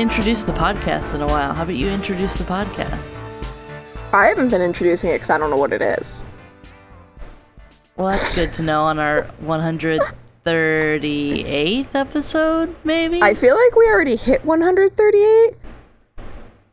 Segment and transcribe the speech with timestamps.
[0.00, 1.52] Introduced the podcast in a while.
[1.52, 3.14] How about you introduce the podcast?
[4.14, 6.26] I haven't been introducing it because I don't know what it is.
[7.98, 13.22] Well, that's good to know on our 138th episode, maybe?
[13.22, 15.58] I feel like we already hit 138.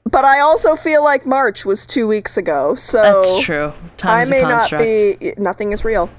[0.09, 3.73] But I also feel like March was two weeks ago, so That's true.
[4.03, 5.33] I may not be.
[5.37, 6.09] Nothing is real.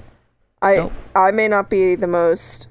[0.61, 0.93] I Nope.
[1.15, 2.69] I may not be the most.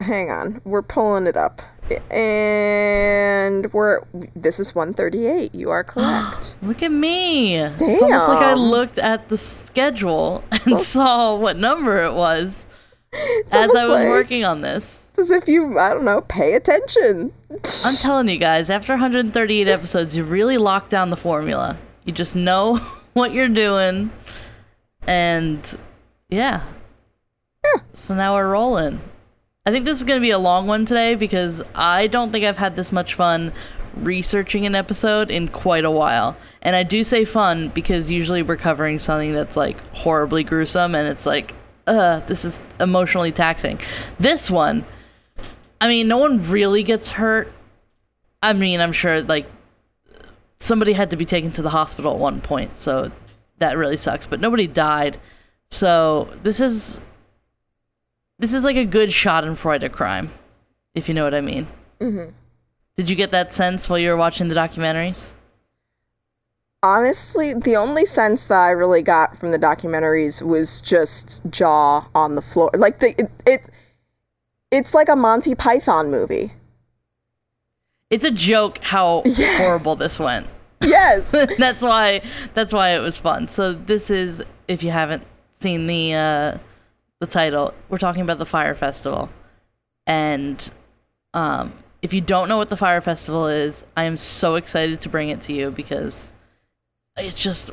[0.00, 1.62] Hang on, we're pulling it up,
[2.10, 4.00] and we're.
[4.34, 5.54] This is 138.
[5.54, 6.56] You are correct.
[6.62, 7.56] Look at me.
[7.56, 7.74] Damn.
[7.80, 12.66] It's almost like I looked at the schedule and saw what number it was
[13.12, 15.00] as I was like- working on this.
[15.10, 17.32] It's as if you, I don't know, pay attention.
[17.50, 21.78] I'm telling you guys, after 138 episodes, you really lock down the formula.
[22.04, 22.78] You just know
[23.12, 24.10] what you're doing.
[25.06, 25.78] And
[26.30, 26.62] yeah.
[27.92, 29.00] So now we're rolling.
[29.66, 32.44] I think this is going to be a long one today because I don't think
[32.44, 33.50] I've had this much fun
[33.96, 36.36] researching an episode in quite a while.
[36.60, 41.08] And I do say fun because usually we're covering something that's like horribly gruesome and
[41.08, 41.54] it's like,
[41.86, 43.80] uh, this is emotionally taxing.
[44.18, 44.84] This one,
[45.80, 47.50] I mean, no one really gets hurt.
[48.42, 49.46] I mean, I'm sure like
[50.60, 53.10] somebody had to be taken to the hospital at one point, so
[53.58, 54.26] that really sucks.
[54.26, 55.18] But nobody died.
[55.70, 57.00] So this is
[58.38, 60.30] this is like a good Schadenfreude crime,
[60.94, 61.66] if you know what I mean.
[62.00, 62.32] Mhm.
[62.96, 65.30] Did you get that sense while you were watching the documentaries?
[66.82, 72.34] Honestly, the only sense that I really got from the documentaries was just jaw on
[72.34, 72.70] the floor.
[72.74, 73.70] Like the it, it
[74.70, 76.52] it's like a Monty Python movie.
[78.10, 79.58] It's a joke how Yes.
[79.58, 80.46] horrible this went.
[80.82, 81.30] Yes.
[81.58, 82.20] that's why
[82.52, 83.48] that's why it was fun.
[83.48, 85.22] So this is if you haven't
[85.60, 86.58] seen the uh
[87.24, 89.30] the title, we're talking about the Fyre Festival.
[90.06, 90.70] And
[91.32, 95.08] um if you don't know what the Fyre Festival is, I am so excited to
[95.08, 96.34] bring it to you because
[97.16, 97.70] it's just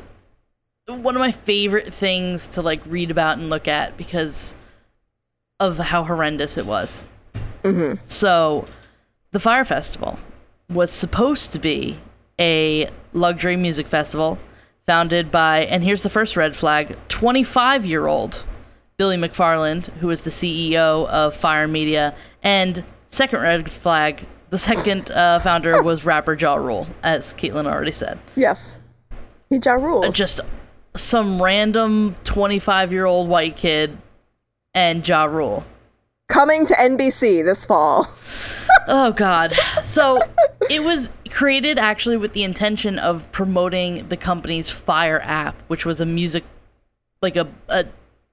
[0.86, 4.54] one of my favorite things to like read about and look at because
[5.60, 7.02] of how horrendous it was.
[7.62, 8.66] hmm So,
[9.32, 10.18] the Fyre Festival
[10.70, 12.00] was supposed to be
[12.40, 14.38] a luxury music festival
[14.86, 18.44] founded by, and here's the first red flag 25 year old
[19.02, 22.14] Billy McFarland, who was the CEO of Fyre Media.
[22.44, 27.90] And second red flag, the second uh, founder was rapper Ja Rule, as Caitlin already
[27.90, 28.20] said.
[28.36, 28.78] Yes.
[29.50, 30.14] He ja rules.
[30.14, 30.38] Just
[30.94, 33.98] some random 25 year old white kid
[34.72, 35.64] and Ja Rule.
[36.28, 38.06] coming to NBC this fall.
[38.88, 39.52] Oh God!
[39.82, 40.20] So
[40.68, 46.00] it was created actually with the intention of promoting the company's Fyre app, which was
[46.00, 46.42] a music,
[47.20, 47.86] like a, a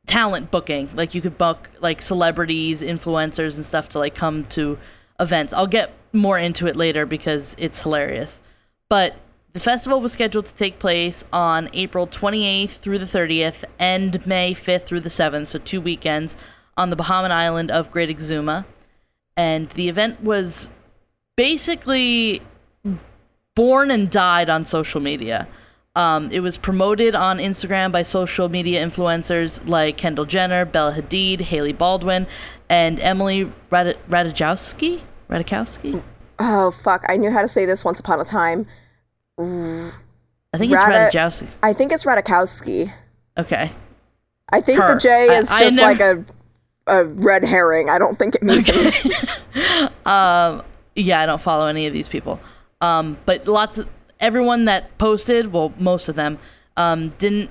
[0.09, 0.89] talent booking.
[0.93, 4.77] Like you could book like celebrities, influencers, and stuff to like come to
[5.19, 5.53] events.
[5.53, 8.41] I'll get more into it later because it's hilarious.
[8.89, 9.15] But
[9.53, 14.53] the festival was scheduled to take place on April 28th through the 30th and May
[14.53, 16.35] 5th through the 7th, so two weekends
[16.75, 18.65] on the Bahamian island of Great Exuma
[19.39, 20.67] and the event was
[21.37, 22.41] basically
[23.55, 25.47] born and died on social media.
[25.99, 31.41] Um, it was promoted on Instagram by social media influencers like Kendall Jenner, Bella Hadid,
[31.41, 32.25] Hailey Baldwin,
[32.69, 35.01] and Emily Rad- Ratajkowski.
[35.29, 36.01] Ratajkowski?
[36.39, 37.03] Oh fuck!
[37.09, 38.65] I knew how to say this once upon a time.
[39.37, 41.47] I think it's Rada- Ratajkowski.
[41.61, 42.91] I think it's Radikowski.
[43.37, 43.71] Okay.
[44.51, 44.93] I think Her.
[44.93, 46.25] the J is I just never- like a
[47.01, 47.89] a red herring.
[47.89, 49.11] I don't think it means anything.
[50.05, 50.63] Um,
[50.95, 52.39] yeah, I don't follow any of these people.
[52.81, 53.87] Um, but lots of
[54.19, 56.39] everyone that posted, well, most of them,
[56.77, 57.49] um, didn't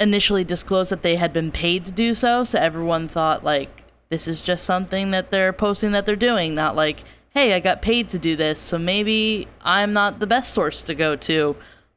[0.00, 2.44] initially disclose that they had been paid to do so.
[2.44, 6.76] So everyone thought like this is just something that they're posting that they're doing, not
[6.76, 10.82] like, hey, I got paid to do this, so maybe I'm not the best source
[10.82, 11.56] to go to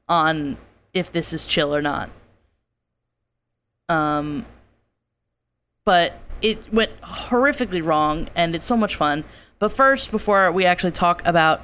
[0.09, 0.57] on
[0.93, 2.09] if this is chill or not.
[3.87, 4.45] Um,
[5.85, 9.23] but it went horrifically wrong and it's so much fun.
[9.61, 11.61] But first, before we actually talk about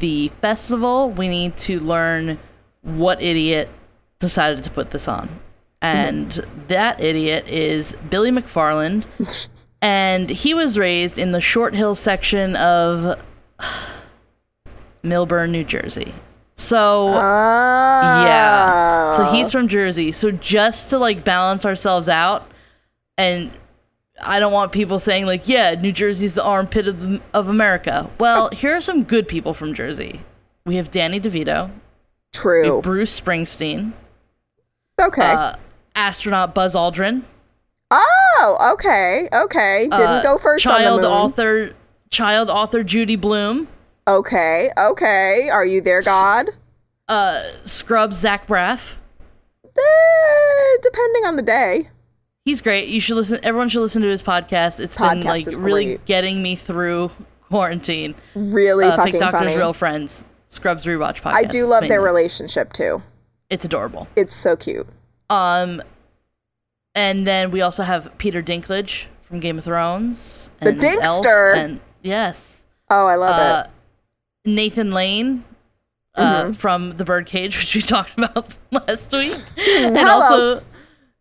[0.00, 2.38] the festival, we need to learn
[2.82, 3.70] what idiot
[4.18, 5.30] decided to put this on.
[5.80, 6.30] And
[6.66, 9.06] that idiot is Billy McFarland.
[9.82, 13.18] and he was raised in the Short Hill section of
[15.02, 16.12] Millburn, New Jersey.
[16.54, 19.10] So yeah.
[19.12, 19.32] So Oh.
[19.32, 20.12] he's from Jersey.
[20.12, 22.46] So just to like balance ourselves out,
[23.16, 23.50] and
[24.22, 28.10] I don't want people saying like, yeah, New Jersey's the armpit of the, of America.
[28.18, 30.22] Well, here are some good people from Jersey.
[30.66, 31.72] We have Danny DeVito, we
[32.32, 32.74] true.
[32.74, 33.92] have Bruce Springsteen,
[35.00, 35.22] Okay.
[35.22, 35.54] uh,
[35.94, 37.22] astronaut Buzz Aldrin,
[37.90, 39.28] oh, okay.
[39.32, 39.84] Okay.
[39.84, 41.16] Didn't uh, go first child on the moon.
[41.16, 41.74] author,
[42.10, 43.66] child author Judy Blume,
[44.06, 45.48] Okay, okay.
[45.52, 46.50] Are you there, God?
[47.08, 48.96] Uh, Scrubs Zach Braff.
[49.64, 51.88] Eh, depending on the day.
[52.48, 52.88] He's great.
[52.88, 53.38] You should listen.
[53.42, 54.80] Everyone should listen to his podcast.
[54.80, 57.10] It's been like really getting me through
[57.50, 58.14] quarantine.
[58.34, 59.54] Really Uh, fucking Doctors, funny.
[59.54, 60.24] Real Friends.
[60.46, 61.34] Scrubs rewatch podcast.
[61.34, 63.02] I do love their relationship too.
[63.50, 64.08] It's adorable.
[64.16, 64.86] It's so cute.
[65.28, 65.82] Um,
[66.94, 70.50] and then we also have Peter Dinklage from Game of Thrones.
[70.62, 71.54] The Dinkster.
[71.54, 74.48] and yes, Oh, I love uh, it.
[74.50, 75.44] Nathan Lane.
[76.14, 76.56] Uh, Mhm.
[76.56, 79.34] from The Birdcage, which we talked about last week,
[79.68, 80.64] and how also else?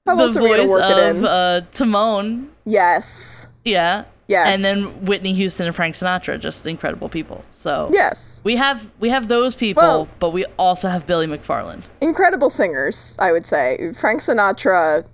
[0.07, 2.49] How the else are we gonna voice of uh, Timon.
[2.65, 3.47] yes.
[3.65, 4.55] Yeah, Yes.
[4.55, 7.43] and then Whitney Houston and Frank Sinatra, just incredible people.
[7.51, 8.41] So Yes.
[8.43, 11.83] we have we have those people, Well- but we also have Billy McFarland.
[12.01, 13.91] Incredible singers, I would say.
[13.93, 15.05] Frank Sinatra.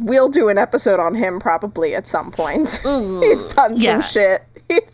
[0.00, 2.68] We'll do an episode on him probably at some point.
[2.84, 3.94] He's done Yeah.
[4.00, 4.42] some shit.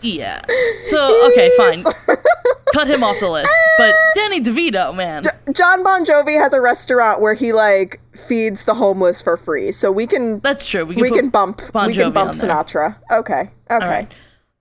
[0.03, 0.43] Yeah.
[0.87, 1.83] So okay, fine.
[2.75, 3.51] Cut him off the list.
[3.79, 5.23] But Danny DeVito, man.
[5.53, 9.73] Jon Bon Jovi has a restaurant where he like feeds the homeless for free.
[9.73, 10.85] So we can That's true.
[10.85, 12.33] We can, we can bump Bon we can bump.
[12.33, 12.97] Sinatra.
[13.11, 13.51] Okay.
[13.71, 13.87] Okay.
[13.87, 14.13] right.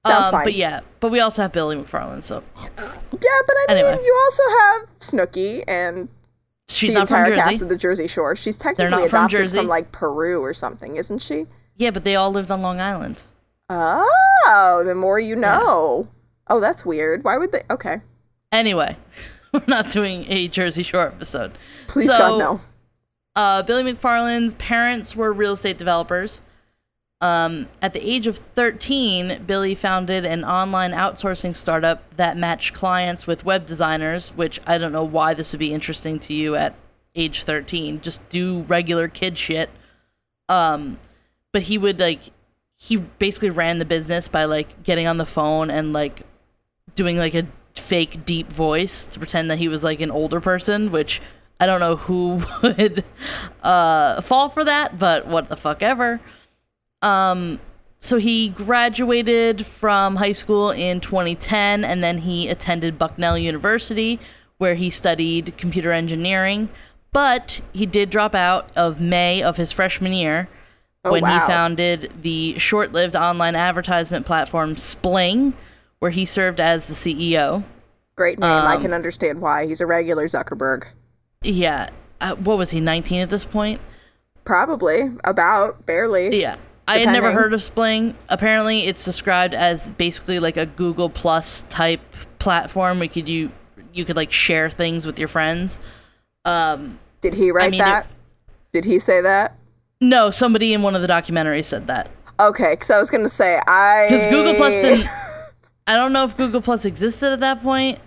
[0.05, 0.43] Sounds um, fine.
[0.45, 2.69] But yeah, but we also have Billy McFarland, so Yeah,
[3.11, 4.03] but I mean, Anyway.
[4.03, 6.09] you also have Snooki and
[6.67, 8.35] she's the not from entire cast of the Jersey Shore.
[8.35, 9.57] She's technically from adopted Jersey.
[9.59, 11.47] from like Peru or something, isn't she?
[11.77, 13.21] Yeah, but they all lived on Long Island.
[13.69, 16.07] Oh, the more you know.
[16.47, 17.23] Oh, that's weird.
[17.23, 17.61] Why would they?
[17.69, 18.01] Okay,
[18.51, 18.95] Anyway,
[19.53, 21.51] we're not doing a Jersey Shore episode.
[21.87, 22.61] please So- God no.
[23.35, 26.39] Uh, Billy McFarland's parents were real estate developers.
[27.19, 33.25] Um, at the age of 13, Billy founded an online outsourcing startup that matched clients
[33.25, 36.75] with web designers, which I don't know why this would be interesting to you at
[37.15, 38.01] age 13.
[38.01, 39.71] Just do regular kid shit.
[40.47, 40.99] Um,
[41.53, 42.19] but he would like,
[42.83, 46.23] he basically ran the business by like getting on the phone and like
[46.95, 50.91] doing like a fake deep voice to pretend that he was like an older person,
[50.91, 51.21] which
[51.61, 53.05] I don't know who would
[53.63, 56.19] uh, fall for that, but what the fuck ever.
[57.01, 57.61] Um,
[57.99, 64.19] so he graduated from high school in 2010, and then he attended Bucknell University,
[64.57, 66.67] where he studied computer engineering.
[67.13, 70.49] But he did drop out of May of his freshman year
[71.05, 71.39] Oh, when wow.
[71.39, 75.53] he founded the short-lived online advertisement platform Spling,
[75.99, 77.63] where he served as the CEO.
[78.15, 78.49] Great name.
[78.49, 79.65] I um, can understand why.
[79.65, 80.85] He's a regular Zuckerberg.
[81.41, 81.89] Yeah,
[82.21, 82.79] uh, what was he?
[82.79, 83.81] 19 at this point?
[84.45, 86.39] Probably about barely.
[86.41, 86.55] Yeah.
[86.87, 88.15] I had never heard of Spling.
[88.27, 92.01] Apparently, it's described as basically like a Google Plus type
[92.39, 92.99] platform.
[92.99, 93.51] We could you
[93.93, 95.79] you could like share things with your friends.
[96.43, 98.07] Um, Did he write mean, it- that?
[98.73, 99.55] Did he say that?
[100.01, 102.09] No, somebody in one of the documentaries said that
[102.39, 105.07] Okay, because I was gonna say I because Google Plus didn't.
[105.87, 107.99] I don't know if Google Plus existed at that point.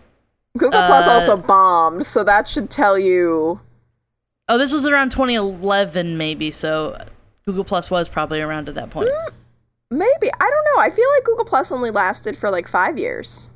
[0.56, 3.60] Google Plus uh, also bombed, so that should tell you.
[4.48, 6.50] Oh, this was around 2011, maybe.
[6.50, 6.96] So
[7.44, 9.10] Google Plus was probably around at that point.
[9.90, 10.82] Maybe I don't know.
[10.82, 13.50] I feel like Google Plus only lasted for like five years.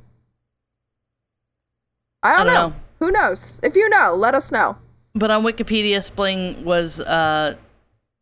[2.23, 2.69] I don't, don't know.
[2.69, 2.75] know.
[2.99, 3.59] Who knows?
[3.63, 4.77] If you know, let us know.
[5.13, 7.55] But on Wikipedia, Spling was uh,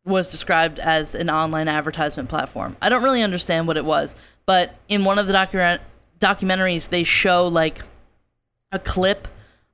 [0.04, 2.76] was described as an online advertisement platform.
[2.80, 4.16] I don't really understand what it was,
[4.46, 5.80] but in one of the docu-
[6.18, 7.82] documentaries, they show like
[8.72, 9.28] a clip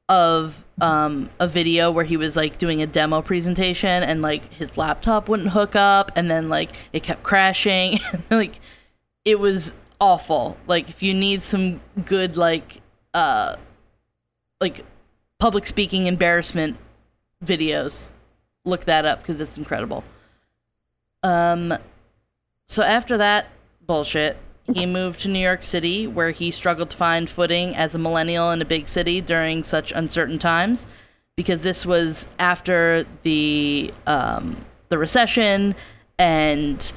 [0.08, 4.76] of um, a video where he was like doing a demo presentation, and like his
[4.76, 7.98] laptop wouldn't hook up, and then like it kept crashing,
[8.30, 8.58] like
[9.24, 10.56] it was awful.
[10.66, 12.80] Like if you need some good like
[13.14, 13.56] uh
[14.60, 14.84] like
[15.38, 16.76] public speaking embarrassment
[17.44, 18.10] videos
[18.64, 20.02] look that up because it's incredible
[21.22, 21.76] um
[22.66, 23.46] so after that
[23.86, 24.36] bullshit
[24.74, 28.50] he moved to new york city where he struggled to find footing as a millennial
[28.50, 30.86] in a big city during such uncertain times
[31.36, 34.56] because this was after the um
[34.88, 35.74] the recession
[36.18, 36.92] and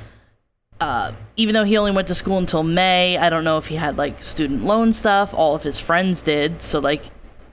[0.80, 3.76] uh, even though he only went to school until May, I don't know if he
[3.76, 5.34] had like student loan stuff.
[5.34, 6.62] All of his friends did.
[6.62, 7.04] So like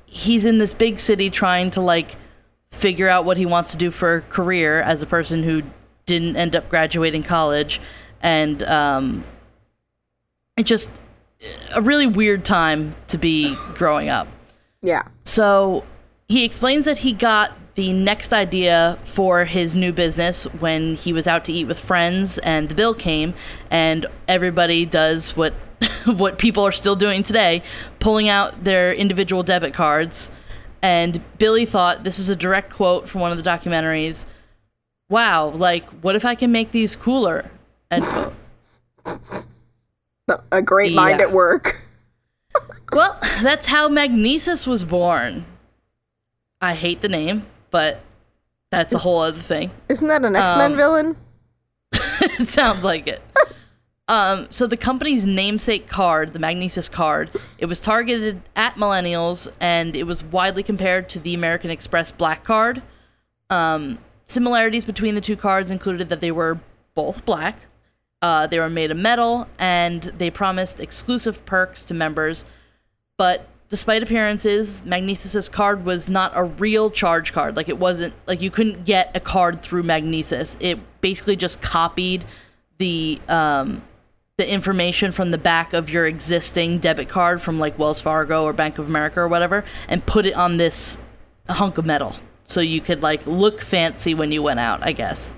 [0.07, 2.17] he's in this big city trying to like
[2.71, 5.63] figure out what he wants to do for a career as a person who
[6.07, 7.81] didn't end up graduating college
[8.23, 9.25] and um
[10.57, 10.91] it just
[11.75, 14.27] a really weird time to be growing up.
[14.83, 15.03] Yeah.
[15.25, 15.85] So
[16.29, 21.27] he explains that he got the next idea for his new business when he was
[21.27, 23.35] out to eat with friends and the bill came
[23.71, 25.53] and everybody does what
[26.07, 27.63] what people are still doing today,
[27.99, 30.31] pulling out their individual debit cards.
[30.81, 34.25] And Billy thought this is a direct quote from one of the documentaries.
[35.09, 37.51] Wow, like what if I can make these cooler?
[37.91, 38.35] Quote.
[40.51, 41.81] A great mind at work.
[42.93, 45.45] well, that's how Magnises was born.
[46.61, 48.01] I hate the name, but
[48.73, 49.71] that's a whole other thing.
[49.89, 51.17] Isn't that an X Men Um, villain?
[51.93, 53.23] it sounds like it.
[54.09, 59.95] Um, so the company's namesake card, the Magnises card, it was targeted at millennials, and
[59.95, 62.83] it was widely compared to the American Express Black Card.
[63.51, 66.59] Um, similarities between the two cards included that they were
[66.95, 67.67] both black,
[68.23, 72.45] uh, they were made of metal, and they promised exclusive perks to members.
[73.19, 77.57] But despite appearances, Magnises' card was not a real charge card.
[77.57, 80.57] Like it wasn't like you couldn't get a card through Magnises.
[80.61, 82.25] It basically just copied
[82.79, 83.83] the um,
[84.39, 88.53] the information from the back of your existing debit card from like Wells Fargo or
[88.53, 90.99] Bank of America or whatever, and put it on this
[91.49, 92.17] hunk of metal,
[92.47, 94.81] so you could like look fancy when you went out.
[94.83, 95.33] I guess.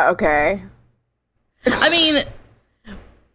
[0.00, 0.62] Okay.
[1.66, 2.24] I mean,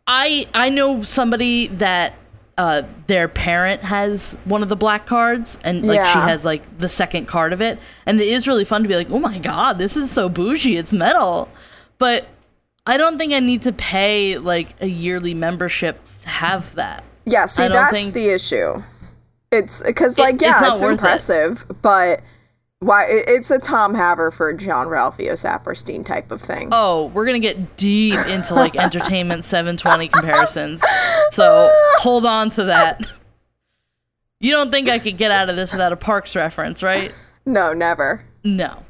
[0.07, 2.13] I I know somebody that
[2.57, 6.89] uh, their parent has one of the black cards, and like she has like the
[6.89, 9.77] second card of it, and it is really fun to be like, oh my god,
[9.77, 11.49] this is so bougie, it's metal,
[11.97, 12.27] but
[12.85, 17.03] I don't think I need to pay like a yearly membership to have that.
[17.25, 18.83] Yeah, see, that's think- the issue.
[19.51, 20.93] It's because, like, it's yeah, not it's, worth it.
[20.93, 22.21] impressive, but
[22.81, 23.05] why?
[23.05, 26.69] it- It's a Tom Haverford, Jean-Ralphio Saperstein type of thing.
[26.71, 30.83] Oh, we're gonna get deep into like entertainment 720 comparisons,
[31.31, 33.01] so hold on to that.
[34.39, 37.13] You don't think I could get out of this without a Parks reference, right?
[37.45, 38.25] No, never.
[38.43, 38.83] No.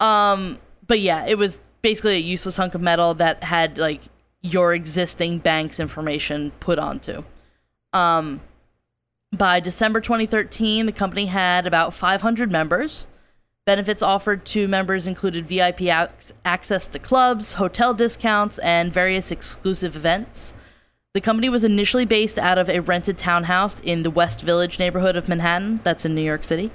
[0.00, 4.00] Um, but yeah, it was basically a useless hunk of metal that had like
[4.40, 7.22] your existing bank's information put onto.
[7.92, 8.40] Um,
[9.32, 13.06] by December 2013, the company had about 500 members.
[13.64, 19.94] Benefits offered to members included VIP ac- access to clubs, hotel discounts, and various exclusive
[19.94, 20.52] events.
[21.14, 25.16] The company was initially based out of a rented townhouse in the West Village neighborhood
[25.16, 26.70] of Manhattan, that's in New York City.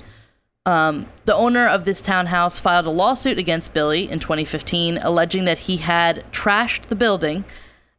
[0.66, 5.60] Um, the owner of this townhouse filed a lawsuit against Billy in 2015, alleging that
[5.60, 7.46] he had trashed the building,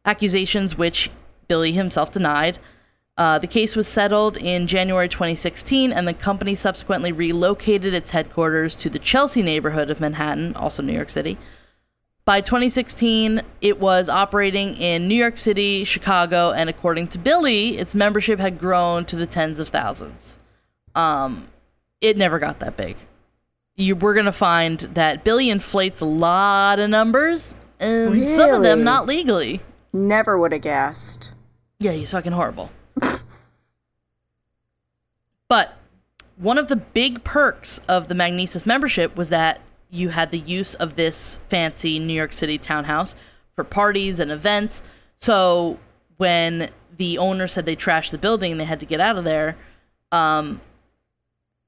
[0.05, 1.09] accusations which
[1.47, 2.59] Billy himself denied.
[3.17, 8.75] Uh, the case was settled in January 2016, and the company subsequently relocated its headquarters
[8.75, 11.37] to the Chelsea neighborhood of Manhattan, also New York City.
[12.25, 17.95] By 2016, it was operating in New York City, Chicago, and according to Billy, its
[17.95, 20.37] membership had grown to the tens of thousands.
[20.93, 21.47] Um,
[22.01, 22.97] it never got that big.
[23.77, 28.83] You, we're gonna find that Billy inflates a lot of numbers, and some of them
[28.83, 29.61] not legally.
[29.93, 31.31] Never would have guessed.
[31.79, 32.71] Yeah, he's fucking horrible.
[35.49, 35.73] But
[36.37, 40.73] one of the big perks of the Magnises membership was that you had the use
[40.75, 43.15] of this fancy New York City townhouse
[43.55, 44.83] for parties and events.
[45.19, 45.79] So
[46.17, 49.23] when the owner said they trashed the building and they had to get out of
[49.23, 49.55] there,
[50.11, 50.61] um,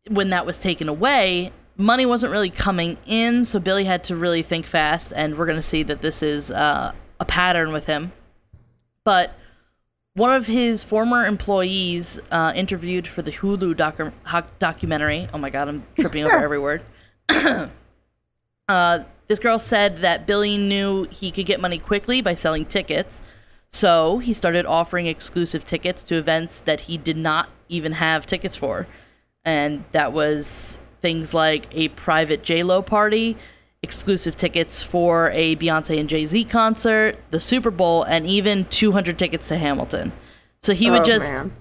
[0.08, 3.46] when that was taken away, money wasn't really coming in.
[3.46, 6.52] So Billy had to really think fast, and we're going to see that this is
[6.52, 8.12] uh, a pattern with him.
[9.04, 9.32] But
[10.20, 15.30] one of his former employees uh, interviewed for the Hulu docu- documentary.
[15.34, 16.84] Oh my god, I'm tripping over every word.
[18.68, 23.22] uh, this girl said that Billy knew he could get money quickly by selling tickets.
[23.72, 28.56] So he started offering exclusive tickets to events that he did not even have tickets
[28.56, 28.88] for.
[29.46, 33.38] And that was things like a private J-Lo party,
[33.84, 39.48] exclusive tickets for a Beyonce and Jay-Z concert, the Super Bowl, and even 200 tickets
[39.48, 40.12] to Hamilton.
[40.62, 41.52] So he would Oh, just man.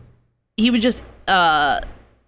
[0.57, 1.81] he would just uh,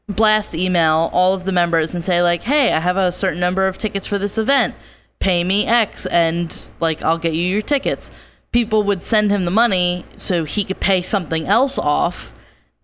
[0.08, 3.66] blast email all of the members and say like, "Hey, I have a certain number
[3.66, 4.74] of tickets for this event.
[5.18, 8.10] Pay me X, and like I'll get you your tickets."
[8.52, 12.32] People would send him the money so he could pay something else off,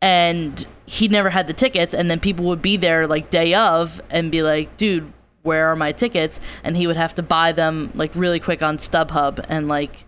[0.02, 1.92] and he never had the tickets.
[1.94, 5.12] And then people would be there like day of and be like, "Dude,
[5.46, 8.76] where are my tickets?" And he would have to buy them like really quick on
[8.76, 10.04] StubHub and like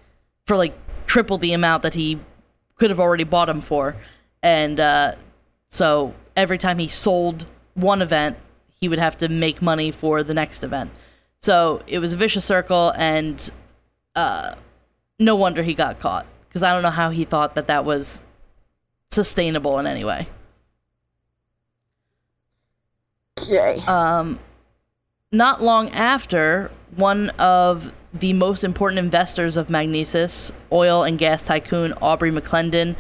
[0.46, 0.74] for like
[1.06, 2.18] triple the amount that he
[2.76, 3.96] could have already bought them for.
[4.42, 5.14] And uh,
[5.70, 8.36] so every time he sold one event,
[8.80, 10.90] he would have to make money for the next event.
[11.40, 13.50] So it was a vicious circle, and
[14.14, 14.54] uh,
[15.18, 16.26] no wonder he got caught.
[16.48, 18.22] Because I don't know how he thought that that was
[19.10, 20.28] sustainable in any way.
[23.40, 23.80] Okay.
[23.86, 24.38] Um,
[25.32, 31.92] not long after, one of the most important investors of Magnises, oil and gas tycoon
[32.00, 32.96] Aubrey McClendon,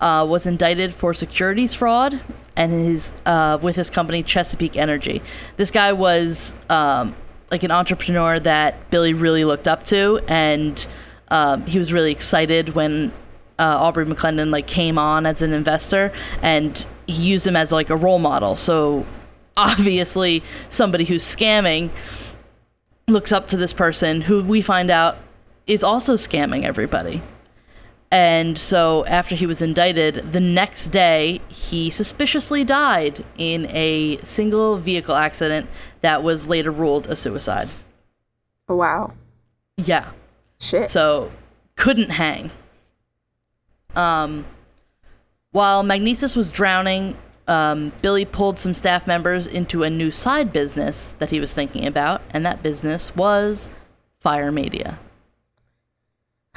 [0.00, 2.20] uh, was indicted for securities fraud
[2.56, 5.22] and his uh, with his company Chesapeake Energy.
[5.56, 7.14] This guy was um,
[7.50, 10.86] like an entrepreneur that Billy really looked up to, and
[11.28, 13.10] um, he was really excited when
[13.58, 17.88] uh, Aubrey McClendon like came on as an investor, and he used him as like
[17.88, 18.56] a role model.
[18.56, 19.06] So
[19.56, 21.90] obviously, somebody who's scamming
[23.08, 25.18] looks up to this person who we find out
[25.66, 27.22] is also scamming everybody.
[28.12, 34.78] And so after he was indicted, the next day he suspiciously died in a single
[34.78, 35.68] vehicle accident
[36.00, 37.68] that was later ruled a suicide.
[38.68, 39.12] Oh, wow.
[39.76, 40.10] Yeah.
[40.58, 40.90] Shit.
[40.90, 41.30] So
[41.76, 42.50] couldn't hang.
[43.94, 44.44] Um
[45.52, 47.16] while Magnises was drowning,
[47.50, 51.84] um, Billy pulled some staff members into a new side business that he was thinking
[51.84, 53.68] about, and that business was
[54.20, 54.98] Fyre Media.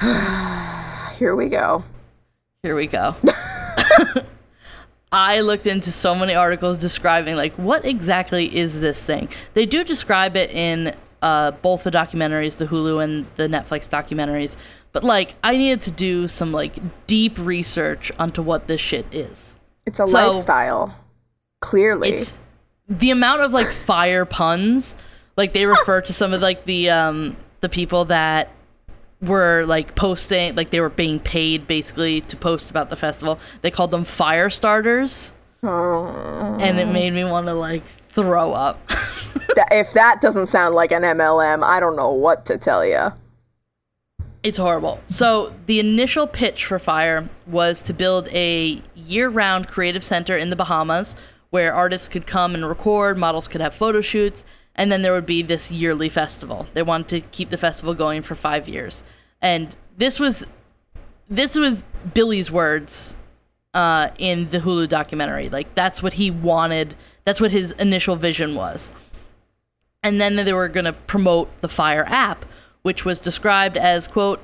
[1.18, 1.82] Here we go.
[2.62, 3.16] Here we go.
[5.12, 9.28] I looked into so many articles describing like what exactly is this thing.
[9.54, 14.56] They do describe it in uh, both the documentaries, the Hulu and the Netflix documentaries,
[14.92, 16.74] but like I needed to do some like
[17.08, 19.53] deep research onto what this shit is.
[19.86, 20.94] It's a So- lifestyle.
[21.60, 22.10] Clearly.
[22.10, 22.38] It's
[22.88, 24.96] the amount of like fire puns.
[25.36, 28.50] Like they refer to some of like the um the people that
[29.22, 33.38] were like posting like they were being paid basically to post about the festival.
[33.62, 35.32] They called them fire starters.
[35.62, 36.06] Oh.
[36.60, 38.78] And it made me want to like throw up.
[39.70, 43.12] If that doesn't sound like an MLM, I don't know what to tell you.
[44.42, 45.00] It's horrible.
[45.06, 50.50] So, the initial pitch for Fyre was to build a year round creative center in
[50.50, 51.14] the Bahamas
[51.50, 54.44] where artists could come and record, models could have photo shoots,
[54.74, 56.66] and then there would be this yearly festival.
[56.74, 59.04] They wanted to keep the festival going for five years.
[59.40, 60.46] And this was
[61.28, 63.14] this was Billy's words
[63.72, 65.48] uh, in the Hulu documentary.
[65.48, 66.96] Like that's what he wanted.
[67.24, 68.90] That's what his initial vision was.
[70.02, 72.44] And then they were going to promote the Fyre app,
[72.82, 74.42] which was described as quote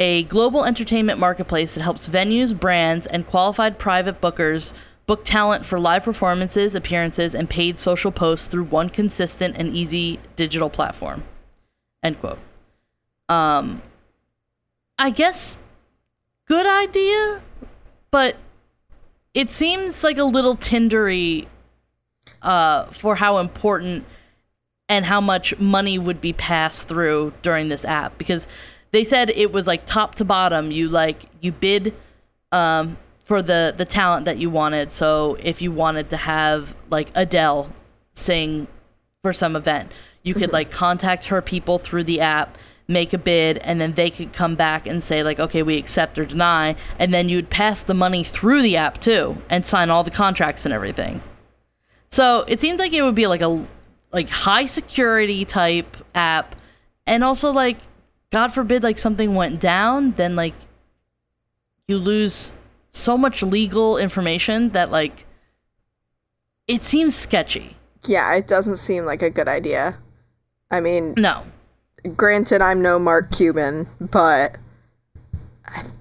[0.00, 4.72] a global entertainment marketplace that helps venues, brands, and qualified private bookers
[5.06, 10.18] book talent for live performances, appearances, and paid social posts through one consistent and easy
[10.36, 11.22] digital platform.
[12.02, 12.38] End quote.
[13.28, 13.82] Um,
[14.98, 15.58] I guess
[16.46, 17.42] good idea,
[18.10, 18.36] but
[19.34, 21.46] it seems like a little tindery
[22.42, 24.04] uh, for how important
[24.88, 28.48] and how much money would be passed through during this app because
[28.92, 31.94] they said it was like top to bottom you like you bid
[32.52, 34.92] um, for the the talent that you wanted.
[34.92, 37.70] So if you wanted to have like adele
[38.14, 38.66] sing
[39.22, 43.58] for some event you could like contact her people through the app make a bid
[43.58, 46.76] and then they could come back and say like okay we accept or deny.
[46.98, 50.64] And then you'd pass the money through the app too and sign all the contracts
[50.64, 51.22] and everything.
[52.10, 53.64] So it seems like it would be like a
[54.12, 56.56] like high security type app,
[57.06, 57.78] and also like
[58.30, 60.54] God forbid like something went down, then like
[61.88, 62.52] you lose
[62.92, 65.26] so much legal information that like
[66.68, 67.76] it seems sketchy.
[68.06, 69.98] Yeah, it doesn't seem like a good idea.
[70.70, 71.44] I mean, No,
[72.16, 74.56] granted, I'm no Mark Cuban, but.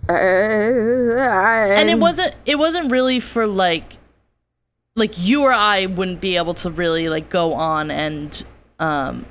[0.09, 3.97] Uh, and it wasn't it wasn't really for like
[4.95, 8.43] like you or I wouldn't be able to really like go on and
[8.79, 9.27] um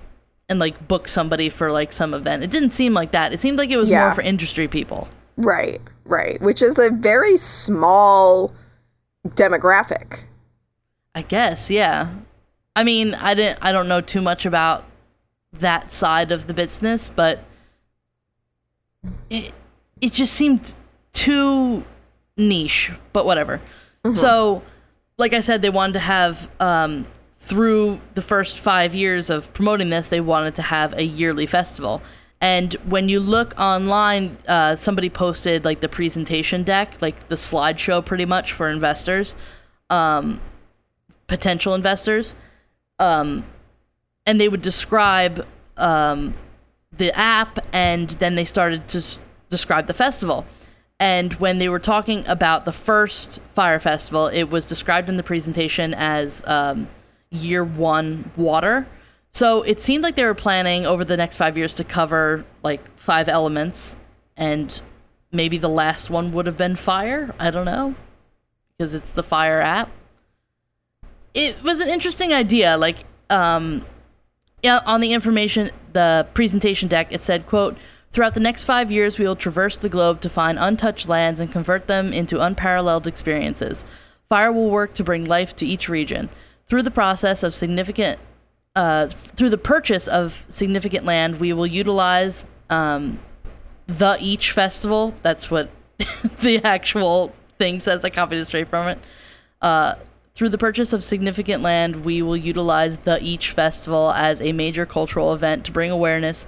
[0.49, 2.43] and like book somebody for like some event.
[2.43, 3.33] It didn't seem like that.
[3.33, 4.07] It seemed like it was Yeah.
[4.07, 5.09] more for industry people.
[5.37, 6.41] Right, right.
[6.41, 8.53] Which is a very small
[9.27, 10.23] demographic.
[11.15, 12.09] I guess, yeah.
[12.77, 14.85] I mean, I didn't I don't know too much about
[15.53, 17.41] that side of the business, but
[19.31, 19.53] it
[20.01, 20.75] it just seemed
[21.13, 21.85] too
[22.37, 23.61] niche, but whatever.
[24.15, 24.63] So,
[25.19, 27.07] like I said, they wanted to have um
[27.49, 32.03] through the first 5 years of promoting this, they wanted to have a yearly festival.
[32.41, 38.05] And when you look online, uh, somebody posted like the presentation deck, like the slideshow
[38.05, 39.35] pretty much for investors.
[39.91, 40.41] Um,
[41.29, 42.35] potential investors
[42.99, 43.45] um,
[44.27, 46.35] and they would describe um,
[46.97, 50.45] the app and then they started to s- describe the festival
[50.99, 55.23] and when they were talking about the first Fyre festival it was described in the
[55.23, 56.89] presentation as um,
[57.31, 58.87] year one water
[59.33, 62.81] so it seemed like they were planning over the next five years to cover like
[62.97, 63.97] five elements
[64.37, 64.83] and
[65.33, 67.95] maybe the last one would have been fire i don't know
[68.77, 69.91] because it's the Fyre app
[71.35, 72.77] it was an interesting idea.
[72.77, 73.85] Like, um,
[74.65, 77.77] on the information, the presentation deck, it said, "quote
[78.11, 81.53] Throughout the next five years, we will traverse the globe to find untouched lands and
[81.53, 83.85] convert them into unparalleled experiences.
[84.31, 86.31] Fyre will work to bring life to each region
[86.69, 88.19] through the process of significant."
[88.77, 93.19] Uh, through the purchase of significant land, we will utilize um,
[93.89, 95.15] the each festival.
[95.23, 95.71] That's what
[96.41, 98.05] the actual thing says.
[98.05, 98.99] I copied it straight from it.
[99.61, 99.95] Uh,
[100.35, 104.87] through the purchase of significant land, we will utilize the Each Festival as a major
[104.87, 106.47] cultural event to bring awareness,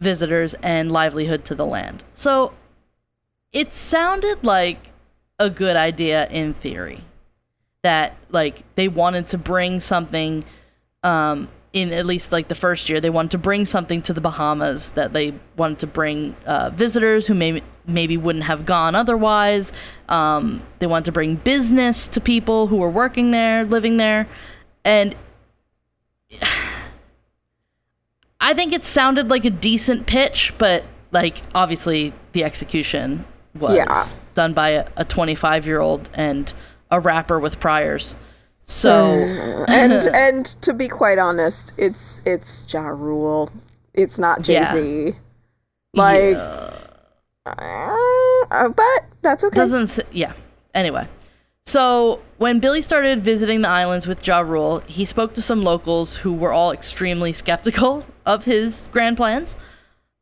[0.00, 2.02] visitors, and livelihood to the land.
[2.14, 2.54] So
[3.52, 4.90] it sounded like
[5.38, 7.04] a good idea in theory
[7.86, 10.44] that like they wanted to bring something
[11.04, 14.20] um in at least like the first year they wanted to bring something to the
[14.20, 19.70] bahamas that they wanted to bring uh, visitors who maybe maybe wouldn't have gone otherwise
[20.08, 24.26] um, they wanted to bring business to people who were working there living there
[24.84, 25.14] and
[28.40, 34.04] i think it sounded like a decent pitch but like obviously the execution was Yeah.
[34.34, 36.52] done by a- a 25 year old and
[36.90, 38.14] a rapper with priors
[38.66, 38.90] so
[39.68, 43.50] and and to be quite honest, it's it's Ja Rule.
[43.94, 45.14] It's not Jay Z.
[45.94, 46.76] Like, yeah.
[47.46, 49.56] uh, but that's okay.
[49.56, 50.32] doesn't yeah
[50.74, 51.08] anyway
[51.64, 56.16] so when billy started visiting the islands with ja rule he spoke to some locals
[56.18, 59.54] who were all extremely skeptical of his grand plans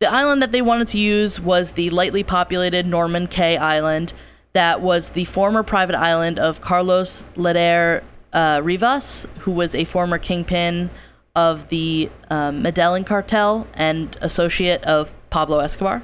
[0.01, 4.13] the island that they wanted to use was the lightly populated norman Cay island
[4.55, 10.19] that was the former private island of carlos lehder uh, rivas who was a former
[10.19, 10.91] kingpin
[11.37, 16.03] of the um, medellin cartel and associate of pablo escobar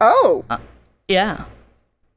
[0.00, 0.44] oh,
[1.08, 1.44] yeah.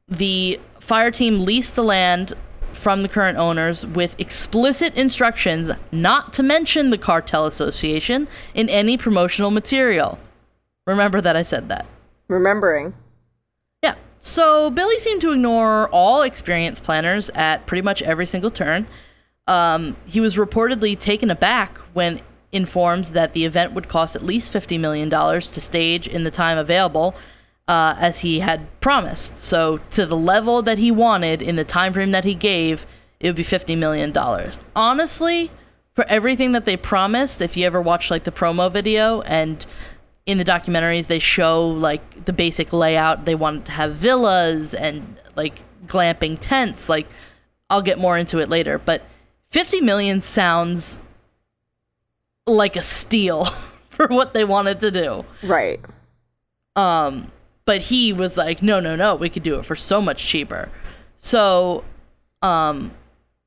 [0.08, 2.32] The Fyre team leased the land
[2.72, 8.96] from the current owners with explicit instructions not to mention the cartel association in any
[8.96, 10.18] promotional material.
[10.86, 11.86] Remember that I said that.
[12.28, 12.94] remembering.
[14.20, 18.86] So Billy seemed to ignore all experienced planners at pretty much every single turn.
[19.46, 22.20] Um, he was reportedly taken aback when
[22.52, 26.58] informed that the event would cost at least $50 million to stage in the time
[26.58, 27.14] available,
[27.66, 29.38] uh, as he had promised.
[29.38, 32.86] So, to the level that he wanted in the time frame that he gave,
[33.20, 34.12] it would be $50 million.
[34.74, 35.50] Honestly,
[35.94, 39.64] for everything that they promised, if you ever watch like the promo video and
[40.26, 43.24] in the documentaries they show like the basic layout.
[43.24, 46.88] They wanted to have villas and like glamping tents.
[46.88, 47.06] Like
[47.68, 48.78] i'll get more into it later.
[48.78, 49.02] But
[49.50, 51.00] 50 million sounds
[52.46, 53.44] like a steal
[53.90, 55.24] for what they wanted to do.
[55.42, 55.80] Right.
[56.76, 57.32] um
[57.64, 60.68] but he was like no no no we could do it for so much cheaper.
[61.18, 61.84] So
[62.42, 62.92] um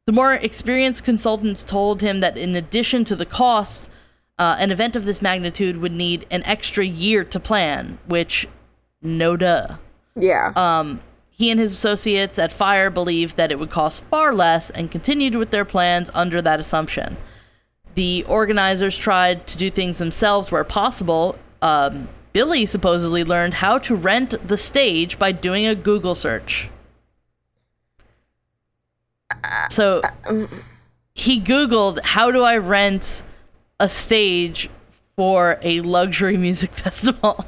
[0.06, 3.90] the more experienced consultants told him that in addition to the cost
[4.40, 8.48] uh, an event of this magnitude would need an extra year to plan which
[9.02, 9.76] no duh
[10.16, 10.52] Yeah.
[10.56, 14.90] um, he and his associates at Fyre believed that it would cost far less and
[14.92, 17.18] continued with their plans under that assumption.
[17.96, 21.36] The organizers tried to do things themselves where possible.
[21.62, 26.70] Um, Billy supposedly learned how to rent the stage by doing a Google search.
[29.70, 30.02] So
[31.14, 33.24] he Googled, How do I rent
[33.80, 34.70] a stage
[35.16, 37.46] for a luxury music festival?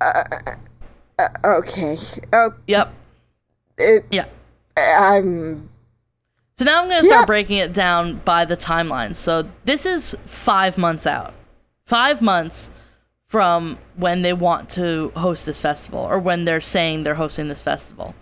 [0.00, 0.22] Uh,
[1.18, 1.96] uh, okay.
[2.32, 2.92] Oh, yep.
[3.78, 4.26] it, Yeah.
[4.76, 5.70] I'm.
[6.58, 7.26] So now I'm going to start Yeah.
[7.26, 9.14] breaking it down by the timeline.
[9.14, 11.34] So this is five months out.
[11.86, 12.70] Five months
[13.26, 17.60] from when they want to host this festival or when they're saying they're hosting this
[17.62, 18.14] festival.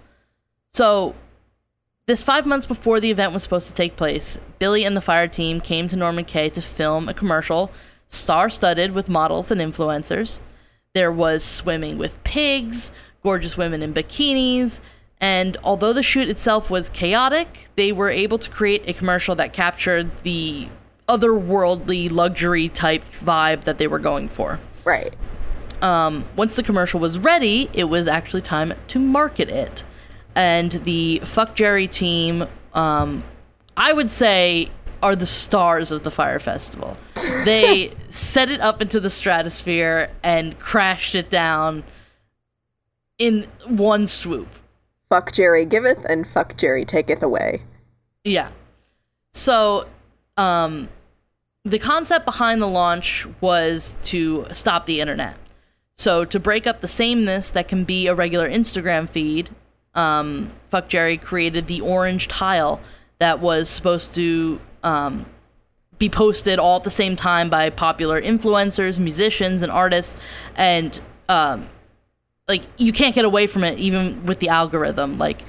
[0.72, 1.14] So
[2.06, 5.28] this five months before the event was supposed to take place, Billy and the Fyre
[5.28, 7.70] team came to Norman Cay to film a commercial
[8.08, 10.38] star studded with models and influencers.
[10.92, 14.80] There was swimming with pigs, gorgeous women in bikinis,
[15.18, 19.54] and although the shoot itself was chaotic, they were able to create a commercial that
[19.54, 20.68] captured the
[21.08, 24.60] otherworldly luxury type vibe that they were going for.
[24.84, 25.14] Right.
[25.80, 29.84] Um, once the commercial was ready, it was actually time to market it.
[30.34, 33.24] And the Fuck Jerry team, um,
[33.76, 34.70] I would say,
[35.02, 36.96] are the stars of the Fyre Festival.
[37.44, 41.84] They set it up into the stratosphere and crashed it down
[43.18, 44.48] in one swoop.
[45.10, 47.62] Fuck Jerry giveth and fuck Jerry taketh away.
[48.24, 48.50] Yeah.
[49.32, 49.86] So,
[50.36, 50.88] um,
[51.64, 55.36] the concept behind the launch was to stop the internet.
[55.96, 59.50] So, to break up the sameness that can be a regular Instagram feed,
[59.94, 62.80] um, Fuck Jerry created the orange tile
[63.18, 65.26] that was supposed to um,
[65.98, 70.16] be posted all at the same time by popular influencers, musicians, and artists.
[70.56, 71.68] And, um,
[72.48, 75.16] like, you can't get away from it even with the algorithm.
[75.16, 75.42] Like,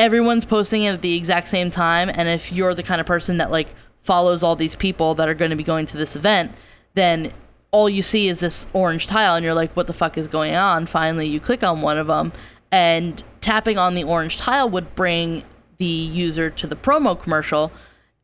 [0.00, 3.36] everyone's posting it at the exact same time and if you're the kind of person
[3.36, 3.68] that like
[4.02, 6.50] follows all these people that are going to be going to this event
[6.94, 7.30] then
[7.70, 10.54] all you see is this orange tile and you're like what the fuck is going
[10.54, 12.32] on finally you click on one of them
[12.72, 15.42] and tapping on the orange tile would bring
[15.78, 17.72] the user to the promo commercial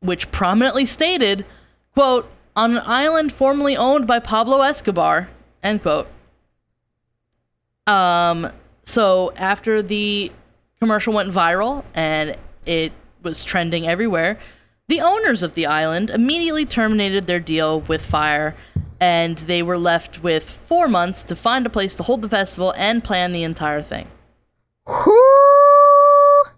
[0.00, 1.44] which prominently stated
[1.94, 5.28] quote on an island formerly owned by pablo escobar
[5.62, 6.06] end quote
[7.87, 8.50] um
[8.85, 10.30] so after the
[10.80, 14.38] commercial went viral and it was trending everywhere
[14.88, 18.54] the owners of the island immediately terminated their deal with Fyre
[19.00, 22.72] and they were left with four months to find a place to hold the festival
[22.76, 24.06] and plan the entire thing.
[24.87, 26.51] Whoo!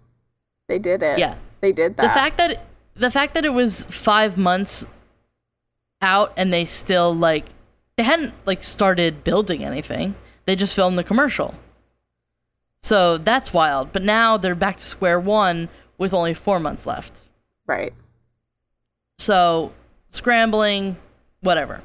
[0.67, 1.19] They did it.
[1.19, 1.35] Yeah.
[1.61, 2.03] They did that.
[2.03, 2.65] The fact that
[2.95, 4.85] the fact that it was five months
[6.01, 7.45] out and they still like
[7.97, 10.15] they hadn't like started building anything.
[10.45, 11.55] They just filmed the commercial.
[12.81, 13.91] So that's wild.
[13.91, 17.21] But now they're back to square one with only four months left.
[17.67, 17.93] right.
[19.17, 19.73] So
[20.09, 20.95] scrambling,
[21.41, 21.81] whatever.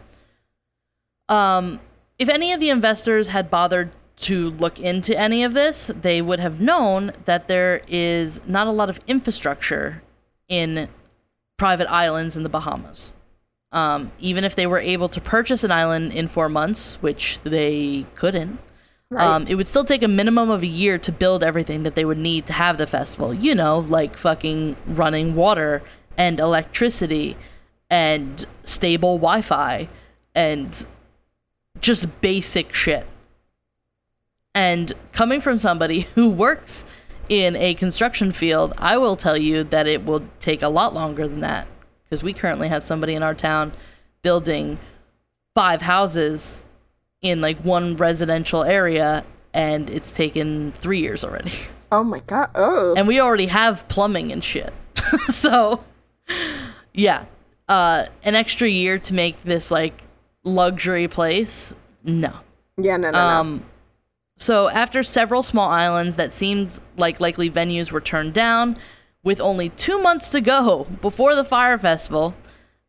[1.28, 1.80] Um,
[2.16, 3.90] if any of the investors had bothered
[4.24, 8.70] to look into any of this, they would have known that there is not a
[8.70, 10.02] lot of infrastructure
[10.48, 10.88] in
[11.58, 13.12] private islands in the Bahamas.
[13.72, 18.06] Um, even if they were able to purchase an island in four months, which they
[18.14, 18.58] couldn't,
[19.10, 19.26] Right.
[19.26, 22.04] um, it would still take a minimum of a year to build everything that they
[22.04, 23.34] would need to have the festival.
[23.34, 25.82] You know, like fucking running water
[26.16, 27.36] and electricity
[27.90, 29.88] and stable Wi Fi
[30.34, 30.86] and
[31.80, 33.06] just basic shit.
[34.54, 36.84] And coming from somebody who works
[37.28, 41.26] in a construction field, I will tell you that it will take a lot longer
[41.26, 41.66] than that
[42.04, 43.72] because we currently have somebody in our town
[44.22, 44.78] building
[45.54, 46.64] five houses
[47.22, 51.52] in like one residential area and it's taken 3 years already.
[51.92, 52.50] oh my god.
[52.54, 52.94] Oh.
[52.96, 54.72] and we already have plumbing and shit.
[55.28, 55.82] so,
[56.92, 57.24] yeah,
[57.68, 60.02] uh, an extra year to make this like
[60.42, 61.74] luxury place.
[62.02, 62.32] No.
[62.76, 62.96] yeah.
[62.96, 63.10] No.
[63.10, 63.42] No.
[63.42, 63.60] no.
[64.36, 68.76] So after several small islands that seemed like likely venues were turned down,
[69.22, 72.34] with only two months to go before the Fyre festival,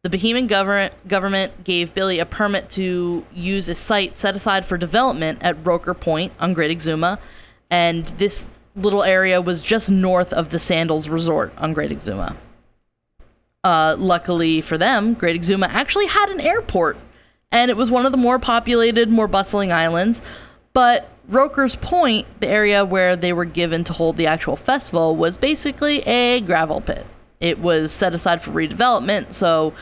[0.04, 4.78] the Bahamian government government gave Billy a permit to use a site set aside for
[4.78, 7.18] development at Roker Point on Great Exuma,
[7.72, 12.36] and this little area was just north of the Sandals Resort on Great Exuma.
[13.64, 16.98] Uh, luckily for them, Great Exuma actually had an airport,
[17.52, 20.22] and it was one of the more populated, more bustling islands.
[20.74, 25.38] But Roker's Point, the area where they were given to hold the actual festival, was
[25.38, 27.06] basically a gravel pit.
[27.40, 29.74] It was set aside for redevelopment, so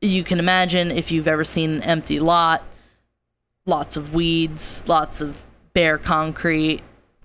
[0.00, 2.64] you can imagine if you've ever seen an empty lot,
[3.66, 5.40] lots of weeds, lots of
[5.72, 6.82] bare concrete,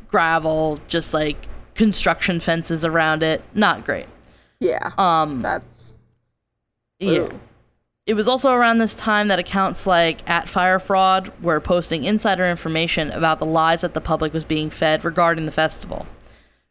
[0.08, 1.38] gravel, just like
[1.76, 3.42] construction fences around it.
[3.54, 4.08] Not great.
[4.60, 4.92] yeah.
[4.98, 6.00] Um, That's.
[7.00, 7.30] yeah.
[8.12, 12.46] It was also around this time that accounts like at Fire Fraud were posting insider
[12.46, 16.06] information about the lies that the public was being fed regarding the festival.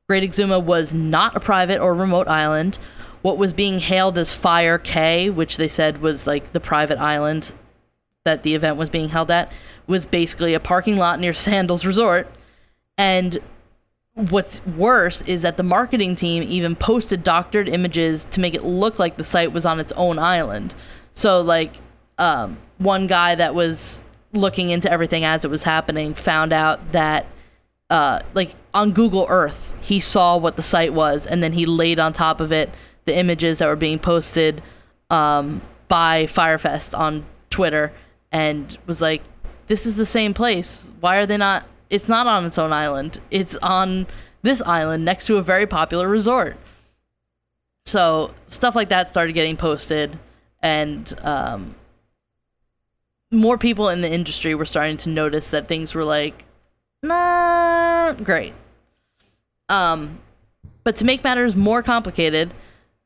[0.07, 2.79] Great Exuma was not a private or remote island.
[3.23, 7.55] What was being hailed as Fyre K, which they said was like the private island
[8.27, 9.51] that the event was being held at,
[9.87, 12.29] was basically a parking lot near Sandals Resort.
[12.99, 13.39] And
[14.13, 18.99] what's worse is that the marketing team even posted doctored images to make it look
[18.99, 20.75] like the site was on its own island.
[21.13, 21.75] So like
[22.19, 24.01] um, one guy that was
[24.33, 27.27] looking into everything as it was happening found out that
[27.89, 31.99] uh, like on Google Earth he saw what the site was and then he laid
[31.99, 32.71] on top of it
[33.07, 34.63] the images that were being posted
[35.11, 37.93] um, by Fyrefest on Twitter
[38.31, 39.23] and was like
[39.67, 40.89] this is the same place.
[41.01, 43.21] Why are they not it's not on its own island.
[43.31, 44.07] It's on
[44.43, 46.57] this island next to a very popular resort.
[47.87, 50.17] So stuff like that started getting posted
[50.63, 51.75] and um,
[53.31, 56.45] more people in the industry were starting to notice that things were like
[57.03, 58.53] not great
[59.69, 60.19] um,
[60.85, 62.53] but to make matters more complicated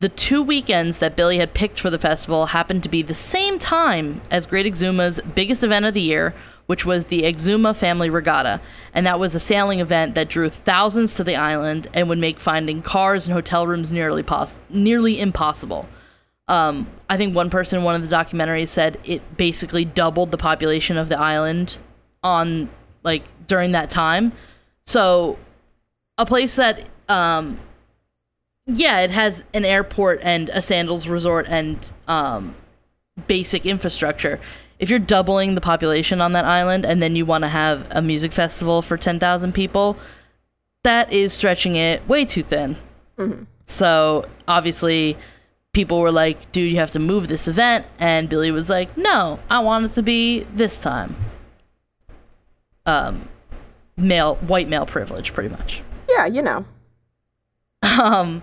[0.04, 3.58] the two weekends that Billy had picked for the festival happened to be the same
[3.58, 6.34] time as Great Exuma's biggest event of the year,
[6.66, 8.60] which was the Exuma Family Regatta.
[8.92, 12.38] And that was a sailing event that drew thousands to the island and would make
[12.38, 15.88] finding cars and hotel rooms nearly, pos- nearly impossible.
[16.46, 20.36] Um, I think one person in one of the documentaries said it basically doubled the
[20.36, 21.78] population of the island
[22.22, 22.68] on
[23.02, 24.32] like during that time.
[24.86, 25.38] So
[26.18, 27.58] a place that um,
[28.66, 32.54] yeah, it has an airport and a sandals resort and um,
[33.26, 34.40] basic infrastructure.
[34.78, 38.02] If you're doubling the population on that island and then you want to have a
[38.02, 39.96] music festival for 10,000 people,
[40.82, 42.76] that is stretching it way too thin.
[43.66, 45.16] So, obviously,
[45.74, 47.84] people were like, dude, you have to move this event.
[47.98, 51.14] And Billy was like, no, I want it to be this time.
[52.86, 53.28] Um,
[53.96, 55.82] male, white male privilege, pretty much.
[56.08, 56.64] Yeah, you know.
[58.00, 58.42] Um,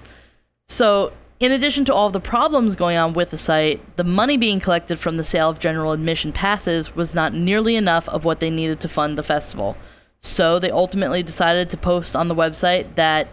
[0.68, 4.60] so, in addition to all the problems going on with the site, the money being
[4.60, 8.52] collected from the sale of general admission passes was not nearly enough of what they
[8.52, 9.76] needed to fund the festival.
[10.22, 13.30] So, they ultimately decided to post on the website that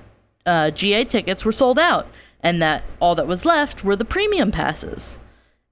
[0.47, 2.07] uh, GA tickets were sold out
[2.43, 5.19] and that all that was left were the premium passes.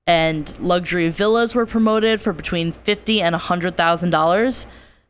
[0.07, 4.67] And luxury villas were promoted for between fifty and hundred thousand dollars.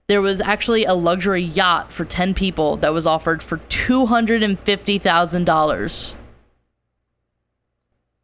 [0.08, 4.42] There was actually a luxury yacht for ten people that was offered for two hundred
[4.42, 6.16] and fifty thousand dollars.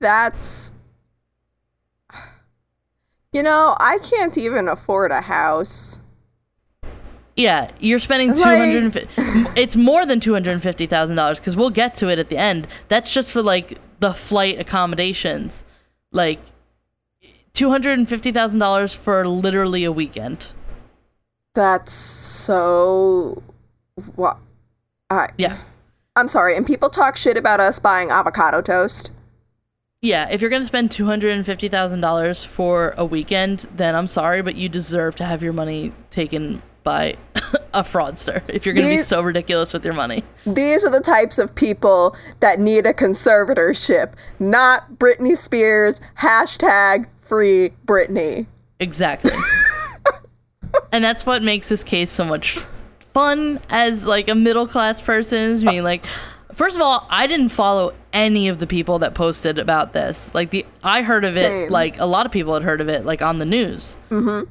[0.01, 0.73] That's.
[3.33, 6.01] You know, I can't even afford a house.
[7.37, 9.09] Yeah, you're spending two Like-
[9.57, 12.29] it's more than two hundred and fifty thousand dollars because we'll get to it at
[12.29, 12.67] the end.
[12.89, 15.65] That's just for like the flight accommodations,
[16.11, 16.41] like
[17.55, 20.47] two hundred and fifty thousand dollars for literally a weekend.
[21.55, 23.43] That's so.
[24.17, 24.39] What?
[25.11, 25.59] I, Yeah,
[26.17, 29.11] I'm sorry, and people talk shit about us buying avocado toast.
[30.01, 30.29] yeah.
[30.31, 34.07] If you're gonna spend two hundred and fifty thousand dollars for a weekend, then I'm
[34.07, 37.17] sorry, but you deserve to have your money taken by
[37.75, 38.43] a fraudster.
[38.49, 40.25] If you're gonna be so ridiculous with your money.
[40.47, 46.01] These are the types of people that need a conservatorship, not Britney Spears.
[46.19, 48.47] Hashtag free Britney.
[48.81, 49.33] Exactly.
[50.93, 52.59] and that's what makes this case so much
[53.13, 56.07] fun as like a middle class person is being like
[56.55, 60.35] first of all, I didn't follow any of the people that posted about this.
[60.35, 61.67] Like the I heard of Same.
[61.67, 63.97] it like a lot of people had heard of it like on the news.
[64.11, 64.51] Mm-hmm.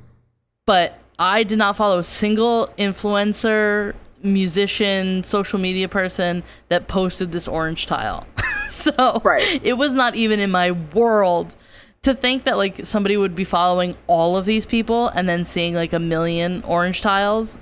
[0.66, 3.94] But I did not follow a single influencer,
[4.24, 8.26] musician, social media person that posted this orange tile.
[8.70, 9.60] so Right.
[9.64, 11.56] it was not even in my world
[12.04, 15.76] to think that like somebody would be following all of these people and then seeing
[15.76, 17.60] like a million orange tiles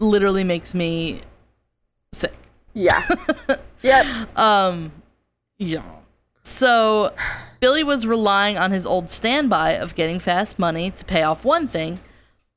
[0.00, 1.20] literally makes me
[2.12, 2.34] sick.
[2.74, 3.06] Yeah.
[3.82, 4.06] yep.
[4.36, 4.90] Um
[5.58, 5.84] yeah.
[6.42, 7.12] So
[7.60, 11.66] Billy was relying on his old standby of getting fast money to pay off one
[11.68, 11.98] thing,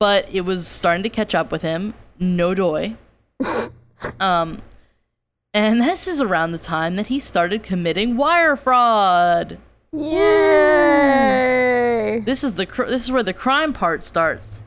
[0.02, 1.94] but it was starting to catch up with him.
[2.18, 2.96] No doy.
[4.18, 4.60] um
[5.54, 9.58] and this is around the time that he started committing wire fraud.
[9.92, 11.52] Yay.
[12.26, 14.60] This is the cr- this is where the crime part starts.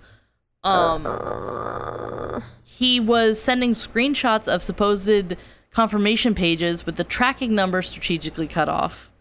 [0.63, 5.35] Um, Uh, he was sending screenshots of supposed
[5.71, 9.11] confirmation pages with the tracking number strategically cut off.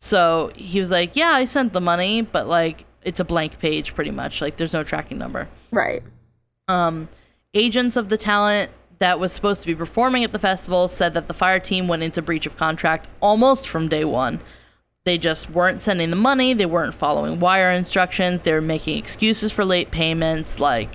[0.00, 3.94] So he was like, "Yeah, I sent the money, but like it's a blank page,
[3.94, 4.40] pretty much.
[4.40, 6.02] Like there's no tracking number." right.
[6.68, 7.08] Um,
[7.52, 11.26] agents of the talent that was supposed to be performing at the festival said that
[11.26, 14.40] the Fyre team went into breach of contract almost from day one.
[15.04, 19.50] They just weren't sending the money, they weren't following wire instructions, they were making excuses
[19.50, 20.60] for late payments.
[20.60, 20.90] Like,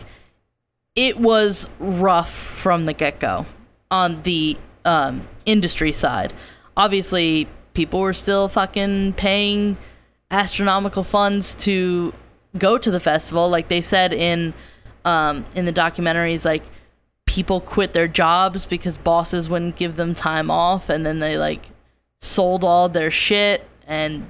[0.96, 3.48] it was rough from the get go
[3.90, 6.34] on the um, industry side.
[6.78, 9.78] Obviously, people were still fucking paying
[10.32, 12.14] astronomical funds to
[12.58, 13.50] go to the festival.
[13.50, 14.54] Like they said in
[15.04, 16.64] um, in the documentaries, like
[17.26, 21.62] people quit their jobs because bosses wouldn't give them time off, and then they like
[22.22, 24.24] sold all their shit and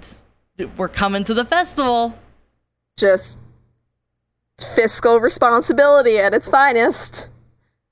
[0.78, 2.18] were coming to the festival.
[2.98, 3.40] Just
[4.76, 7.28] fiscal responsibility at its finest.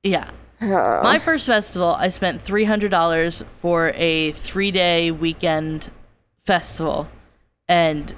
[0.04, 0.30] Yeah.
[0.62, 1.02] Oh.
[1.04, 5.92] My first festival, I spent three hundred dollars for a three day weekend
[6.46, 7.08] festival,
[7.68, 8.14] and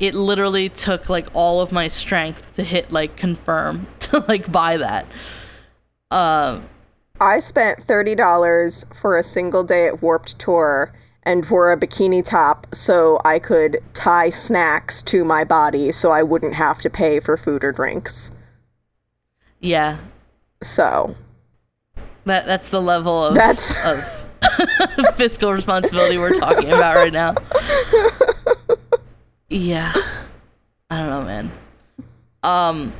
[0.00, 4.76] it literally took like all of my strength to hit like confirm to like buy
[4.76, 5.06] that.
[6.10, 6.68] Um,
[7.20, 10.92] I spent $30 for a single day at Warped Tour
[11.24, 16.22] and wore a bikini top so I could tie snacks to my body so I
[16.22, 18.30] wouldn't have to pay for food or drinks.
[19.60, 19.98] yeah,
[20.62, 21.16] So,
[22.24, 27.34] that that's the level of That's- of fiscal responsibility we're talking about right now.
[29.48, 29.92] Yeah,
[30.90, 31.50] I don't know, man.
[32.42, 32.92] Um,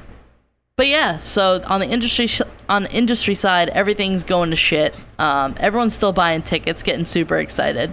[0.77, 4.95] but yeah, so on the industry sh- on the industry side, everything's going to shit.
[5.19, 7.93] Um, everyone's still buying tickets, getting super excited.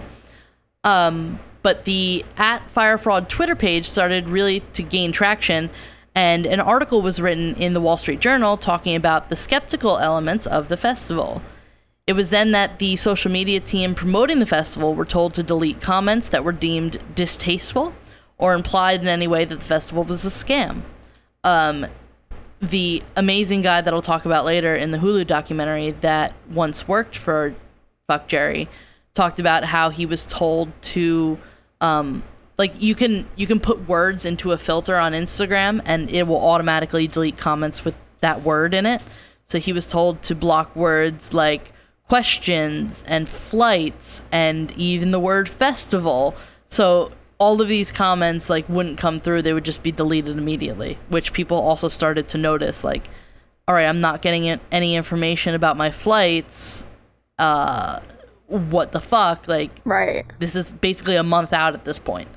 [0.84, 5.68] Um, but the at Fyre Fraud Twitter page started really to gain traction,
[6.14, 10.46] and an article was written in the Wall Street Journal talking about the skeptical elements
[10.46, 11.42] of the festival.
[12.06, 15.80] It was then that the social media team promoting the festival were told to delete
[15.80, 17.92] comments that were deemed distasteful
[18.38, 20.82] or implied in any way that the festival was a scam.
[21.44, 21.86] Um,
[22.60, 27.16] the amazing guy that I'll talk about later in the Hulu documentary that once worked
[27.16, 27.54] for
[28.06, 28.68] Fuck Jerry
[29.14, 31.38] talked about how he was told to
[31.80, 32.22] um,
[32.58, 36.44] like you can you can put words into a filter on Instagram and it will
[36.44, 39.02] automatically delete comments with that word in it.
[39.46, 41.72] So he was told to block words like
[42.08, 46.34] questions and flights and even the word festival.
[46.68, 50.98] So all of these comments like wouldn't come through, they would just be deleted immediately,
[51.08, 53.08] which people also started to notice like
[53.68, 56.86] all right, I'm not getting any information about my flights.
[57.38, 58.00] Uh
[58.48, 59.48] what the fuck?
[59.48, 60.24] Like Right.
[60.38, 62.28] this is basically a month out at this point.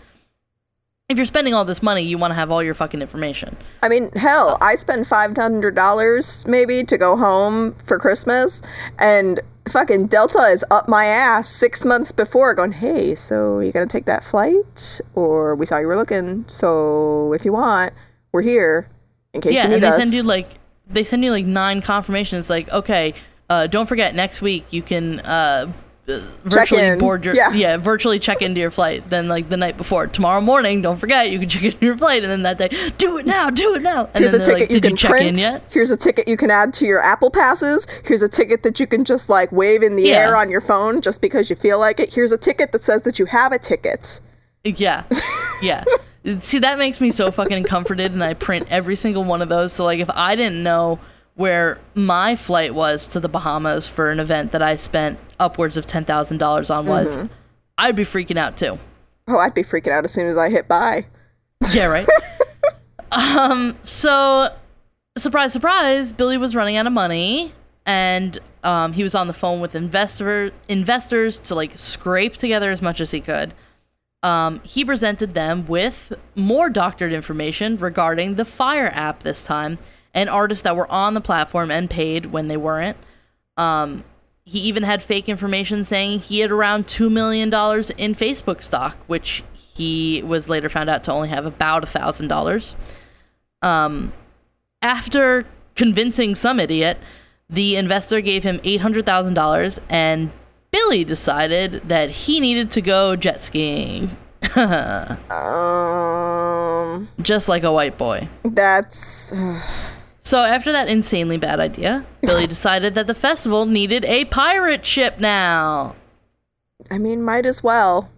[1.08, 3.58] If you're spending all this money, you want to have all your fucking information.
[3.82, 8.62] I mean, hell, I spend five hundred dollars maybe to go home for Christmas,
[9.00, 9.39] and
[9.70, 14.05] fucking Delta is up my ass six months before, going, "Hey, so you gonna take
[14.05, 15.01] that flight?
[15.15, 17.93] Or we saw you were looking, so if you want,
[18.32, 18.89] we're here
[19.34, 20.57] in case Yeah, you need and they us." send you like
[20.91, 22.49] they send you like nine confirmations.
[22.49, 23.13] Like, okay,
[23.49, 25.72] uh, don't forget next week you can uh,
[26.43, 26.99] virtually in.
[26.99, 27.78] board your Yeah.
[27.78, 29.10] virtually check into your flight.
[29.10, 32.24] Then like the night before, tomorrow morning, don't forget you can check into your flight.
[32.24, 34.10] And then that day, do it now, do it now.
[34.14, 35.26] And Here's a ticket like, you can you check print.
[35.28, 35.64] in yet?
[35.72, 37.86] Here's a ticket you can add to your Apple passes.
[38.05, 40.16] Here's a ticket that you can just like wave in the Yeah.
[40.28, 42.14] air on your phone just because you feel like it.
[42.14, 44.22] Here's a ticket that says that you have a ticket.
[44.64, 45.03] Yeah.
[45.62, 45.84] Yeah.
[46.41, 49.72] See, that makes me so fucking comforted, and I print every single one of those.
[49.72, 50.99] So, like, if I didn't know
[51.40, 55.86] where my flight was to the Bahamas for an event that I spent upwards of
[55.88, 57.18] $10,000 on was,
[57.78, 58.78] I'd be freaking out too.
[59.26, 61.06] Oh, I'd be freaking out as soon as I hit buy.
[61.74, 62.08] Yeah, right?
[63.14, 64.54] um, so,
[65.18, 67.54] surprise, surprise, Billy was running out of money,
[67.86, 72.82] and um, he was on the phone with investor investors to, like, scrape together as
[72.82, 73.54] much as he could.
[74.24, 79.78] um, he presented them with more doctored information regarding the Fyre app this time
[80.14, 82.97] and artists that were on the platform and paid when they weren't.
[83.57, 84.03] Um,
[84.45, 89.43] he even had fake information saying he had around $2 million in Facebook stock, which
[89.53, 92.76] he was later found out to only have about $1,000.
[93.62, 94.12] Um,
[94.82, 95.45] after
[95.76, 96.97] convincing some idiot,
[97.49, 100.32] the investor gave him $800,000 and
[100.72, 104.16] Billy decided that he needed to go jet skiing.
[105.30, 108.28] Um, Just like a white boy.
[108.43, 109.34] that's
[110.30, 115.19] So, after that insanely bad idea, Billy decided that the festival needed a pirate ship
[115.19, 115.95] now.
[116.91, 118.11] I mean, might as well.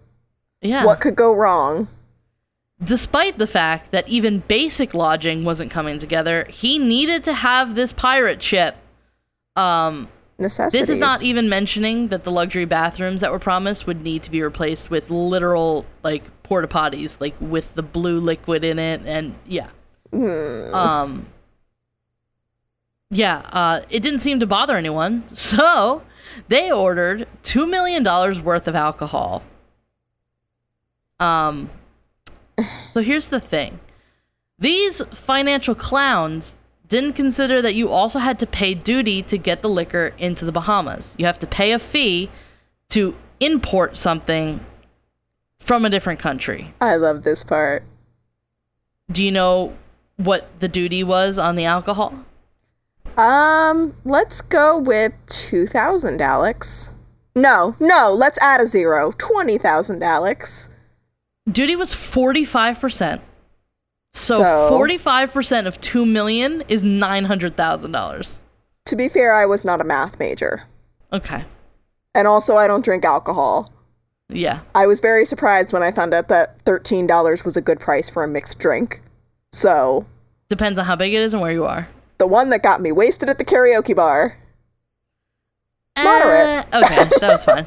[0.60, 0.84] Yeah.
[0.84, 1.88] What could go wrong?
[2.84, 7.94] Despite the fact that even basic lodging wasn't coming together, he needed to have this
[7.94, 8.74] pirate ship.
[9.56, 10.06] Um,
[10.38, 10.88] Necessities.
[10.88, 14.30] this is not even mentioning that the luxury bathrooms that were promised would need to
[14.30, 19.34] be replaced with literal like porta potties, like with the blue liquid in it, and
[19.46, 19.68] yeah.
[20.12, 21.24] Um.
[23.12, 26.02] Yeah, uh, it didn't seem to bother anyone, so
[26.48, 29.42] they ordered two million dollars worth of alcohol.
[31.20, 31.70] Um.
[32.94, 33.80] So here's the thing:
[34.58, 36.58] these financial clowns
[36.88, 40.52] didn't consider that you also had to pay duty to get the liquor into the
[40.52, 41.14] Bahamas.
[41.18, 42.30] You have to pay a fee
[42.90, 44.64] to import something
[45.58, 46.72] from a different country.
[46.80, 47.84] I love this part.
[49.10, 49.74] Do you know
[50.16, 52.24] what the duty was on the alcohol?
[53.18, 56.92] Um, let's go with 2,000, Alex.
[57.34, 59.12] No, no, let's add a zero.
[59.18, 60.68] 20,000, Alex.
[61.50, 63.20] Duty was 45%.
[64.14, 68.38] So, So- 45% of 2 million is $900,000.
[68.86, 70.64] To be fair, I was not a math major.
[71.12, 71.44] Okay.
[72.14, 73.72] And also, I don't drink alcohol.
[74.28, 74.60] Yeah.
[74.74, 78.22] I was very surprised when I found out that $13 was a good price for
[78.24, 79.02] a mixed drink.
[79.52, 80.06] So,
[80.48, 81.88] Depends on how big it is and where you are.
[82.22, 84.38] The one that got me wasted at the karaoke bar.
[85.98, 86.64] Moderate.
[86.72, 87.66] Uh, okay, that was fine.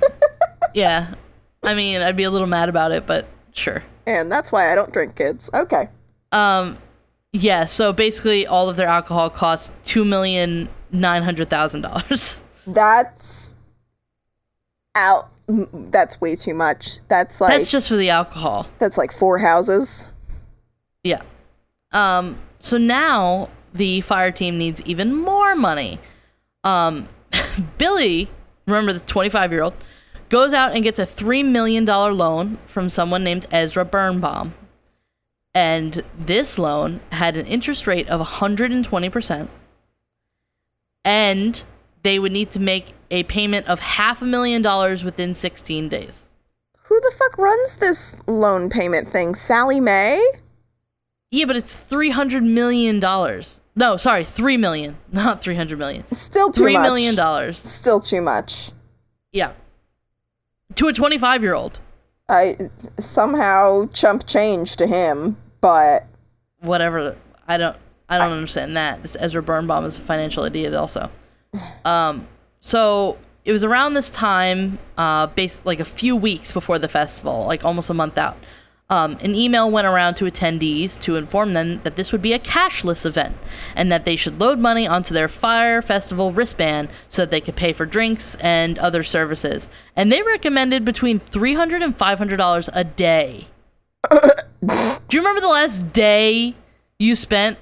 [0.73, 1.13] yeah.
[1.61, 3.83] I mean, I'd be a little mad about it, but sure.
[4.07, 5.49] And that's why I don't drink kids.
[5.53, 5.89] Okay.
[6.31, 6.77] Um,
[7.33, 7.65] yeah.
[7.65, 12.41] So basically, all of their alcohol costs two million nine hundred thousand dollars.
[12.65, 13.57] That's
[14.95, 15.29] out.
[15.47, 16.99] That's way too much.
[17.09, 18.67] That's like That's just for the alcohol.
[18.79, 20.07] that's like four houses.
[21.03, 21.23] Yeah.
[21.91, 22.37] Um.
[22.59, 25.99] So now the Fyre team needs even more money.
[26.63, 27.07] Um,
[27.77, 28.29] Billy,
[28.65, 29.73] remember the twenty-five-year-old,
[30.29, 34.53] goes out and gets a three million dollar loan from someone named Ezra Birnbaum.
[35.53, 39.47] And this loan had an interest rate of 120%.
[41.05, 41.63] And
[42.03, 46.27] they would need to make a payment of half a million dollars within 16 days.
[46.83, 49.33] Who the fuck runs this loan payment thing?
[49.33, 50.21] Sallie Mae?
[51.31, 53.61] Yeah, but it's 300 million dollars.
[53.75, 56.05] No, sorry, 3 million, not 300 million.
[56.13, 56.83] Still too Three much.
[56.83, 57.57] million dollars.
[57.59, 58.71] Still too much.
[59.31, 59.51] Yeah.
[60.75, 61.79] To a 25 year old.
[62.27, 62.57] I
[62.99, 66.07] somehow chump change to him, but
[66.59, 67.15] whatever.
[67.47, 67.75] I don't.
[68.09, 69.01] I don't understand that.
[69.01, 71.09] This Ezra Birnbaum is a financial idiot, also.
[71.85, 72.27] Um,
[72.61, 77.45] so it was around this time, uh, based like a few weeks before the festival,
[77.45, 78.37] like almost a month out.
[78.89, 82.39] Um, an email went around to attendees to inform them that this would be a
[82.39, 83.35] cashless event
[83.75, 87.55] and that they should load money onto their Fyre Festival wristband so that they could
[87.55, 89.67] pay for drinks and other services.
[89.95, 93.47] And they recommended between $300 and $500 a day.
[94.11, 96.53] Do you remember the last day
[96.99, 97.57] you spent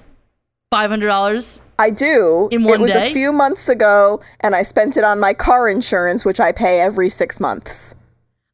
[0.72, 1.60] $500?
[1.78, 2.48] I do.
[2.52, 3.10] In one it was day?
[3.10, 6.80] a few months ago, and I spent it on my car insurance, which I pay
[6.80, 7.94] every six months.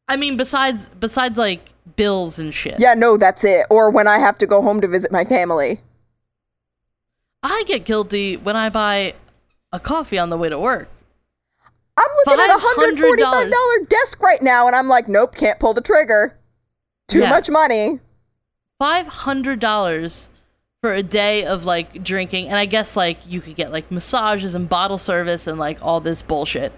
[0.07, 2.75] I mean, besides besides like bills and shit.
[2.79, 3.65] Yeah, no, that's it.
[3.69, 5.81] Or when I have to go home to visit my family.
[7.43, 9.15] I get guilty when I buy
[9.71, 10.89] a coffee on the way to work.
[11.97, 15.81] I'm looking at a $145 desk right now, and I'm like, nope, can't pull the
[15.81, 16.37] trigger.
[17.07, 17.29] Too Yeah.
[17.29, 17.99] much money.
[18.79, 20.29] Five hundred dollars
[20.81, 24.55] for a day of like drinking, and I guess like you could get like massages
[24.55, 26.71] and bottle service and like all this bullshit.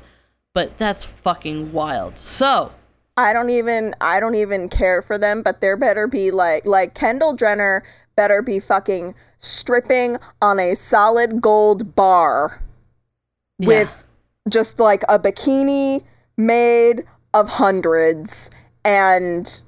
[0.53, 2.17] But that's fucking wild.
[2.19, 2.71] So
[3.15, 6.95] I don't even I don't even care for them, but there better be like like
[6.95, 7.83] Kendall Jenner
[8.15, 12.63] better be fucking stripping on a solid gold bar
[13.59, 13.67] yeah.
[13.67, 14.03] with
[14.49, 16.03] just like a bikini
[16.37, 18.49] made of hundreds
[18.83, 19.63] and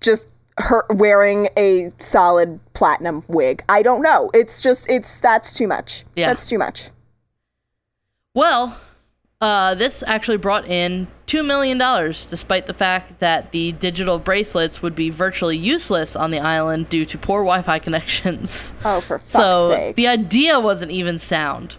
[0.00, 0.28] just
[0.58, 3.62] her wearing a solid platinum wig.
[3.68, 4.30] I don't know.
[4.34, 6.04] It's just it's that's too much.
[6.16, 6.26] Yeah.
[6.26, 6.90] That's too much.
[8.34, 8.78] Well,
[9.40, 14.94] uh, this actually brought in $2 million, despite the fact that the digital bracelets would
[14.94, 18.72] be virtually useless on the island due to poor Wi Fi connections.
[18.84, 19.96] Oh, for fuck's so sake.
[19.96, 21.76] the idea wasn't even sound.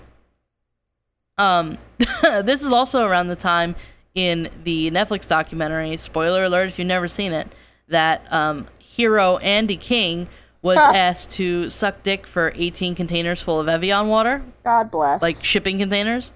[1.38, 1.78] Um,
[2.22, 3.76] this is also around the time
[4.16, 7.47] in the Netflix documentary, spoiler alert if you've never seen it,
[7.88, 10.28] that um, hero Andy King
[10.62, 10.91] was Huh.
[10.93, 15.22] asked to suck dick for 18 containers full of Evian water God bless.
[15.22, 16.34] like shipping containers.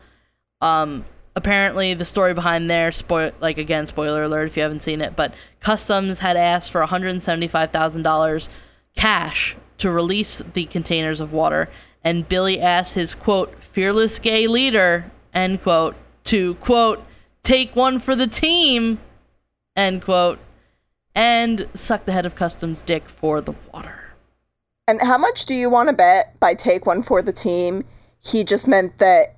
[0.63, 1.03] Um,
[1.35, 5.15] apparently, the story behind there, spoil like again, spoiler alert if you haven't seen it,
[5.15, 8.49] but customs had asked for one hundred seventy-five thousand dollars
[8.95, 11.69] cash to release the containers of water,
[12.03, 17.03] and Billy asked his quote fearless gay leader end quote to quote
[17.43, 18.99] take one for the team
[19.75, 20.39] end quote
[21.13, 23.99] and suck the head of customs dick for the water.
[24.87, 27.83] And how much do you want to bet by take one for the team?
[28.23, 29.32] He just meant that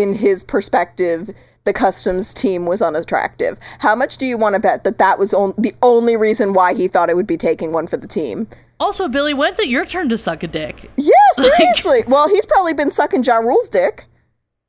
[0.00, 1.30] in his perspective,
[1.64, 3.58] the customs team was unattractive.
[3.80, 6.74] How much do you want to bet that that was on- the only reason why
[6.74, 8.46] he thought it would be taking one for the team?
[8.80, 10.90] Also, Billy, when's it your turn to suck a dick?
[10.96, 12.04] Yeah, seriously.
[12.06, 14.04] well, he's probably been sucking Ja Rule's dick.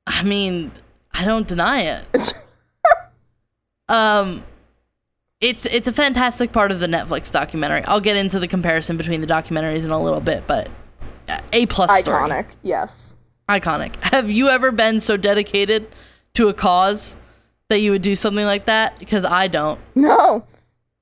[0.08, 0.72] I mean,
[1.14, 2.34] I don't deny it.
[3.88, 4.44] um,
[5.42, 7.84] it's it's a fantastic part of the Netflix documentary.
[7.86, 10.70] I'll get into the comparison between the documentaries in a little bit, but
[11.54, 12.30] a plus story.
[12.30, 12.48] Iconic.
[12.64, 13.16] Yes.
[13.50, 13.96] Iconic.
[14.04, 15.88] Have you ever been so dedicated
[16.36, 17.16] to a cause
[17.70, 18.98] that you would do something like that?
[19.00, 19.80] Because I don't.
[19.96, 20.46] No.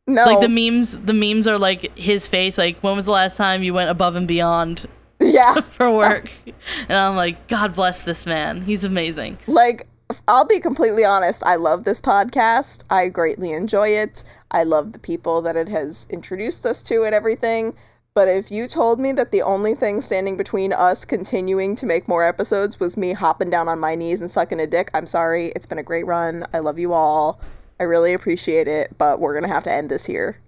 [0.07, 0.25] No.
[0.25, 2.57] Like the memes, the memes are like his face.
[2.57, 4.87] Like, when was the last time you went above and beyond
[5.19, 5.59] yeah.
[5.69, 6.29] for work?
[6.45, 8.61] and I'm like, God bless this man.
[8.61, 9.37] He's amazing.
[9.47, 9.85] like
[10.27, 12.85] I'll be completely honest, I love this podcast.
[12.89, 14.23] I greatly enjoy it.
[14.49, 17.73] I love the people that it has introduced us to and everything.
[18.17, 22.07] But if you told me that the only thing standing between us continuing to make
[22.07, 25.51] more episodes was me hopping down on my knees and sucking a dick, I'm sorry.
[25.55, 26.43] It's been a great run.
[26.51, 27.39] I love you all.
[27.79, 30.39] I really appreciate it, but we're going to have to end this here.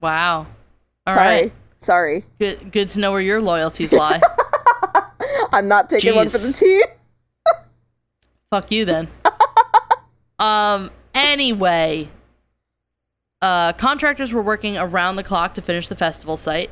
[0.00, 0.46] Wow.
[1.08, 1.26] All sorry.
[1.26, 1.52] right.
[1.80, 2.24] Sorry.
[2.38, 4.20] Good, good to know where your loyalties lie.
[5.52, 6.82] I'm not taking one for the team.
[8.50, 9.08] Fuck you then.
[10.38, 10.92] um.
[11.12, 12.08] Anyway,
[13.40, 16.70] uh, contractors were working around the clock to finish the festival site.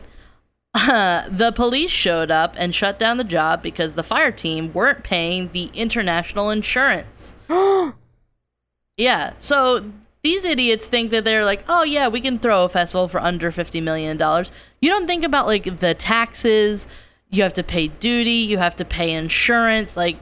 [0.74, 5.04] Uh, the police showed up and shut down the job because the Fyre team weren't
[5.04, 7.32] paying the international insurance.
[8.96, 9.32] yeah.
[9.38, 9.90] So
[10.22, 13.52] these idiots think that they're like, oh yeah, we can throw a festival for under
[13.52, 14.50] fifty million dollars.
[14.80, 16.86] You don't think about like the taxes.
[17.30, 18.30] You have to pay duty.
[18.30, 19.96] You have to pay insurance.
[19.96, 20.18] Like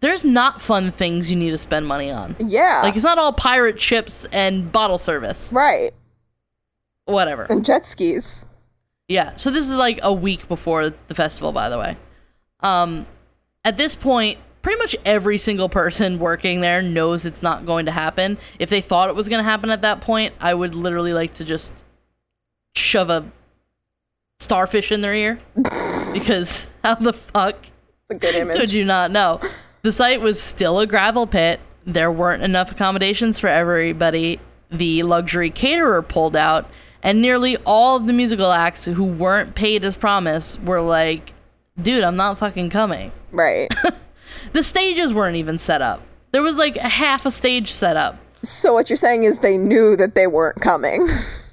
[0.00, 2.34] there's not fun things you need to spend money on.
[2.38, 2.80] Yeah.
[2.82, 5.50] Like it's not all pirate ships and bottle service.
[5.52, 5.92] right.
[7.06, 7.44] Whatever.
[7.44, 8.46] And jet skis.
[9.08, 9.34] Yeah.
[9.34, 11.96] So this is like a week before the festival, by the way.
[12.60, 13.04] Um,
[13.64, 17.92] at this point, pretty much every single person working there knows it's not going to
[17.92, 18.38] happen.
[18.60, 21.34] If they thought it was going to happen at that point, I would literally like
[21.34, 21.84] to just
[22.76, 23.30] shove a
[24.38, 25.40] starfish in their ear
[26.12, 27.56] because how the fuck
[28.02, 28.56] It's a good image.
[28.58, 29.40] could you not know?
[29.82, 31.60] The site was still a gravel pit.
[31.86, 34.40] There weren't enough accommodations for everybody.
[34.70, 36.68] the luxury caterer pulled out,
[37.02, 41.32] and nearly all of the musical acts who weren't paid as promised were like,
[41.80, 43.12] dude, I'm not fucking coming.
[43.32, 43.68] Right.
[44.52, 46.02] The stages weren't even set up.
[46.32, 48.16] There was like a half a stage set up.
[48.42, 51.06] so what you're saying is they knew that they weren't coming.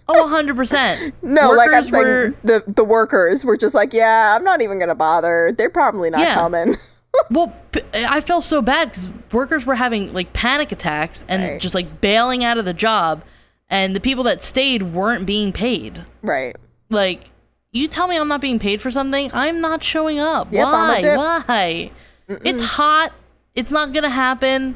[0.08, 1.14] Oh, 100%.
[1.22, 4.80] no, like I'm saying, were- the the workers were just like, yeah, I'm not even
[4.80, 5.54] gonna bother.
[5.56, 6.34] They're probably not Yeah.
[6.34, 6.76] coming.
[7.30, 7.54] Well,
[7.94, 11.60] I felt so bad because workers were having like panic attacks and Right.
[11.62, 13.24] just like bailing out of the job,
[13.70, 16.04] and the people that stayed weren't being paid.
[16.22, 16.56] right.
[16.90, 17.32] Like,
[17.74, 20.52] you tell me I'm not being paid for something, I'm not showing up.
[20.54, 21.16] Yep, Why?
[21.16, 21.92] Why?
[22.30, 23.12] It's hot.
[23.56, 24.76] It's not gonna happen.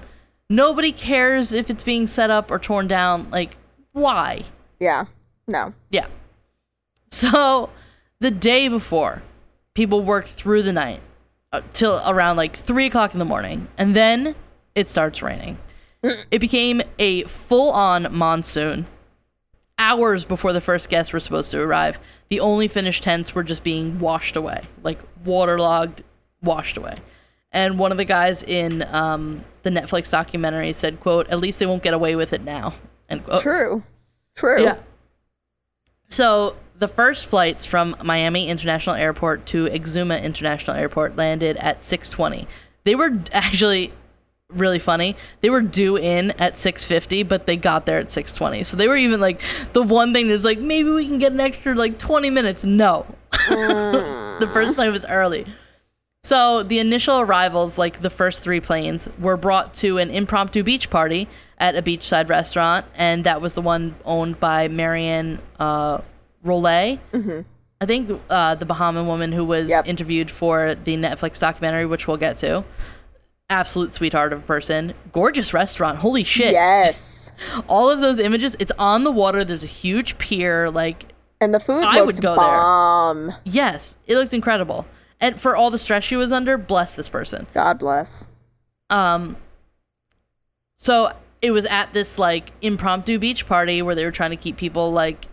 [0.49, 3.29] Nobody cares if it's being set up or torn down.
[3.31, 3.55] Like,
[3.93, 4.43] why?
[4.79, 5.05] Yeah.
[5.47, 5.73] No.
[5.89, 6.07] Yeah.
[7.13, 7.69] So
[8.19, 9.21] the day before,
[9.73, 11.01] people worked through the night
[11.73, 14.35] till around like three o'clock in the morning, and then
[14.75, 15.57] it starts raining.
[16.31, 18.87] It became a full on monsoon.
[19.77, 21.99] Hours before the first guests were supposed to arrive,
[22.29, 26.03] the only finished tents were just being washed away, like waterlogged,
[26.41, 26.97] washed away.
[27.51, 31.65] And one of the guys in um, the Netflix documentary said, "quote At least they
[31.65, 32.73] won't get away with it now."
[33.09, 33.41] End quote.
[33.41, 33.83] True.
[34.35, 34.63] True.
[34.63, 34.77] Yeah.
[36.09, 42.47] So the first flights from Miami International Airport to Exuma International Airport landed at 6:20.
[42.83, 43.93] They were actually
[44.49, 45.15] really funny.
[45.41, 48.65] They were due in at 6:50, but they got there at 6:20.
[48.65, 49.41] So they were even like
[49.73, 52.63] the one thing that's like maybe we can get an extra like 20 minutes.
[52.63, 53.05] No.
[53.49, 55.45] the first flight was early.
[56.23, 60.89] So the initial arrivals, like the first three planes, were brought to an impromptu beach
[60.89, 61.27] party
[61.59, 66.01] at a beachside restaurant, and that was the one owned by Maryann uh,
[66.45, 66.99] Rollet.
[67.13, 67.41] Mm-hmm.
[67.79, 69.87] I think uh, the Bahamian woman who was Yep.
[69.87, 72.63] interviewed for the Netflix documentary, which we'll get to.
[73.49, 74.93] Absolute sweetheart of a person.
[75.11, 75.97] Gorgeous restaurant.
[75.97, 76.51] Holy shit.
[76.53, 77.31] Yes.
[77.67, 79.43] All of those images, it's on the water.
[79.43, 80.69] There's a huge pier.
[80.69, 81.05] Like,
[81.41, 83.39] And the food I would go there.
[83.43, 84.85] yes, it looked incredible.
[85.19, 87.45] And for all the stress she was under, bless this person.
[87.53, 88.27] God bless.
[88.89, 89.37] Um,
[90.77, 94.57] so it was at this like impromptu beach party where they were trying to keep
[94.57, 95.27] people like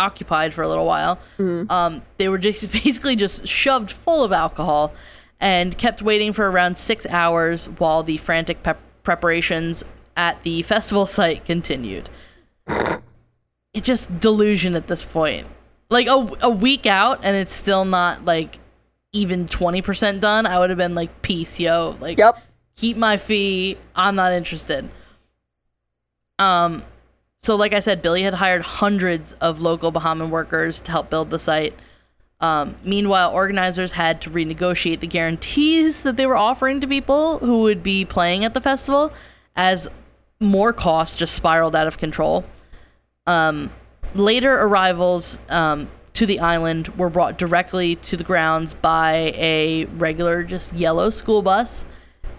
[0.00, 1.18] occupied for a little while.
[1.38, 4.92] Um, they were just basically just shoved full of alcohol
[5.38, 9.84] and kept waiting for around six hours while the frantic pep- preparations
[10.16, 12.08] at the festival site continued.
[13.72, 15.46] It's just delusion at this point.
[15.90, 18.58] Like a, a week out and it's still not like
[19.12, 20.44] even 20% done.
[20.44, 21.96] I would have been like, peace, yo.
[22.00, 22.36] Like, Yep.
[22.74, 23.78] keep my fee.
[23.94, 24.88] I'm not interested.
[26.40, 26.82] Um,
[27.42, 31.30] so like I said, Billy had hired hundreds of local Bahamian workers to help build
[31.30, 31.74] the site.
[32.40, 37.62] Um, meanwhile, organizers had to renegotiate the guarantees that they were offering to people who
[37.62, 39.12] would be playing at the festival,
[39.56, 39.88] as
[40.38, 42.44] more costs just spiraled out of control.
[43.26, 43.70] Um,
[44.14, 50.42] later arrivals um, to the island were brought directly to the grounds by a regular,
[50.42, 51.84] just yellow school bus,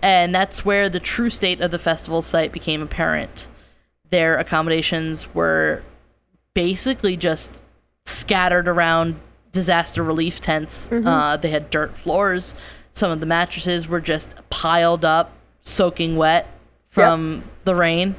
[0.02, 3.48] and that's where the true state of the festival site became apparent.
[4.12, 5.84] Their accommodations were
[6.54, 7.64] basically just
[8.06, 9.20] scattered around
[9.52, 10.90] disaster relief tents.
[10.92, 12.56] Uh, they had dirt floors.
[12.94, 15.32] Some of the mattresses were just piled up,
[15.64, 16.48] soaking wet
[16.90, 18.16] from the rain.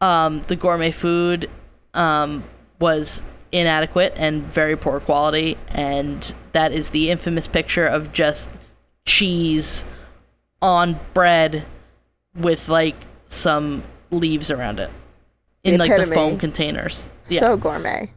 [0.00, 1.48] Um, the gourmet food
[1.94, 2.44] um,
[2.80, 8.50] was inadequate and very poor quality, and that is the infamous picture of just
[9.06, 9.84] cheese
[10.60, 11.64] on bread
[12.34, 12.96] with like
[13.28, 14.90] some leaves around it
[15.72, 17.08] in The like the foam containers.
[17.28, 17.40] Yeah.
[17.40, 18.10] So gourmet.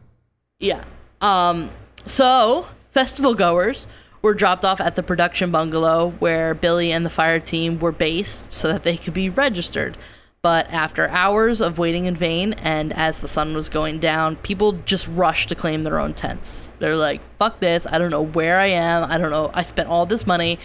[0.58, 0.84] Yeah.
[1.20, 1.70] Um,
[2.04, 3.86] so festival goers
[4.22, 8.52] were dropped off at the production bungalow where Billy and the Fyre team were based
[8.52, 9.98] so that they could be registered.
[10.42, 14.72] But after hours of waiting in vain and as the sun was going down, people
[14.84, 16.70] just rushed to claim their own tents.
[16.80, 17.86] They're like, fuck this.
[17.86, 19.08] I don't know where I am.
[19.08, 19.52] I don't know.
[19.54, 20.58] I spent all this money.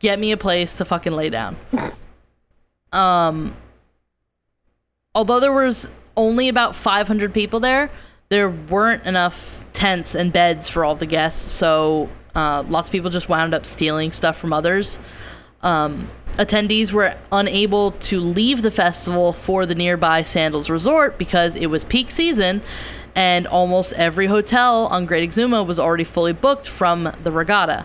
[0.00, 1.56] Get me a place to fucking lay down.
[2.92, 3.56] um,
[5.14, 7.90] although there was only about 500 people there,
[8.28, 13.10] there weren't enough tents and beds for all the guests, so uh, lots of people
[13.10, 14.98] just wound up stealing stuff from others.
[15.62, 21.66] Um, attendees were unable to leave the festival for the nearby Sandals Resort because it
[21.66, 22.62] was peak season,
[23.14, 27.84] and almost every hotel on Great Exuma was already fully booked from the regatta.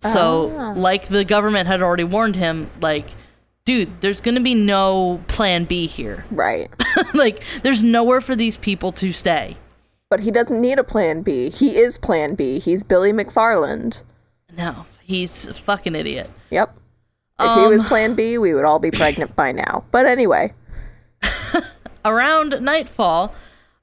[0.00, 0.46] So,
[0.76, 3.06] like the government had already warned him, like,
[3.64, 6.24] dude, there's gonna be no plan B here.
[6.30, 6.68] Right.
[7.14, 9.56] like, there's nowhere for these people to stay.
[10.10, 11.48] But he doesn't need a plan B.
[11.50, 12.58] He is plan B.
[12.58, 14.02] He's Billy McFarland.
[14.56, 16.28] No, he's a fucking idiot.
[16.50, 16.76] Yep.
[17.40, 17.88] If he was Um.
[17.88, 19.84] plan B, we would all be pregnant by now.
[19.90, 20.52] But anyway,
[22.04, 23.32] Around nightfall,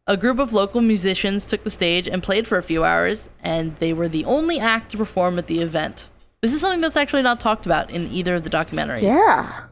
[0.08, 3.76] A group of local musicians took the stage and played for a few hours, and
[3.78, 6.10] they were the only act to perform at the event.
[6.42, 9.02] This is something that's actually not talked about in either of the documentaries.
[9.02, 9.66] Yeah.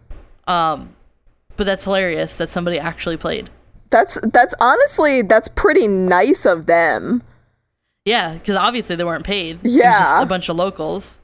[0.47, 0.95] Um,
[1.55, 3.49] but that's hilarious that somebody actually played.
[3.89, 7.23] That's that's honestly that's pretty nice of them.
[8.05, 9.59] Yeah, because obviously they weren't paid.
[9.63, 10.21] Yeah.
[10.21, 11.15] a bunch of locals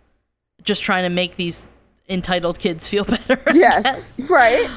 [0.63, 1.67] just trying to make these
[2.09, 3.39] entitled kids feel better.
[3.47, 4.30] I Yes, guess.
[4.30, 4.69] right.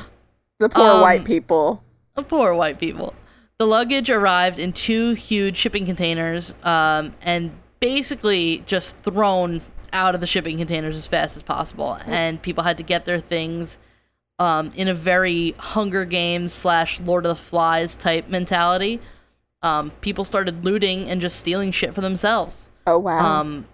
[0.58, 1.82] The poor Um, white people.
[2.14, 3.14] The poor white people.
[3.58, 10.20] The luggage arrived in two huge shipping containers um, and basically just thrown out of
[10.20, 11.98] the shipping containers as fast as possible.
[12.06, 13.78] And people had to get their things
[14.38, 19.00] um, in a very Hunger Games slash Lord of the Flies type mentality.
[19.62, 22.68] Um, people started looting and just stealing shit for themselves.
[22.86, 23.18] Oh wow.
[23.18, 23.66] Um,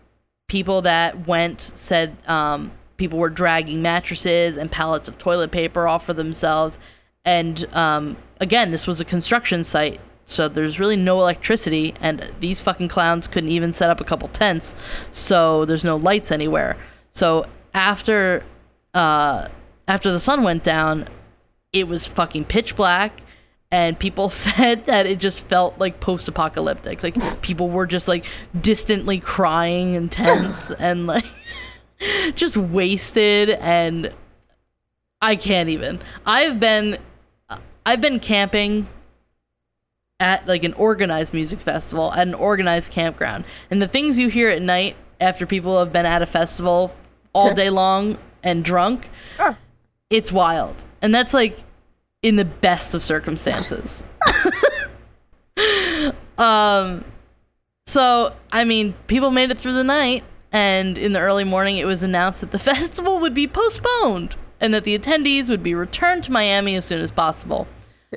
[0.49, 6.07] people that went said um, people were dragging mattresses and pallets of toilet paper off
[6.07, 6.79] for themselves.
[7.25, 12.61] And um, again, this was a construction site, so there's really no electricity, and these
[12.61, 14.75] fucking clowns couldn't even set up a couple tents,
[15.11, 16.77] so there's no lights anywhere.
[17.13, 18.45] So after
[18.95, 19.49] uh,
[19.89, 21.09] after the sun went down,
[21.73, 23.23] it was fucking pitch black
[23.73, 27.03] and people said that it just felt like post-apocalyptic.
[27.03, 28.27] Like people were just like
[28.61, 31.25] distantly crying and tense and like
[32.35, 34.13] just wasted and
[35.21, 36.01] i can't even.
[36.27, 36.99] I've been
[37.85, 38.87] i've been camping
[40.21, 43.45] at like an organized music festival at an organized campground.
[43.71, 46.95] And the things you hear at night after people have been at a festival
[47.33, 49.09] all day long and drunk.
[50.13, 51.59] It's wild and that's like
[52.23, 54.05] in the best of circumstances
[56.39, 57.03] um
[57.87, 61.87] so i mean people made it through the night and in the early morning it
[61.87, 66.23] was announced that the festival would be postponed and that the attendees would be returned
[66.23, 67.67] to miami as soon as possible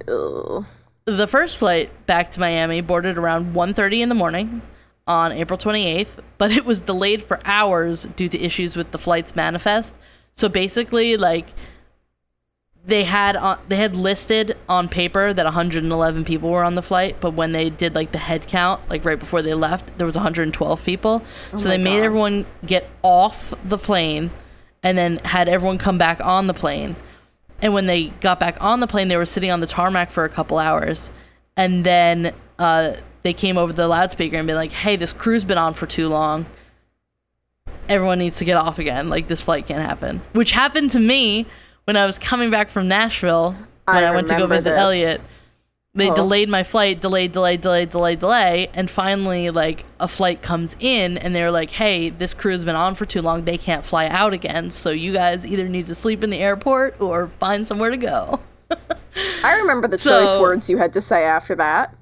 [0.07, 0.65] Ew.
[1.05, 4.61] the first flight back to Miami boarded around 1:30 in the morning
[5.07, 9.35] on April 28th, but it was delayed for hours due to issues with the flight's
[9.35, 9.99] manifest.
[10.33, 11.47] So basically like
[12.87, 17.17] they had on, they had listed on paper that 111 people were on the flight,
[17.19, 20.15] but when they did like the head count, like right before they left, there was
[20.15, 21.23] 112 people.
[21.57, 24.29] so my they made everyone get off the plane
[24.83, 26.95] and then had everyone come back on the plane.
[27.61, 30.23] And when they got back on the plane, they were sitting on the tarmac for
[30.23, 31.09] a couple hours.
[31.57, 35.57] And then uh, they came over the loudspeaker and be like, hey, this crew's been
[35.57, 36.45] on for too long.
[37.89, 39.09] Everyone needs to get off again.
[39.09, 40.21] Like, this flight can't happen.
[40.33, 41.47] Which happened to me
[41.85, 43.51] when I was coming back from Nashville
[43.85, 44.79] when I, I went to go visit this.
[44.79, 45.23] Elliot.
[45.97, 46.15] They Oh.
[46.15, 51.17] delayed my flight, delayed, delayed, delayed, delayed, delay, and finally, like a flight comes in,
[51.17, 53.45] and they're like, "Hey, this crew's been on for too long.
[53.45, 54.71] They can't fly out again.
[54.71, 58.41] So you guys either need to sleep in the airport or find somewhere to go."
[59.43, 61.93] I remember the choice So- words you had to say after that.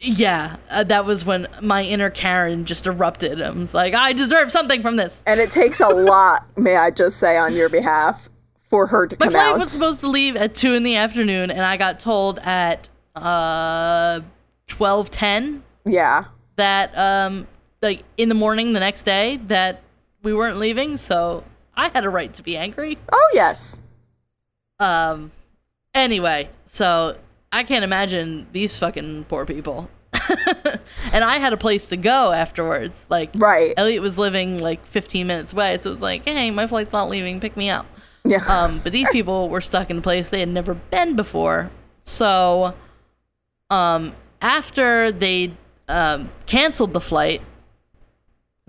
[0.00, 3.40] Yeah, uh, that was when my inner Karen just erupted.
[3.40, 6.90] I was like, "I deserve something from this." And it takes a lot, may I
[6.90, 8.28] just say on your behalf,
[8.68, 9.58] for her to My come flight out.
[9.58, 14.20] was supposed to leave at two in the afternoon, and I got told at uh
[14.66, 16.24] twelve ten yeah.
[16.56, 17.46] that um
[17.80, 19.82] like in the morning the next day that
[20.22, 21.44] we weren't leaving so
[21.76, 23.80] i had a right to be angry Oh yes.
[24.80, 25.30] um
[25.94, 27.16] anyway so
[27.52, 29.88] i can't imagine these fucking poor people
[31.12, 33.72] and i had a place to go afterwards like Right.
[33.76, 37.08] elliot was living like 15 minutes away so it was like hey my flight's not
[37.08, 37.86] leaving pick me up
[38.26, 38.44] Yeah.
[38.48, 41.70] um, but these people were stuck in a place they had never been before.
[42.02, 42.74] So,
[43.70, 45.52] um, after they
[45.88, 47.42] um, canceled the flight,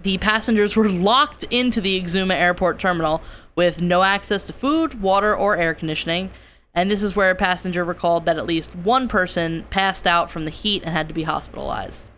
[0.01, 3.21] the passengers were locked into the Exuma Airport terminal
[3.55, 6.29] with no access to food, water, or air conditioning.
[6.73, 10.45] And this is where a passenger recalled that at least one person passed out from
[10.45, 12.11] the heat and had to be hospitalized.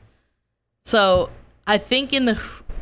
[0.84, 1.30] So
[1.66, 2.42] I think in the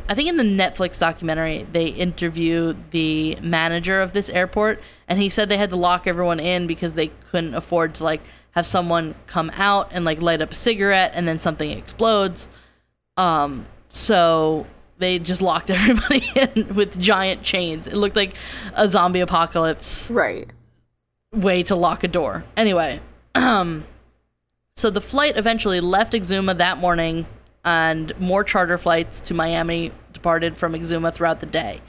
[0.10, 5.30] I think in the Netflix documentary they interview the manager of this airport and he
[5.30, 9.16] said they had to lock everyone in because they couldn't afford to like have someone
[9.28, 12.47] come out and like light up a cigarette and then something explodes.
[13.18, 14.66] Um so
[14.99, 17.88] they just locked everybody in with giant chains.
[17.88, 18.34] It looked like
[18.74, 20.51] a zombie apocalypse right.
[21.32, 22.43] way to lock a door.
[22.55, 22.99] Anyway,
[23.36, 23.86] um,
[24.76, 27.26] so the flight eventually left Exuma that morning,
[27.68, 31.82] and more charter flights to Miami departed from Exuma throughout the day.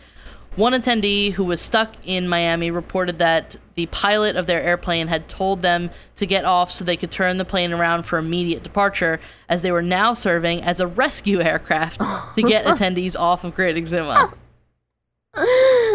[0.57, 5.29] One attendee who was stuck in Miami reported that the pilot of their airplane had
[5.29, 9.21] told them to get off so they could turn the plane around for immediate departure,
[9.49, 12.01] as they were now serving as a rescue aircraft
[12.35, 14.33] to get attendees off of Great Exuma.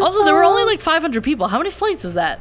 [0.02, 1.50] Also, there were only like 500 people.
[1.50, 2.40] How many flights is that?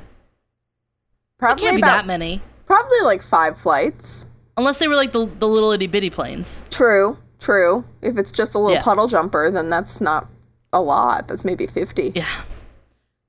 [1.40, 2.40] Probably Can't be about that many.
[2.66, 4.28] probably like five flights.
[4.57, 6.62] Unless they were like the, the little itty bitty planes.
[6.70, 7.84] True, true.
[8.01, 8.82] If it's just a little Yeah.
[8.82, 10.28] puddle jumper, then that's not
[10.72, 11.28] a lot.
[11.28, 12.12] That's maybe 50.
[12.14, 12.26] Yeah.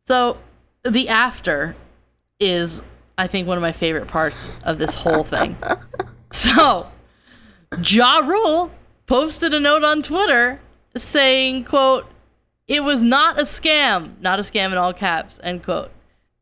[0.08, 0.38] So
[0.84, 1.76] the after
[2.40, 2.82] is,
[3.18, 5.58] I think, one of my favorite parts of this whole thing.
[6.32, 6.88] so
[7.84, 8.72] Ja Rule
[9.08, 10.60] posted a note on Twitter
[10.96, 12.06] saying, quote,
[12.68, 15.92] it was not a scam, not a scam in all caps, end quote.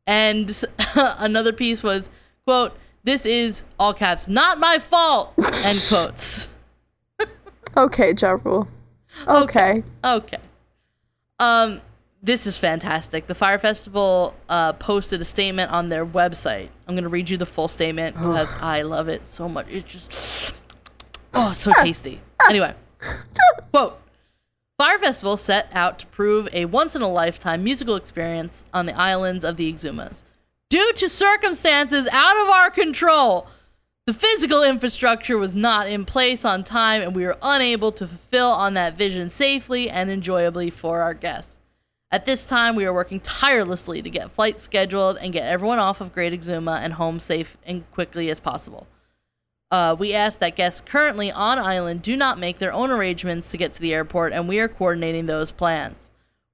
[0.06, 0.64] And
[0.96, 2.10] another piece was,
[2.46, 6.48] quote, this is all caps, not my fault, end quotes.
[7.78, 8.68] Okay, Ja Rule.
[9.28, 9.84] Okay.
[10.04, 10.38] Okay.
[11.40, 11.82] Um,
[12.24, 13.28] this is fantastic.
[13.28, 16.70] The Fyre Festival uh, posted a statement on their website.
[16.88, 19.68] I'm gonna read you the full statement because I love it so much.
[19.70, 20.54] It's just
[21.34, 22.22] oh, so tasty.
[22.50, 22.76] Anyway,
[23.72, 24.00] quote:
[24.78, 28.94] Fyre Festival set out to prove a once in a lifetime musical experience on the
[28.94, 30.24] islands of the Exumas.
[30.70, 33.48] Due to circumstances out of our control,
[34.08, 38.50] the physical infrastructure was not in place on time, and we were unable to fulfill
[38.50, 41.58] on that vision safely and enjoyably for our guests.
[42.10, 46.02] At this time, we are working tirelessly to get flights scheduled and get everyone off
[46.02, 48.88] of Great Exuma and home safe and quickly as possible.
[49.70, 53.58] Uh, we ask that guests currently on island do not make their own arrangements to
[53.58, 56.11] get to the airport, and we are coordinating those plans.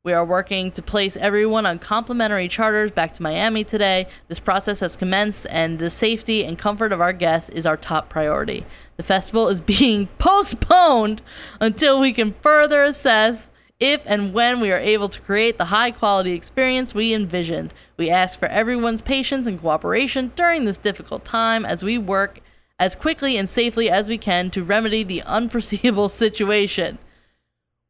[0.08, 4.08] We are working to place everyone on complimentary charters back to Miami today.
[4.30, 8.08] This process has commenced, and the safety and comfort of our guests is our top
[8.08, 8.66] priority.
[8.95, 11.22] The festival is being postponed
[11.60, 13.49] until we can further assess
[13.82, 17.74] if and when we are able to create the high quality experience we envisioned.
[17.97, 22.39] We ask for everyone's patience and cooperation during this difficult time as we work
[22.80, 26.97] as quickly and safely as we can to remedy the unforeseeable situation.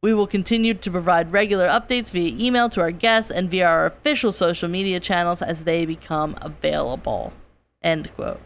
[0.01, 3.85] We will continue to provide regular updates via email to our guests and via our
[3.87, 7.33] official social media channels as they become available.
[7.81, 8.41] End quote.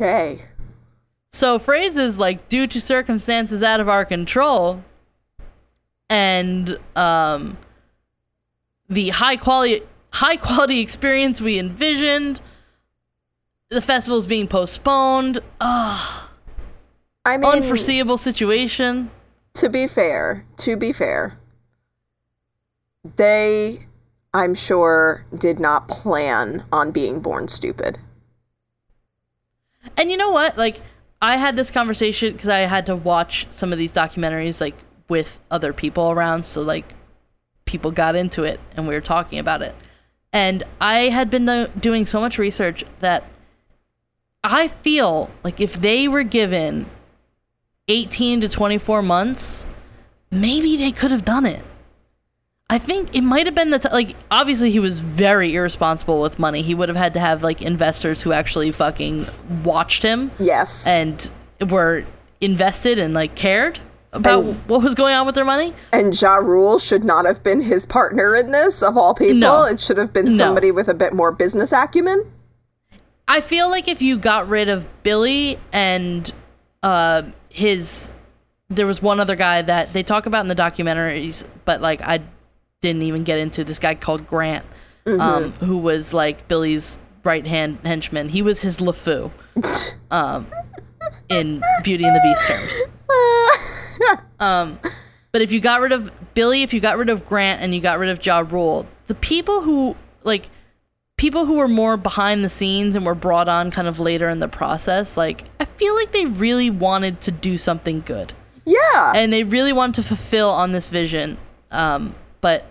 [0.00, 0.40] Okay.
[1.32, 4.82] So phrases like due to circumstances out of our control
[6.08, 7.58] and um
[8.88, 12.40] the high quality high quality experience we envisioned
[13.68, 16.30] the festival's being postponed ah
[17.26, 19.10] I mean, unforeseeable situation
[19.58, 21.38] to be fair, to be fair,
[23.16, 23.86] they,
[24.32, 27.98] I'm sure, did not plan on being born stupid.
[29.96, 30.56] And you know what?
[30.56, 30.80] Like,
[31.20, 34.76] I had this conversation because I had to watch some of these documentaries, like,
[35.08, 36.46] with other people around.
[36.46, 36.94] So, like,
[37.64, 39.74] people got into it and we were talking about it.
[40.32, 43.24] And I had been do- doing so much research that
[44.44, 46.86] I feel like if they were given
[47.88, 49.66] 18 to 24 months,
[50.30, 51.64] maybe they could have done it.
[52.70, 56.38] I think it might have been the t- like obviously he was very irresponsible with
[56.38, 56.60] money.
[56.60, 59.26] He would have had to have like investors who actually fucking
[59.64, 60.86] watched him Yes.
[60.86, 61.30] and
[61.70, 62.04] were
[62.42, 63.78] invested and like cared
[64.12, 65.72] about And- what was going on with their money.
[65.92, 69.36] And Ja Rule should not have been his partner in this, of all people.
[69.36, 69.62] No.
[69.64, 70.30] It should have been No.
[70.36, 72.30] somebody with a bit more business acumen.
[73.26, 76.30] I feel like if you got rid of Billy and
[76.82, 78.12] uh his
[78.70, 82.20] there was one other guy that they talk about in the documentaries, but like I
[82.80, 84.64] didn't even get into this guy called Grant,
[85.06, 88.28] um, who was like Billy's right hand henchman.
[88.28, 89.30] He was his LeFou,
[90.10, 90.46] um,
[91.28, 92.72] in Beauty and the Beast terms.
[94.40, 94.78] Um,
[95.32, 97.80] but if you got rid of Billy, if you got rid of Grant, and you
[97.80, 100.48] got rid of Ja Rule, the people who like
[101.18, 104.38] people who were more behind the scenes and were brought on kind of later in
[104.38, 108.32] the process, like I feel like they really wanted to do something good
[108.64, 109.12] Yeah.
[109.14, 111.36] and they really wanted to fulfill on this vision.
[111.70, 112.64] Um, but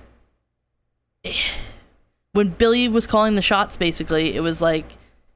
[2.33, 4.85] when Billy was calling the shots, basically, it was like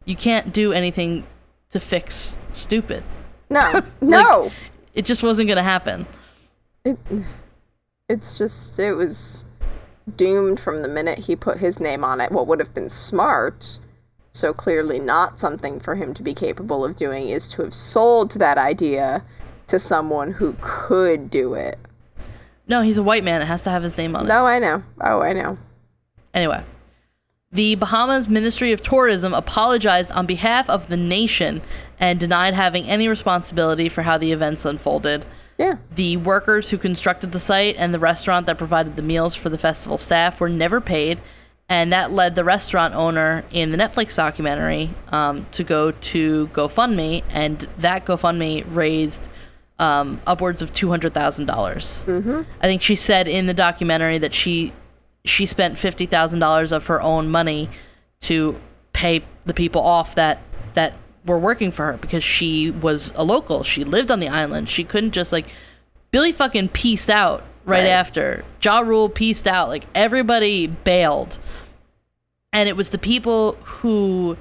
[0.06, 1.26] you can't do anything
[1.72, 3.04] to fix stupid.
[3.50, 3.82] no.
[4.02, 4.52] no.
[4.94, 6.06] It just wasn't gonna happen.
[6.84, 6.98] It,
[8.10, 9.46] it's just, it was
[10.16, 12.32] doomed from the minute he put his name on it.
[12.32, 13.80] What would have been smart,
[14.32, 18.32] so clearly not something for him to be capable of doing, is to have sold
[18.32, 19.24] that idea
[19.68, 21.80] to someone who could do it.
[22.68, 23.42] No, he's a white man.
[23.42, 24.28] It has to have his name on it.
[24.30, 24.84] No, I know.
[25.02, 25.58] Oh, I know.
[26.34, 26.64] Anyway,
[27.52, 31.62] the Bahamas Ministry of Tourism apologized on behalf of the nation
[32.00, 35.26] and denied having any responsibility for how the events unfolded.
[35.62, 35.78] Yeah.
[35.94, 39.60] The workers who constructed the site and the restaurant that provided the meals for the
[39.60, 41.22] festival staff were never paid,
[41.70, 47.24] and that led the restaurant owner in the Netflix documentary um, to go to GoFundMe,
[47.30, 49.30] and that GoFundMe raised
[49.78, 52.04] um, upwards of two hundred thousand dollars.
[52.08, 52.42] Mm-hmm.
[52.60, 54.74] I think she said in the documentary that she
[55.26, 57.70] she spent fifty thousand dollars of her own money
[58.22, 58.60] to
[58.94, 60.42] pay the people off that
[60.74, 60.94] that
[61.26, 63.64] were working for her because she was a local.
[63.64, 64.70] She lived on the island.
[64.70, 65.46] She couldn't just like
[66.12, 67.88] Billy fucking pieced out right, Right.
[67.88, 68.44] after.
[68.62, 69.70] Ja Rule pieced out.
[69.70, 71.38] Like everybody bailed.
[72.54, 74.36] And it was the people who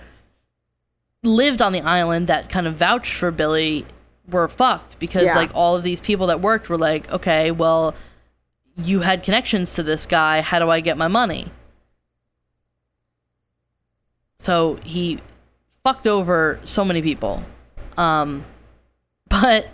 [1.23, 3.85] lived on the island that kind of vouched for Billy
[4.29, 5.37] were fucked because Yeah.
[5.37, 7.95] like all of these people that worked were like, okay, well,
[8.77, 10.41] you had connections to this guy.
[10.41, 11.51] How do I get my money?
[14.39, 15.21] So he
[15.85, 17.43] fucked over so many people.
[17.97, 18.45] Um,
[19.29, 19.69] but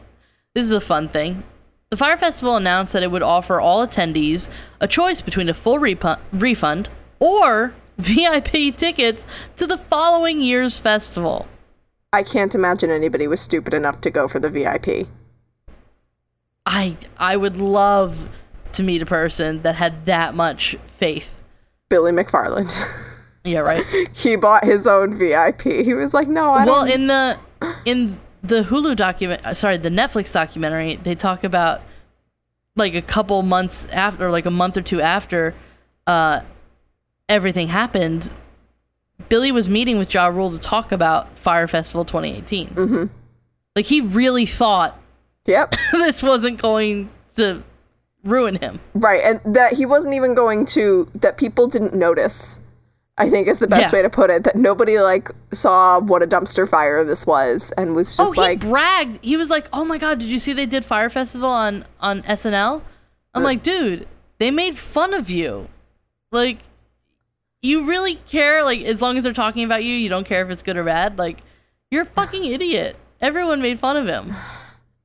[0.55, 1.43] this is a fun thing.
[1.91, 4.49] The Fyre Festival announced that it would offer all attendees
[4.81, 6.89] a choice between a full repu- refund
[7.21, 9.27] or VIP tickets
[9.57, 11.47] to the following year's festival.
[12.13, 15.09] I can't imagine anybody was stupid enough to go for the VIP.
[16.65, 18.29] I I would love
[18.73, 21.31] to meet a person that had that much faith.
[21.89, 22.73] Billy McFarland.
[23.47, 23.85] Yeah, right.
[24.15, 25.63] he bought his own VIP.
[25.63, 26.87] He was like, no, I well, don't.
[26.87, 27.39] Well, in the
[27.85, 31.81] in the Hulu document, uh, sorry, the Netflix documentary, they talk about
[32.75, 35.55] like a couple months after, like a month or two after
[36.07, 36.41] uh,
[37.29, 38.31] everything happened.
[39.29, 42.69] Billy was meeting with Ja Rule to talk about Fyre Festival 2018.
[42.69, 43.05] Mm-hmm.
[43.75, 44.99] Like he really thought
[45.47, 45.75] yep.
[45.93, 47.63] this wasn't going to
[48.25, 48.81] ruin him.
[48.95, 52.61] Right, and that he wasn't even going to that people didn't notice.
[53.19, 53.99] I think is the best Yeah.
[53.99, 54.45] way to put it.
[54.45, 58.35] That nobody like saw what a dumpster fire this was and was just Oh, just
[58.35, 59.19] he like, bragged.
[59.23, 62.23] He was like, "Oh my god, did you see they did Fyre Festival on on
[62.23, 62.83] SNL?"
[63.35, 64.07] I'm like, "Dude,
[64.39, 65.69] they made fun of you.
[66.33, 66.59] Like,
[67.62, 68.62] you really care?
[68.62, 70.85] Like, as long as they're talking about you, you don't care if it's good or
[70.85, 71.19] bad.
[71.19, 71.39] Like,
[71.91, 72.97] you're a fucking idiot.
[73.21, 74.35] Everyone made fun of him.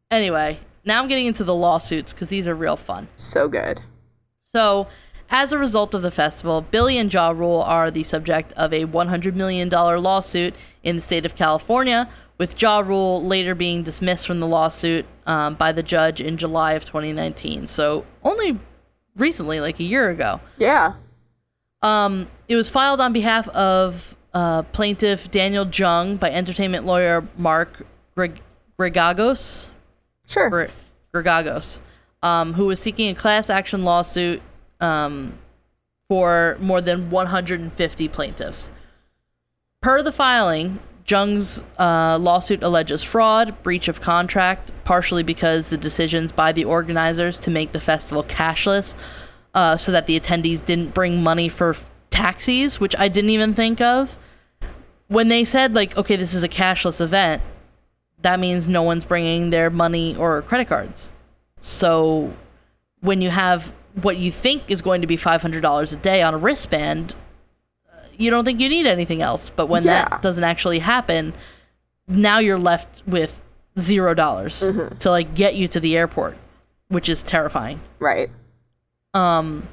[0.09, 3.07] Anyway, now I'm getting into the lawsuits because these are real fun.
[3.16, 3.82] so good.
[4.53, 4.88] So,
[5.32, 8.86] as a result of the festival, Billy and Ja Rule are the subject of a
[8.86, 10.53] $100 million lawsuit
[10.84, 15.55] in the state of California, with Ja Rule later being dismissed from the lawsuit um,
[15.55, 17.65] by the judge in July of 2019.
[17.67, 18.59] So, only
[19.15, 20.41] recently, like a year ago.
[20.57, 20.93] Yeah.
[21.82, 27.86] Um, it was filed on behalf of uh, plaintiff Daniel Jung by entertainment lawyer Mark
[28.15, 28.41] Greg-
[28.79, 29.67] Gregagos.
[30.27, 30.49] Sure.
[30.49, 30.71] Gre-
[31.13, 31.79] Gregagos,
[32.21, 34.41] um, who was seeking a class action lawsuit
[34.82, 35.38] um,
[36.09, 38.69] for more than 150 plaintiffs.
[39.82, 46.32] Per the filing, Jung's uh, lawsuit alleges fraud, breach of contract, partially because the decisions
[46.32, 48.95] by the organizers to make the festival cashless
[49.53, 51.75] uh, so that the attendees didn't bring money for
[52.09, 54.17] taxis, which I didn't even think of.
[55.07, 57.41] When they said, like, okay, this is a cashless event,
[58.21, 61.11] that means no one's bringing their money or credit cards.
[61.59, 62.34] So
[63.01, 66.38] when you have what you think is going to be $500 a day on a
[66.38, 67.16] wristband,
[67.92, 69.50] uh, you don't think you need anything else.
[69.56, 70.08] But when Yeah.
[70.10, 71.34] that doesn't actually happen,
[72.08, 73.42] now you're left with
[73.80, 74.60] zero dollars
[75.00, 76.36] to like get you to the airport,
[76.89, 78.30] which is terrifying Right.
[79.14, 79.68] um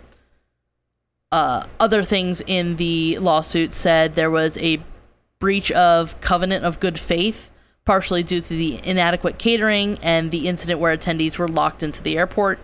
[1.33, 4.81] uh other things in the lawsuit said there was a
[5.41, 7.51] breach of covenant of good faith
[7.85, 12.17] partially due to the inadequate catering and the incident where attendees were locked into the
[12.17, 12.59] airport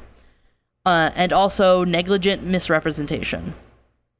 [0.86, 3.54] uh, and also negligent misrepresentation.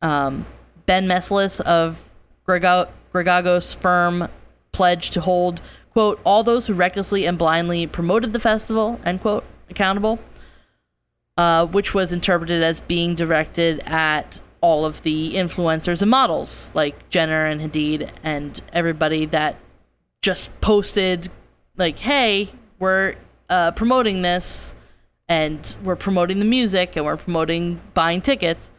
[0.02, 0.46] Um,
[0.86, 2.08] Ben Meiselas of
[2.46, 4.28] gregagos firm
[4.72, 5.60] pledged to hold
[5.92, 10.18] quote all those who recklessly and blindly promoted the festival end quote accountable
[11.36, 17.08] uh, which was interpreted as being directed at all of the influencers and models like
[17.10, 19.56] Jenner and Hadid and everybody that
[20.22, 21.30] just posted
[21.76, 22.48] like, "Hey,
[22.78, 23.16] we're
[23.50, 24.74] uh, promoting this,
[25.34, 28.70] and we're promoting the music, and we're promoting buying tickets."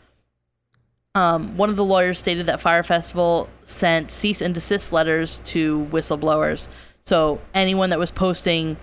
[1.16, 5.88] Um, one of the lawyers stated that Fyre Festival sent cease and desist letters to
[5.92, 6.68] whistleblowers.
[7.02, 8.76] So anyone that was posting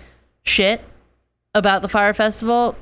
[0.43, 0.81] shit
[1.53, 2.75] about the Fyre Festival,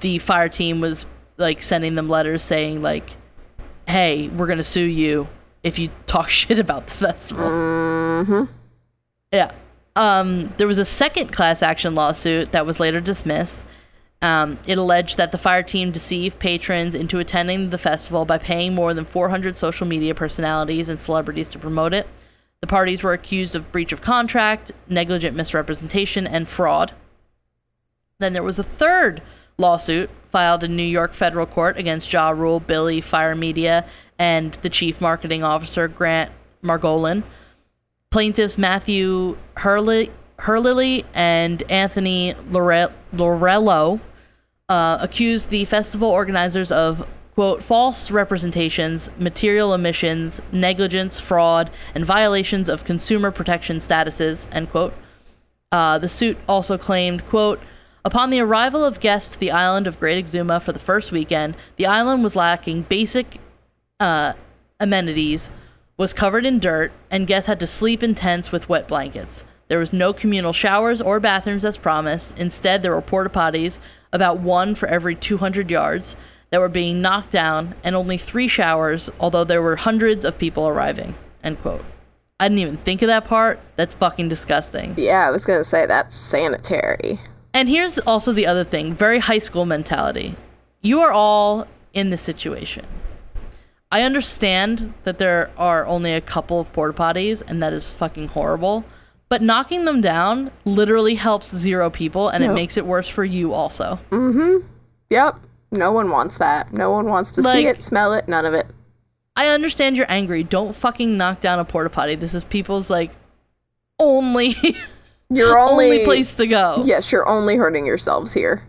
[0.00, 1.04] the Fyre team was
[1.36, 3.16] like sending them letters saying like,
[3.86, 5.28] "Hey, we're gonna sue you
[5.62, 8.44] if you talk shit about this festival." Mm-hmm.
[9.32, 9.52] Yeah.
[9.96, 13.66] Um, there was a second class action lawsuit that was later dismissed.
[14.24, 18.74] Um, it alleged that the Fyre team deceived patrons into attending the festival by paying
[18.74, 22.06] more than 400 social media personalities and celebrities to promote it.
[22.62, 26.94] The parties were accused of breach of contract, negligent misrepresentation, and fraud.
[28.18, 29.20] Then there was a third
[29.58, 33.84] lawsuit filed in New York federal court against Ja Rule, Billy, Fyre Media,
[34.18, 37.24] and the chief marketing officer, Grant Margolin.
[38.08, 44.00] Plaintiffs Matthew Hurley, Hurley and Anthony Lore- Lorello
[44.68, 52.68] uh, accused the festival organizers of, quote, false representations, material omissions, negligence, fraud, and violations
[52.68, 54.94] of consumer protection statuses, end quote.
[55.70, 57.60] Uh, the suit also claimed, quote,
[58.06, 61.56] Upon the arrival of guests to the island of Great Exuma for the first weekend,
[61.76, 63.38] the island was lacking basic
[63.98, 64.34] uh,
[64.78, 65.50] amenities,
[65.96, 69.44] was covered in dirt, and guests had to sleep in tents with wet blankets.
[69.68, 72.38] There was no communal showers or bathrooms as promised.
[72.38, 73.78] Instead, there were porta potties,
[74.14, 76.16] about one for every 200 yards,
[76.50, 80.68] that were being knocked down, and only three showers, although there were hundreds of people
[80.68, 81.14] arriving.
[81.42, 81.84] End quote.
[82.38, 83.58] I didn't even think of that part.
[83.74, 84.94] That's fucking disgusting.
[84.96, 87.18] Yeah, I was gonna say that's sanitary.
[87.52, 90.36] And here's also the other thing very high school mentality.
[90.80, 92.86] You are all in this situation.
[93.90, 98.28] I understand that there are only a couple of porta potties, and that is fucking
[98.28, 98.84] horrible.
[99.34, 103.52] But knocking them down literally helps zero people, and it makes it worse for you
[103.52, 103.98] also.
[104.12, 104.62] Mhm.
[105.10, 105.40] Yep.
[105.72, 106.72] No one wants that.
[106.72, 108.68] No one wants to see it, smell it, none of it.
[109.34, 110.44] I understand you're angry.
[110.44, 112.14] Don't fucking knock down a porta potty.
[112.14, 113.10] This is people's like
[113.98, 114.54] only
[115.30, 116.84] You're only, only place to go.
[116.84, 118.62] Yes, you're only hurting yourselves here.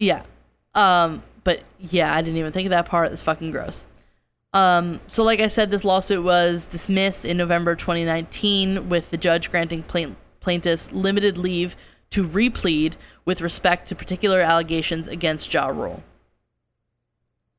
[0.00, 0.22] Yeah.
[0.74, 3.12] Um, but yeah, I didn't even think of that part.
[3.12, 3.84] It's fucking gross.
[4.56, 9.50] Um, so like I said, this lawsuit was dismissed in November 2019 with the judge
[9.50, 11.76] granting plain- plaintiffs limited leave
[12.08, 12.94] to replead
[13.26, 16.02] with respect to particular allegations against Ja Rule.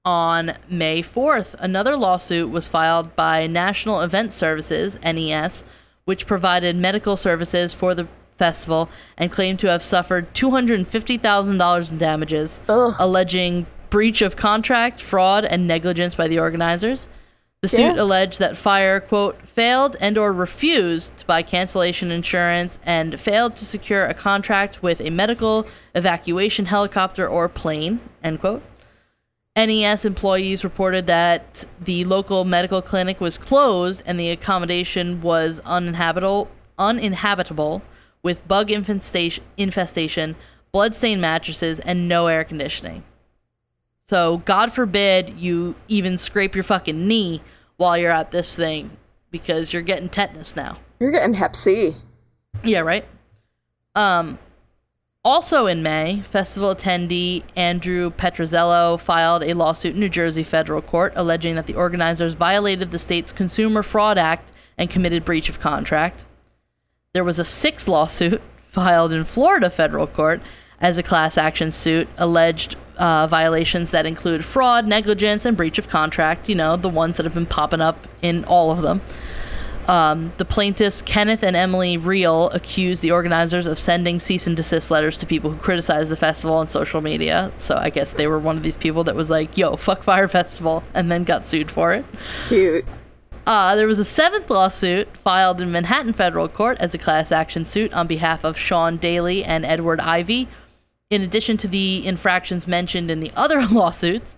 [0.06, 5.64] On May 4th, another lawsuit was filed by National Event Services, NES,
[6.06, 8.08] which provided medical services for the
[8.40, 12.96] festival and claimed to have suffered $250,000 in damages, Ugh.
[12.98, 17.08] alleging breach of contract, fraud, and negligence by the organizers.
[17.62, 18.02] The suit Yeah.
[18.04, 23.66] alleged that Fyre, quote, failed and or refused to buy cancellation insurance and failed to
[23.66, 25.66] secure a contract with a medical
[25.96, 28.62] evacuation helicopter or plane, end quote.
[29.56, 36.48] NES employees reported that the local medical clinic was closed and the accommodation was uninhabitable,
[36.78, 37.82] uninhabitable
[38.22, 40.36] with bug infestation, infestation,
[40.72, 43.04] bloodstained mattresses, and no air conditioning.
[44.10, 47.42] So, God forbid you even scrape your fucking knee
[47.76, 48.92] while you're at this thing
[49.32, 50.78] because you're getting tetanus now.
[51.00, 51.96] You're getting Hep C.
[52.64, 53.06] Yeah, right.
[53.96, 54.40] Um,
[55.26, 61.12] also in May, festival attendee Andrew Petrozello filed a lawsuit in New Jersey federal court
[61.18, 66.24] alleging that the organizers violated the state's Consumer Fraud Act and committed breach of contract.
[67.14, 70.42] There was a sixth lawsuit filed in Florida federal court
[70.80, 75.88] as a class action suit alleged uh, violations that include fraud, negligence, and breach of
[75.88, 76.50] contract.
[76.50, 79.02] You know, the ones that have been popping up in all of them.
[79.88, 84.92] Um, the plaintiffs, Kenneth and Emily Reel, accused the organizers of sending cease and desist
[84.92, 87.54] letters to people who criticized the festival on social media.
[87.56, 90.28] So I guess they were one of these people that was like, yo, fuck Fyre
[90.28, 92.06] Festival, and then got sued for it.
[92.44, 92.86] Cute.
[93.46, 97.64] Uh, there was a seventh lawsuit filed in Manhattan federal court as a class action
[97.64, 100.50] suit on behalf of Sean Daly and Edward Ivy.
[101.10, 104.36] In addition to the infractions mentioned in the other lawsuits,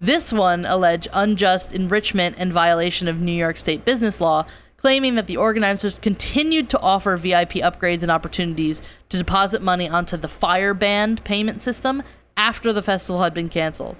[0.00, 4.44] this one alleged unjust enrichment and violation of New York state business law,
[4.76, 10.16] claiming that the organizers continued to offer VIP upgrades and opportunities to deposit money onto
[10.16, 12.02] the Fyre Band payment system
[12.36, 13.96] after the festival had been canceled.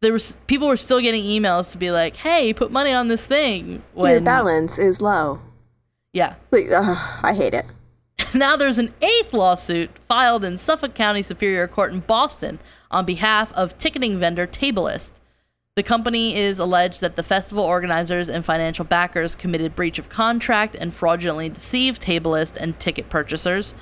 [0.00, 3.24] There was people were still getting emails to be like, "Hey, put money on this
[3.24, 5.40] thing." Your balance is low.
[6.12, 7.66] yeah, Please, ugh, I hate it.
[8.38, 12.58] now there's an eighth lawsuit filed in Suffolk County Superior Court in Boston
[12.90, 15.12] on behalf of ticketing vendor Tablelist.
[15.76, 20.74] The company is alleged that the festival organizers and financial backers committed breach of contract
[20.74, 23.74] and fraudulently deceived Tablelist and ticket purchasers.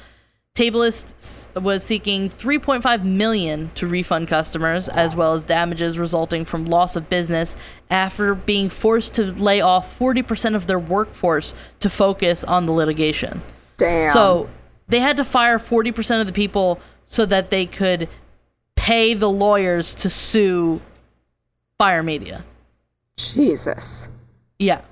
[0.56, 6.96] Tablelist was seeking 3.5 million to refund customers as well as damages resulting from loss
[6.96, 7.56] of business
[7.88, 13.42] after being forced to lay off 40% of their workforce to focus on the litigation.
[13.80, 14.10] Damn.
[14.10, 14.48] So
[14.88, 18.08] they had to fire 40% of the people so that they could
[18.76, 20.80] pay the lawyers to sue
[21.78, 22.44] Fyre Media.
[23.16, 24.10] Jesus.
[24.58, 24.82] Yeah.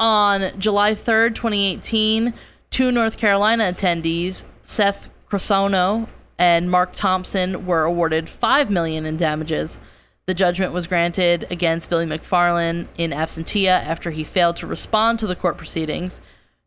[0.00, 2.34] On July 3rd, 2018,
[2.70, 6.08] two North Carolina attendees, Seth Crosono
[6.38, 9.78] and Mark Thompson, were awarded 5 million in damages.
[10.26, 15.26] The judgment was granted against Billy McFarland in absentia after he failed to respond to
[15.26, 16.20] the court proceedings.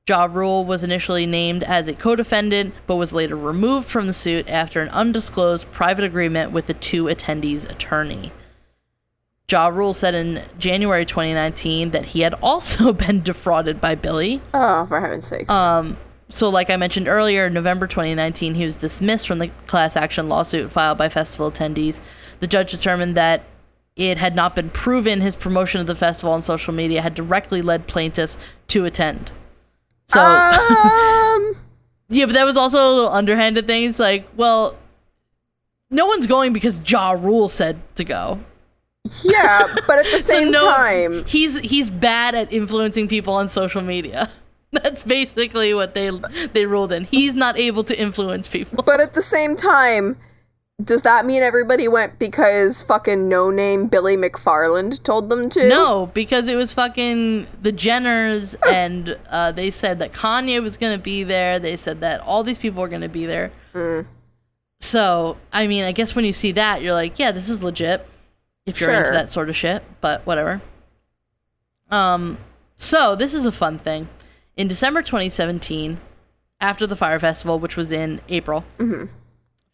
[0.07, 4.47] Ja Rule was initially named as a co-defendant, but was later removed from the suit
[4.47, 8.31] after an undisclosed private agreement with the two attendees' attorney.
[9.49, 14.41] Ja Rule said in January 2019 that he had also been defrauded by Billy.
[14.53, 15.51] Oh, for heaven's sakes.
[15.51, 15.97] Um,
[16.29, 20.27] so, like I mentioned earlier, in November 2019, he was dismissed from the class action
[20.27, 21.99] lawsuit filed by festival attendees.
[22.39, 23.43] The judge determined that
[23.95, 27.61] it had not been proven his promotion of the festival on social media had directly
[27.61, 28.37] led plaintiffs
[28.67, 29.31] to attend.
[30.07, 31.55] So Um,
[32.09, 33.89] yeah, but that was also a little underhanded thing.
[33.89, 34.75] It's like, well,
[35.89, 38.39] no one's going because Ja Rule said to go.
[39.23, 43.47] yeah, but at the So same no- time, he's he's bad at influencing people on
[43.47, 44.29] social media.
[44.71, 46.11] That's basically what they
[46.53, 47.05] they ruled in.
[47.05, 48.83] He's not able to influence people.
[48.83, 50.17] but at the same time,
[50.83, 55.67] does that mean everybody went because fucking no name Billy McFarland told them to?
[55.67, 60.97] No, because it was fucking the Jenners, and uh, they said that Kanye was gonna
[60.97, 61.59] be there.
[61.59, 63.51] They said that all these people were gonna be there.
[63.73, 64.05] Mm.
[64.81, 68.05] So, I mean, I guess when you see that, you're like, yeah, this is legit.
[68.65, 70.61] If you're into that sort of shit, but whatever.
[71.91, 72.39] Um,
[72.77, 74.09] so this is a fun thing.
[74.57, 75.99] In December 2017,
[76.59, 78.65] after the Fyre Festival, which was in April,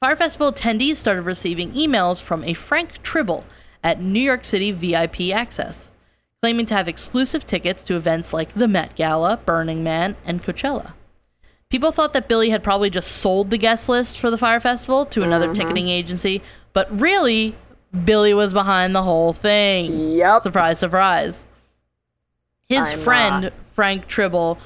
[0.02, 3.44] Fyre Festival attendees started receiving emails from a Frank Tribble
[3.84, 5.92] at New York City VIP Access,
[6.42, 10.94] claiming to have exclusive tickets to events like the Met Gala, Burning Man, and Coachella.
[11.70, 15.06] People thought that Billy had probably just sold the guest list for the Fyre Festival
[15.06, 15.62] to another mm-hmm.
[15.62, 16.42] ticketing agency,
[16.74, 17.56] but really,
[18.04, 20.14] Billy was behind the whole thing.
[20.14, 20.42] Yep.
[20.42, 21.46] Surprise, surprise.
[22.68, 23.54] His I'm friend, not.
[23.76, 24.58] Frank Tribble,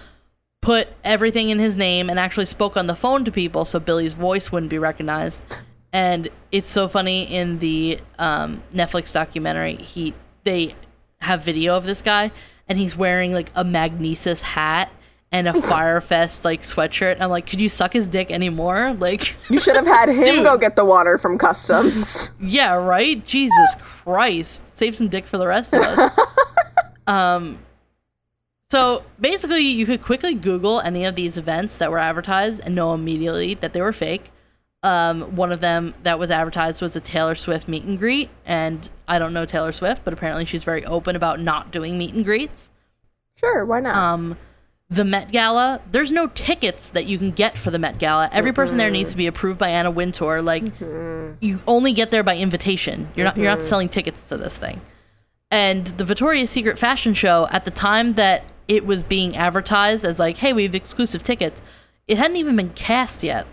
[0.65, 4.13] put everything in his name and actually spoke on the phone to people so Billy's
[4.13, 5.59] voice wouldn't be recognized.
[5.93, 10.73] And it's so funny in the um, Netflix documentary, he they
[11.19, 12.31] have video of this guy
[12.67, 14.91] and he's wearing like a Magnises hat
[15.31, 17.21] and a Fyrefest like sweatshirt.
[17.21, 18.95] I'm like, could you suck his dick anymore?
[18.99, 20.43] Like, You should have had him Dude.
[20.43, 22.31] go get the water from customs.
[22.41, 23.23] yeah, right?
[23.23, 24.63] Jesus Christ.
[24.75, 26.19] Save some dick for the rest of us.
[27.07, 27.59] um
[28.69, 32.93] so basically you could quickly Google any of these events that were advertised and know
[32.93, 34.31] immediately that they were fake.
[34.83, 38.87] Um, one of them that was advertised was a Taylor Swift meet and greet, and
[39.07, 42.23] I don't know Taylor Swift, but apparently she's very open about not doing meet and
[42.23, 42.69] greets.
[43.35, 43.95] Sure, why not?
[43.95, 44.37] Um,
[44.89, 48.29] the Met Gala, there's no tickets that you can get for the Met Gala.
[48.31, 50.43] Every person there needs to be approved by Anna Wintour.
[50.43, 53.09] Like, you only get there by invitation.
[53.15, 54.79] You're not you're not selling tickets to this thing.
[55.49, 60.19] And the Victoria's Secret fashion show at the time that it was being advertised as
[60.19, 61.61] like, hey, we have exclusive tickets.
[62.07, 63.47] It hadn't even been cast yet.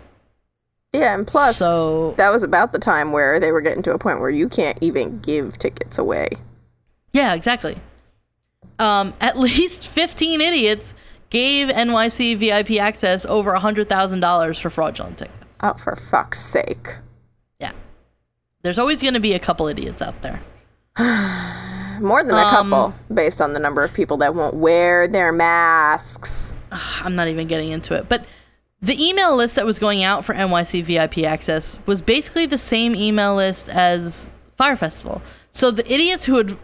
[0.93, 3.97] yeah, and plus, so- that was about the time where they were getting to a
[3.97, 6.29] point where you can't even give tickets away.
[7.13, 7.77] Yeah, exactly.
[8.79, 10.93] Um, at least 15 idiots
[11.29, 15.57] gave NYC VIP access over $100,000 for fraudulent tickets.
[15.61, 16.95] Oh, for fuck's sake.
[17.59, 17.71] Yeah.
[18.61, 20.41] There's always going to be a couple idiots out there.
[21.99, 25.31] More than a Um, couple, based on the number of people that won't wear their
[25.31, 26.53] masks.
[26.71, 28.07] I'm not even getting into it.
[28.09, 28.25] But
[28.81, 32.95] the email list that was going out for NYC VIP access was basically the same
[32.95, 35.21] email list as Fyre Festival.
[35.51, 36.57] So the idiots who had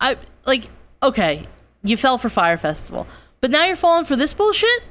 [0.00, 0.16] I
[0.46, 0.68] like
[1.02, 1.46] okay,
[1.84, 3.06] you fell for Fyre Festival,
[3.40, 4.82] but now you're falling for this bullshit?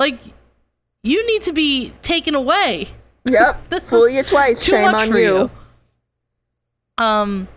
[0.00, 0.18] Like
[1.02, 2.88] you need to be taken away.
[3.24, 3.82] Yep.
[3.82, 4.62] Fool you twice.
[4.62, 5.50] Shame on for you.
[6.98, 7.48] Um,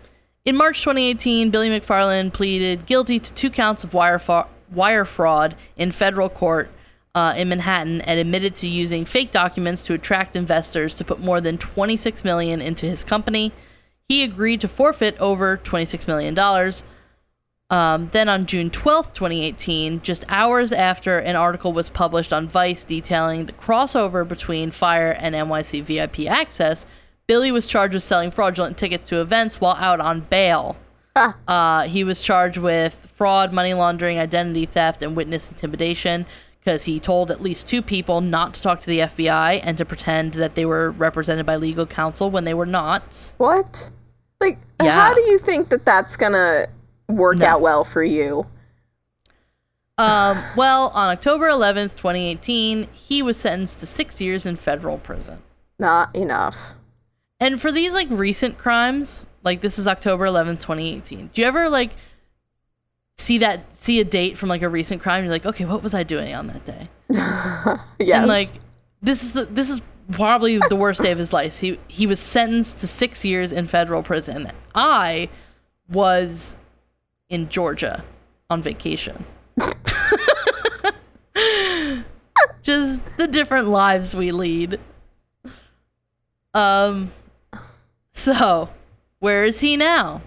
[0.44, 5.54] in March 2018, Billy McFarland pleaded guilty to two counts of wire, fa- wire fraud
[5.76, 6.70] in federal court
[7.14, 11.40] uh, in Manhattan and admitted to using fake documents to attract investors to put more
[11.40, 13.52] than 26 million into his company.
[14.08, 16.84] He agreed to forfeit over 26 million dollars.
[17.70, 22.84] Um, then on June 12th, 2018, just hours after an article was published on Vice
[22.84, 26.84] detailing the crossover between Fyre and NYC VIP access,
[27.32, 30.76] Billy was charged with selling fraudulent tickets to events while out on bail.
[31.16, 31.34] Ah.
[31.48, 36.26] Uh, he was charged with fraud, money laundering, identity theft, and witness intimidation
[36.60, 39.86] because he told at least two people not to talk to the FBI and to
[39.86, 43.32] pretend that they were represented by legal counsel when they were not.
[43.38, 43.88] What?
[44.38, 44.90] Like, Yeah.
[44.90, 46.66] how do you think that that's gonna
[47.08, 47.46] work No.
[47.46, 48.46] out well for you?
[49.96, 55.38] Um, well, on October 11th, 2018, he was sentenced to six years in federal prison.
[55.78, 56.74] Not enough.
[57.42, 61.30] And for these like recent crimes, like this is October 11th, 2018.
[61.32, 61.90] Do you ever like
[63.18, 65.24] see that see a date from like a recent crime?
[65.24, 66.88] You're like, okay, what was I doing on that day?
[67.98, 68.18] Yes.
[68.18, 68.48] And like
[69.02, 69.80] this is the, this is
[70.12, 71.58] probably the worst day of his life.
[71.58, 74.52] He he was sentenced to six years in federal prison.
[74.72, 75.28] I
[75.88, 76.56] was
[77.28, 78.04] in Georgia
[78.50, 79.24] on vacation.
[82.62, 84.78] Just the different lives we lead.
[86.54, 87.10] Um
[88.22, 88.68] so
[89.20, 90.22] where is he now?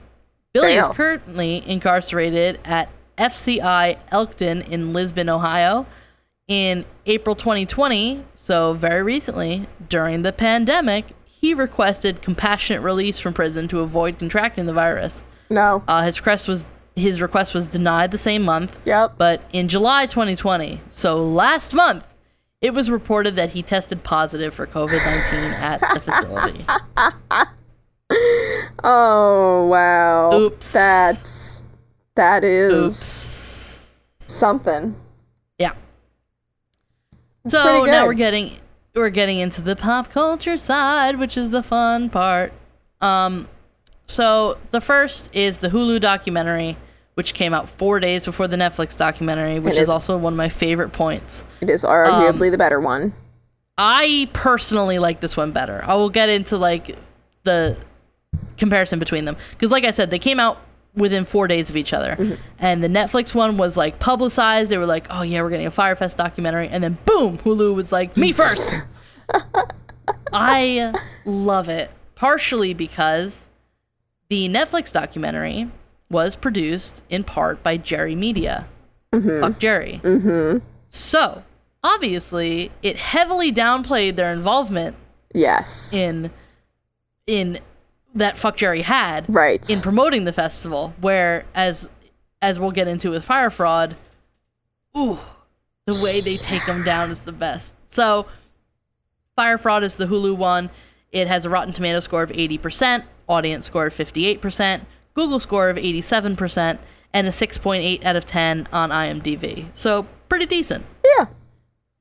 [0.54, 5.86] Billy is currently incarcerated at FCI Elkton in Lisbon, Ohio.
[6.48, 13.32] In April 2020, so very recently, during the pandemic, he he requested compassionate release from
[13.32, 15.24] prison to avoid contracting the virus.
[15.52, 15.84] No.
[15.88, 16.66] Uh, his request was
[16.96, 18.80] his request was denied the same month.
[18.86, 19.16] Yep.
[19.18, 22.04] But in July 2020, so last month,
[22.62, 26.66] it was reported that he tested positive for COVID 19 at the facility.
[28.84, 30.34] Oh wow.
[30.34, 30.72] Oops.
[30.74, 31.64] That's
[32.16, 33.96] that is Oops.
[34.32, 34.96] something.
[35.58, 35.74] Yeah.
[37.48, 38.58] So now we're getting
[38.96, 42.54] we're getting into the pop culture side, which is the fun part.
[43.02, 43.48] Um,
[44.08, 46.78] so the first is the Hulu documentary,
[47.16, 50.38] which came out four days before the Netflix documentary, which is is- also one of
[50.38, 51.44] my favorite points.
[51.62, 53.14] It is Um, arguably the better one.
[53.78, 55.84] I personally like this one better.
[55.86, 56.98] I will get into like
[57.44, 57.76] the
[58.58, 60.60] comparison between them because, like I said, they came out
[60.96, 62.36] within four days of each other, mm-hmm.
[62.60, 64.70] and the Netflix one was like publicized.
[64.70, 67.92] They were like, "Oh yeah, we're getting a Fyrefest documentary," and then boom, Hulu was
[67.92, 68.76] like, "Me first.
[70.34, 70.94] I
[71.26, 73.48] love it partially because
[74.30, 75.70] the Netflix documentary
[76.10, 78.68] was produced in part by Jerry Media.
[79.12, 79.42] Mm-hmm.
[79.42, 80.02] Fuck Jerry.
[80.04, 80.60] Mm-hmm.
[80.90, 81.44] So,
[81.84, 84.96] obviously, it heavily downplayed their involvement
[85.34, 85.94] Yes.
[85.94, 86.32] in
[87.28, 87.60] in
[88.16, 89.70] that fuck Jerry had right.
[89.70, 90.94] in promoting the festival.
[91.02, 91.90] Where as
[92.42, 93.96] as we'll get into with Fyre Fraud,
[94.98, 95.20] ooh,
[95.86, 97.74] the way they take them down is the best.
[97.88, 98.26] So,
[99.36, 100.70] Fyre Fraud is the Hulu one.
[101.12, 104.82] It has a Rotten Tomato score of 80%, audience score of 58%,
[105.14, 106.78] Google score of 87%,
[107.14, 109.68] and a 6.8 out of 10 on IMDb.
[109.74, 110.86] So, pretty decent.
[111.18, 111.26] yeah.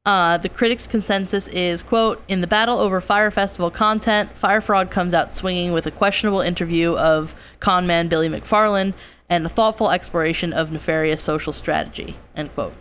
[0.05, 4.91] Uh, the critics' consensus is, quote, in the battle over Fyre Festival content, Fyre Fraud
[4.91, 8.93] comes out swinging with a questionable interview of conman Billy McFarland
[9.31, 12.75] and a thoughtful exploration of nefarious social strategy, end quote.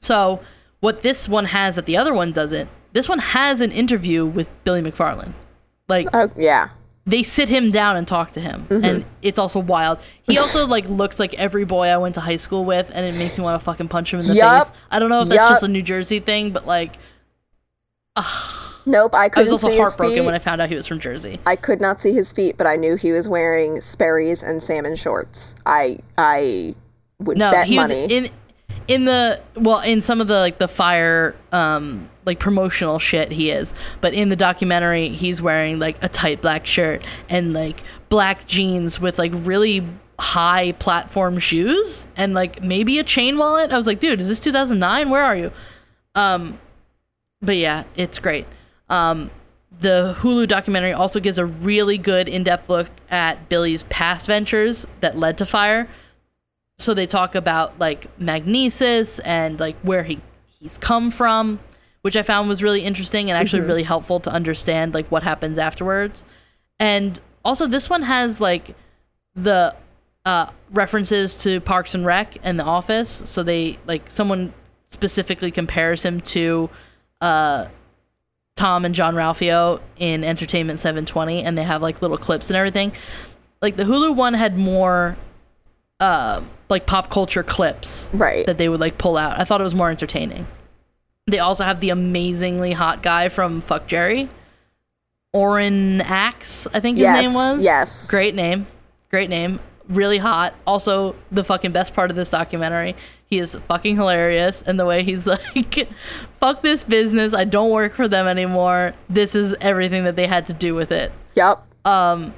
[0.00, 0.40] So,
[0.80, 4.48] what this one has that the other one doesn't, this one has an interview with
[4.64, 5.32] Billy McFarland.
[5.88, 6.70] Like, Oh yeah.
[7.06, 8.84] They sit him down and talk to him mm-hmm.
[8.84, 12.36] and it's also wild he also like looks like every boy i went to high
[12.36, 14.66] school with and it makes me want to fucking punch him in the Yup.
[14.66, 15.50] face i don't know if that's Yup.
[15.50, 16.96] just a new jersey thing but like
[18.16, 18.62] ah.
[18.88, 19.16] Nope.
[19.16, 21.56] I couldn't I was also heartbroken when i found out he was from jersey I
[21.56, 25.56] could not see his feet, but I knew he was wearing Sperry's and salmon shorts.
[25.66, 26.76] I I
[27.18, 28.02] would no bet he money.
[28.02, 28.30] was in
[28.88, 33.50] in the well in some of the like the Fyre um like promotional shit he
[33.50, 38.46] is but in the documentary he's wearing like a tight black shirt and like black
[38.46, 39.86] jeans with like really
[40.18, 43.72] high platform shoes and like maybe a chain wallet.
[43.72, 45.50] I was like dude is this 2009 where are you?
[46.14, 46.58] Um
[47.42, 48.46] but yeah it's great.
[48.88, 49.30] Um
[49.78, 55.18] the Hulu documentary also gives a really good in-depth look at Billy's past ventures that
[55.18, 55.86] led to Fyre
[56.78, 60.20] so they talk about like Magnises and like where he
[60.60, 61.58] he's come from
[62.06, 65.58] which i found was really interesting and actually really helpful to understand like what happens
[65.58, 66.24] afterwards.
[66.78, 68.76] And also this one has like
[69.34, 69.74] the
[70.24, 73.22] uh, references to parks and rec and the office.
[73.24, 74.54] So they like someone
[74.90, 76.70] specifically compares him to
[77.20, 77.66] uh
[78.54, 82.92] tom and Jean-Ralphio in entertainment 720 and they have like little clips and everything.
[83.60, 85.16] Like the hulu one had more
[86.00, 88.44] uh, like pop culture clips right.
[88.46, 89.40] that they would like pull out.
[89.40, 90.46] I thought it was more entertaining.
[91.26, 94.28] They also have the amazingly hot guy from Fuck Jerry,
[95.32, 97.64] Oren Aks, I think his Yes, name was.
[97.64, 98.10] yes.
[98.10, 98.66] Great name.
[99.10, 99.60] Great name.
[99.88, 100.54] Really hot.
[100.66, 102.96] Also, the fucking best part of this documentary.
[103.26, 104.62] He is fucking hilarious.
[104.66, 105.88] And the way he's like,
[106.40, 107.34] fuck this business.
[107.34, 108.94] I don't work for them anymore.
[109.08, 111.62] This is everything that they had to do with it yep.
[111.84, 112.32] um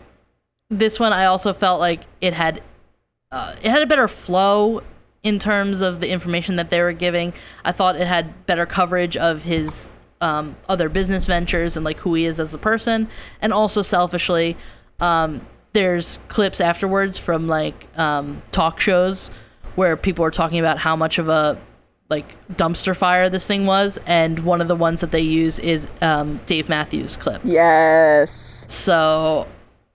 [0.71, 2.61] this one i also felt like it had
[3.33, 4.83] uh, it had a better flow
[5.23, 7.33] in terms of the information that they were giving.
[7.65, 9.91] I thought it had better coverage of his
[10.21, 13.09] um, other business ventures and like who he is as a person.
[13.41, 14.57] And also selfishly
[15.01, 19.31] um, there's clips afterwards from like um, talk shows
[19.75, 21.61] where people are talking about how much of a
[22.09, 22.27] like
[22.57, 23.99] dumpster fire this thing was.
[24.07, 27.43] And one of the ones that they use is um, dave matthews clip.
[27.45, 28.65] Yes.
[28.67, 29.47] so,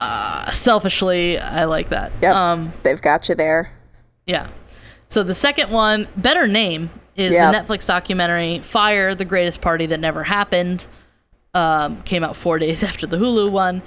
[0.04, 2.12] uh, selfishly, I like that.
[2.22, 2.34] Yep.
[2.34, 3.70] Um, They've got you there.
[4.26, 4.48] yeah.
[5.08, 7.52] So the second one, better name, is Yep.
[7.52, 10.86] the Netflix documentary "Fyre: The Greatest Party That Never Happened."
[11.54, 13.82] Um, came out four days after the Hulu one.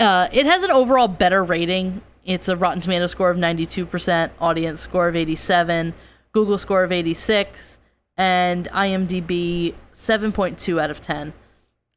[0.00, 2.00] Uh, it has an overall better rating.
[2.24, 5.94] It's a Rotten Tomato score of 92%, audience score of 87,
[6.32, 7.78] Google score of 86,
[8.16, 11.32] and IMDb 7.2 out of 10.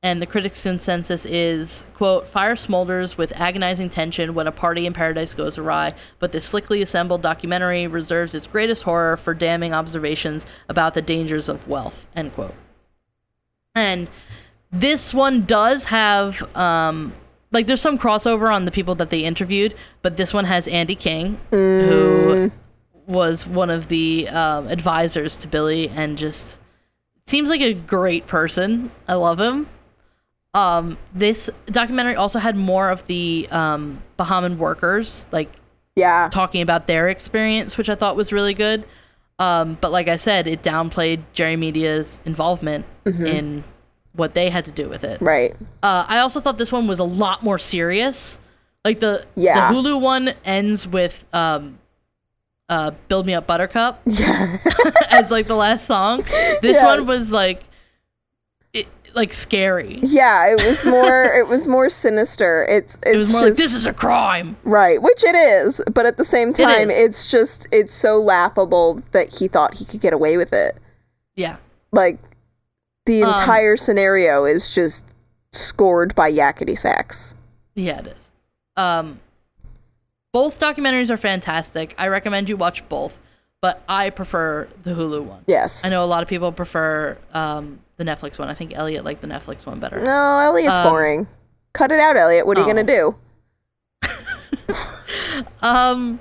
[0.01, 4.93] And the critics' consensus is, quote, Fyre smolders with agonizing tension when a party in
[4.93, 10.45] paradise goes awry, but this slickly assembled documentary reserves its greatest horror for damning observations
[10.69, 12.55] about the dangers of wealth, end quote.
[13.75, 14.09] And
[14.71, 17.13] this one does have um
[17.51, 20.95] like there's some crossover on the people that they interviewed, but this one has Andy
[20.95, 22.51] King, who
[23.07, 26.59] was one of the um, advisors to Billy, and just
[27.25, 28.91] seems like a great person.
[29.07, 29.67] I love him.
[30.53, 35.49] Um, this documentary also had more of the um, Bahamian workers, like
[35.95, 36.29] Yeah.
[36.31, 38.85] talking about their experience, which I thought was really good.
[39.37, 43.63] Um, but like I said, it downplayed Jerry Media's involvement in
[44.13, 45.21] what they had to do with it.
[45.21, 45.55] Right.
[45.81, 48.37] Uh, I also thought this one was a lot more serious.
[48.83, 49.71] Like the Yeah.
[49.71, 51.79] the Hulu one ends with um,
[52.67, 54.57] uh, "Build Me Up, Buttercup" Yeah.
[55.09, 56.17] as like the last song.
[56.61, 56.83] This Yes.
[56.83, 57.63] one was like,
[59.15, 59.99] like scary.
[60.03, 62.65] yeah, it was more it was more sinister.
[62.69, 64.57] It's it's It was more just like this is a crime.
[64.63, 66.97] right, which it is, but at the same time is.
[67.07, 70.77] it's just it's so laughable that he thought he could get away with it.
[71.35, 71.57] Yeah.
[71.91, 72.17] Like
[73.05, 75.15] the Um, entire scenario is just
[75.51, 77.35] scored by yakety sax.
[77.75, 78.31] Yeah, it is.
[78.77, 79.19] Um,
[80.31, 81.95] both documentaries are fantastic.
[81.97, 83.17] I recommend you watch both,
[83.61, 85.43] but I prefer the Hulu one.
[85.47, 85.85] Yes.
[85.85, 88.47] I know a lot of people prefer um, the Netflix one.
[88.47, 90.01] I think Elliot liked the Netflix one better.
[90.01, 91.27] No, Elliot's Um, boring.
[91.73, 92.47] Cut it out, Elliot.
[92.47, 92.69] What are you oh.
[92.69, 93.15] gonna do?
[95.61, 96.19] Um,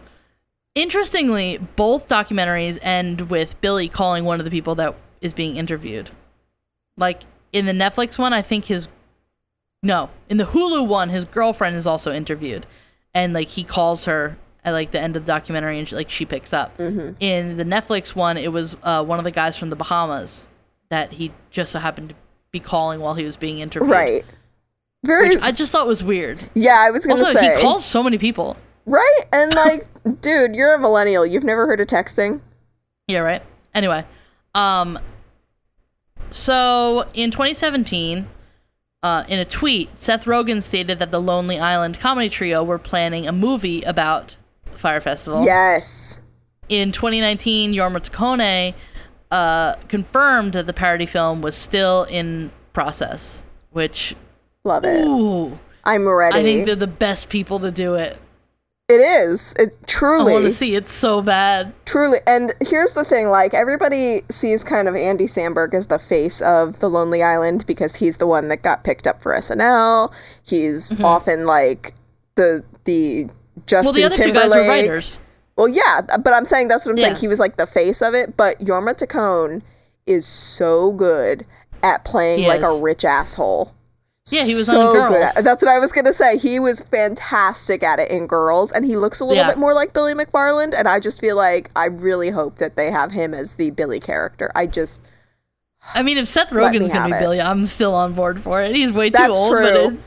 [0.74, 6.10] interestingly, both documentaries end with Billy calling one of the people that is being interviewed.
[6.96, 7.22] Like
[7.52, 8.88] in the Netflix one, I think his
[9.82, 12.66] no, in the Hulu one, his girlfriend is also interviewed,
[13.14, 16.10] and like he calls her at like the end of the documentary, and she, like
[16.10, 16.76] she picks up.
[16.78, 17.12] Mm-hmm.
[17.20, 20.48] In the Netflix one, it was uh, one of the guys from the Bahamas
[20.90, 22.14] that he just so happened to
[22.50, 23.90] be calling while he was being interviewed.
[23.90, 24.24] Right.
[25.04, 26.38] Very Which I just thought was weird.
[26.54, 28.56] Yeah, I was gonna Also, say he calls so many people.
[28.86, 29.20] Right?
[29.32, 29.86] And like,
[30.20, 31.24] dude, you're a millennial.
[31.24, 32.40] You've never heard of texting?
[33.06, 33.42] Yeah, right.
[33.74, 34.04] Anyway,
[34.54, 34.98] um,
[36.30, 38.26] so in 2017,
[39.02, 43.26] uh, in a tweet, Seth Rogen stated that the Lonely Island comedy trio were planning
[43.28, 44.36] a movie about
[44.74, 45.44] Fyre Festival.
[45.44, 46.20] Yes.
[46.68, 48.74] In 2019, Jorma Taccone
[49.30, 54.14] uh, confirmed that the parody film was still in process, which,
[54.64, 55.04] Love it.
[55.06, 56.38] ooh, I'm ready.
[56.38, 58.18] I think they're the best people to do it.
[58.88, 59.54] it is.
[59.58, 60.30] It truly.
[60.32, 61.72] I want to see it so bad.
[61.86, 62.18] truly.
[62.26, 66.78] And here's the thing: like everybody sees kind of Andy Samberg as the face of
[66.80, 70.12] the Lonely Island because he's the one that got picked up for SNL.
[70.44, 71.94] He's often like
[72.36, 73.28] the the
[73.66, 73.84] Justin Mm-hmm.
[73.84, 74.50] Well, the other two Timberlake.
[74.50, 75.18] guys were writers.
[75.58, 77.16] Well, yeah, but I'm saying that's what I'm saying.
[77.16, 79.60] He was like the face of it, but Jorma Taccone
[80.06, 81.44] is so good
[81.82, 83.74] at playing He like a rich asshole.
[84.30, 85.22] Yeah, he was so on good.
[85.36, 86.36] At- That's what I was gonna say.
[86.38, 89.48] He was fantastic at it in Girls, and he looks a little Yeah.
[89.48, 90.74] bit more like Billy McFarland.
[90.76, 94.00] And I just feel like I really hope that they have him as the Billy
[94.00, 94.52] character.
[94.54, 95.02] I just
[95.94, 97.20] I mean, if Seth Rogen's gonna be it.
[97.20, 98.74] Billy, I'm still on board for it.
[98.76, 99.98] He's way too That's old, but it,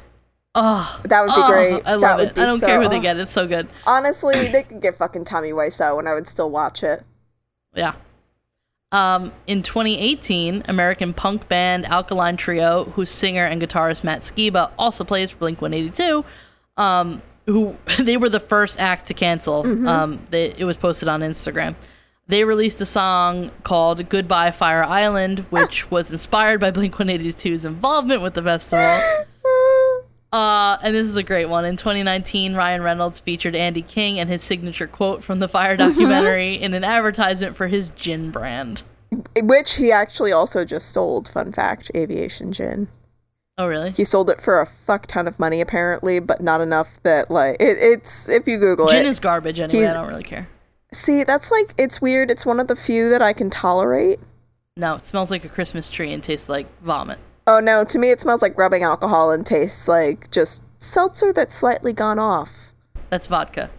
[0.55, 1.73] oh, that would be oh, great.
[1.85, 2.35] I that love would it.
[2.35, 3.17] Be I don't so, care who they get.
[3.17, 3.67] It's so good.
[3.85, 7.03] Honestly, they could get fucking Tommy Wiseau, and I would still watch it.
[7.73, 7.93] Yeah.
[8.91, 15.05] Um, in 2018, American punk band Alkaline Trio, whose singer and guitarist Matt Skiba also
[15.05, 16.25] plays for Blink 182,
[16.75, 19.87] um, who they were the first act to cancel.
[19.87, 21.75] Um, they, it was posted on Instagram.
[22.27, 28.21] They released a song called "Goodbye Fire Island," which was inspired by Blink 182's involvement
[28.21, 29.01] with the festival.
[30.31, 31.65] Uh, and this is a great one.
[31.65, 36.55] In 2019, Ryan Reynolds featured Andy King and his signature quote from the Fyre documentary
[36.55, 38.83] in an advertisement for his gin brand.
[39.41, 41.27] Which he actually also just sold.
[41.27, 42.87] Fun fact: aviation gin.
[43.57, 43.91] Oh, really?
[43.91, 47.57] He sold it for a fuck ton of money, apparently, but not enough that like
[47.59, 48.29] it, it's.
[48.29, 48.91] If you Google it.
[48.91, 49.87] Gin is garbage anyway.
[49.87, 50.47] I don't really care.
[50.93, 52.31] see that's like it's weird.
[52.31, 54.19] It's one of the few that I can tolerate.
[54.77, 57.19] No, it smells like a Christmas tree and tastes like vomit.
[57.47, 61.55] Oh no, to me it smells like rubbing alcohol and tastes like just seltzer that's
[61.55, 62.73] slightly gone off.
[63.09, 63.69] That's vodka.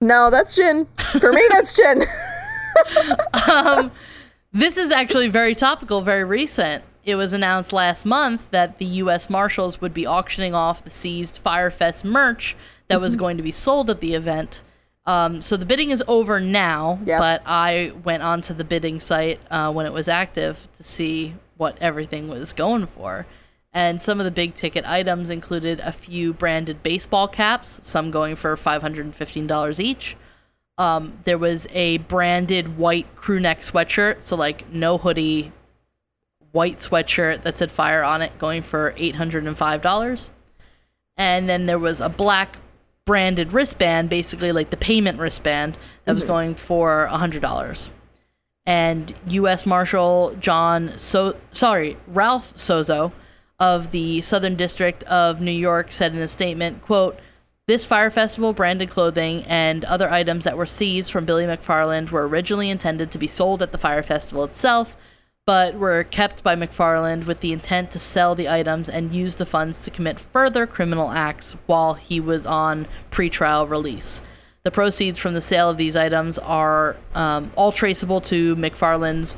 [0.00, 0.86] No, that's gin.
[1.20, 2.02] For me, that's gin.
[3.50, 3.90] um,
[4.52, 6.84] This is actually very topical, very recent.
[7.04, 9.28] It was announced last month that the U.S.
[9.28, 12.56] Marshals would be auctioning off the seized Fyrefest merch
[12.88, 14.62] that was going to be sold at the event.
[15.06, 17.18] Um, so the bidding is over now, Yep.
[17.18, 21.78] but I went onto the bidding site uh, when it was active to see what
[21.80, 23.26] everything was going for.
[23.72, 28.36] And some of the big ticket items included a few branded baseball caps, some going
[28.36, 30.16] for $515 each.
[30.78, 35.52] Um, there was a branded white crew neck sweatshirt, so like no hoodie,
[36.52, 40.28] white sweatshirt that said Fyre on it, going for $805.
[41.16, 42.56] And then there was a black
[43.04, 47.88] branded wristband, basically like the payment wristband, that was going for $100.
[48.66, 49.66] And U.S.
[49.66, 53.12] Marshal John, so sorry, Ralph Sozio
[53.60, 57.18] of the Southern District of New York said in a statement, quote,
[57.66, 62.28] this Fyre Festival branded clothing and other items that were seized from Billy McFarland were
[62.28, 64.94] originally intended to be sold at the Fyre Festival itself,
[65.46, 69.46] but were kept by McFarland with the intent to sell the items and use the
[69.46, 74.20] funds to commit further criminal acts while he was on pretrial release.
[74.64, 79.36] The proceeds from the sale of these items are um, all traceable to McFarland's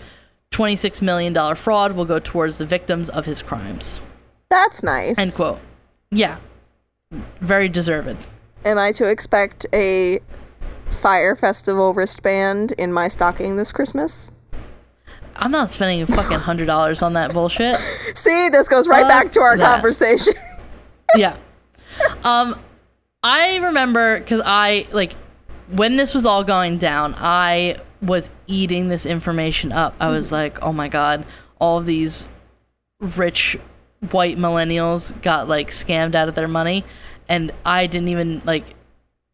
[0.53, 3.99] $26 million fraud, will go towards the victims of his crimes.
[4.49, 5.19] That's nice.
[5.19, 5.59] End quote.
[6.13, 6.39] Yeah.
[7.41, 8.17] Very deserved.
[8.65, 10.21] Am I to expect a
[10.91, 14.31] Fyre festival wristband in my stocking this Christmas?
[15.35, 17.81] I'm not spending a fucking hundred dollars on that bullshit.
[18.15, 19.75] See, this goes right Fuck back to our that.
[19.75, 20.35] conversation.
[21.17, 21.37] yeah.
[22.23, 22.59] Um,
[23.27, 25.15] I remember because I like
[25.69, 27.17] when this was all going down.
[27.19, 29.97] I was eating this information up.
[29.99, 31.27] I was like, oh my god,
[31.61, 32.29] all of these
[33.01, 33.59] rich
[34.13, 36.85] white millennials got like scammed out of their money,
[37.29, 38.65] and I didn't even like.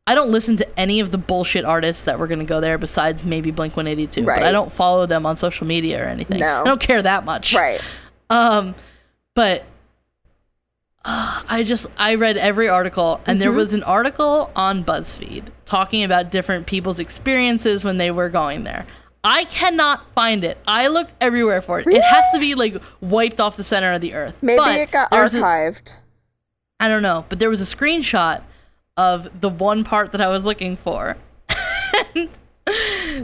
[0.07, 2.79] I don't listen to any of the bullshit artists that were going to go there
[2.79, 4.25] besides maybe Blink 182.
[4.25, 4.41] Right.
[4.41, 6.41] But I don't follow them on social media or anything.
[6.41, 6.63] No.
[6.63, 7.55] I don't care that much.
[7.55, 7.81] right.
[8.29, 8.75] Um,
[9.35, 9.65] but
[11.05, 13.59] I just I read every article, and there mm-hmm.
[13.59, 18.87] was an article on BuzzFeed talking about different people's experiences when they were going there.
[19.25, 20.59] I cannot find it.
[20.67, 21.87] I looked everywhere for it.
[21.87, 24.35] It has to be like wiped off the center of the earth.
[24.43, 25.99] Maybe But it got there was a- archived.
[26.81, 28.43] I don't know, but there was a screenshot
[28.97, 31.17] of the one part that I was looking for.
[32.15, 32.29] and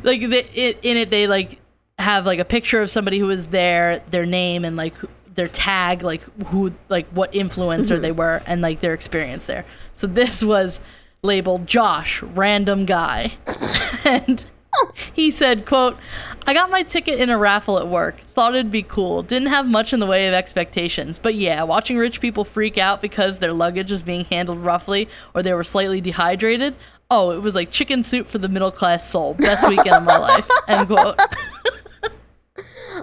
[0.04, 1.60] like the, it, in it they like
[1.98, 4.94] have like a picture of somebody who was there, their name and like
[5.38, 8.02] their tag, like who like what influencer mm-hmm.
[8.02, 9.64] they were and like their experience there.
[9.94, 10.80] So this was
[11.22, 13.32] labeled Josh, random guy.
[14.04, 14.44] and
[15.12, 15.96] he said, quote,
[16.46, 18.20] I got my ticket in a raffle at work.
[18.34, 19.22] Thought it'd be cool.
[19.22, 21.18] Didn't have much in the way of expectations.
[21.20, 25.42] But yeah, watching rich people freak out because their luggage was being handled roughly or
[25.42, 26.74] they were slightly dehydrated.
[27.10, 29.34] Oh, it was like chicken soup for the middle class soul.
[29.34, 30.48] Best weekend of my life.
[30.66, 31.18] End quote.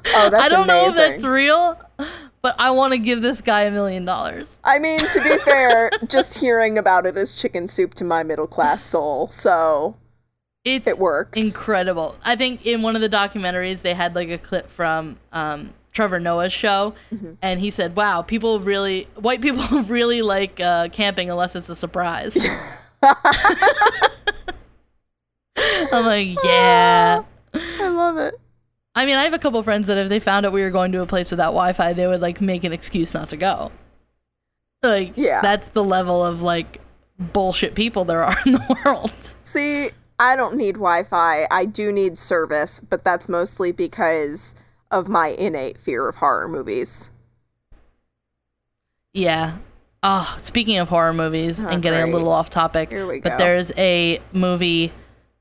[0.07, 3.61] Oh, that's I don't know if that's real, but I want to give this guy
[3.63, 4.57] a million dollars.
[4.63, 8.47] I mean, to be fair, just hearing about it is chicken soup to my middle
[8.47, 9.29] class soul.
[9.31, 9.95] So
[10.63, 11.39] It's it works.
[11.39, 12.15] incredible.
[12.23, 16.19] I think in one of the documentaries they had like a clip from um, Trevor
[16.19, 17.33] Noah's show, Mm-hmm.
[17.41, 21.75] and he said, "Wow, people really, white people really like uh, camping unless it's a
[21.75, 22.37] surprise."
[25.91, 27.23] I'm like, yeah.
[27.53, 28.39] I love it.
[28.95, 30.91] I mean, I have a couple friends that if they found out we were going
[30.93, 33.71] to a place without Wi-Fi, they would like make an excuse not to go.
[34.83, 35.41] Like, Yeah.
[35.41, 36.79] that's the level of like
[37.19, 39.11] bullshit people there are in the world.
[39.43, 41.45] See, I don't need Wi Fi.
[41.51, 44.55] I do need service, but that's mostly because
[44.91, 47.11] of my innate fear of horror movies.
[49.13, 49.57] Yeah.
[50.03, 52.11] Oh, speaking of horror movies Oh, and getting great.
[52.11, 54.91] a little off topic, Here we but there's a movie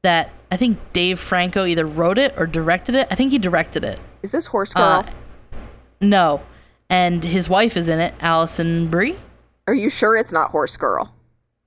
[0.03, 3.09] that I think Dave Franco either wrote it or directed it.
[3.11, 3.99] I think he directed it.
[4.23, 5.05] Is this Horse Girl?
[5.05, 5.57] Uh,
[6.01, 6.43] no.
[6.89, 9.19] And his wife is in it, Alison Brie.
[9.67, 11.13] Are you sure it's not Horse Girl?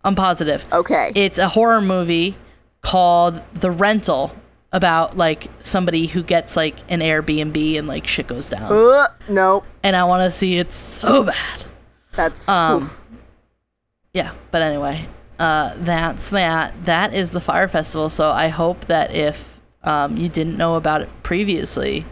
[0.05, 0.65] I'm positive.
[0.72, 1.11] Okay.
[1.15, 2.38] It's a horror movie
[2.81, 4.34] called The Rental
[4.72, 8.72] about like somebody who gets like an Airbnb and like shit goes down.
[8.72, 9.65] uh, nope.
[9.84, 11.65] And I want to see it so bad.
[12.14, 12.47] That's.
[12.47, 13.01] Um, oof.
[14.14, 15.09] yeah, but anyway,
[15.39, 16.73] uh, that's that.
[16.85, 18.09] That is the Fyre festival.
[18.09, 22.05] So I hope that if um, you didn't know about it previously,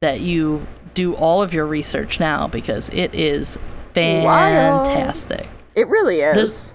[0.00, 3.56] that you do all of your research now because it is
[3.94, 4.86] Wild.
[4.86, 5.48] fantastic.
[5.74, 6.34] It really is.
[6.34, 6.74] there's-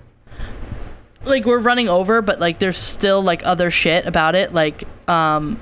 [1.24, 4.54] Like we're running over, but like there's still like other shit about it.
[4.54, 5.60] Like um,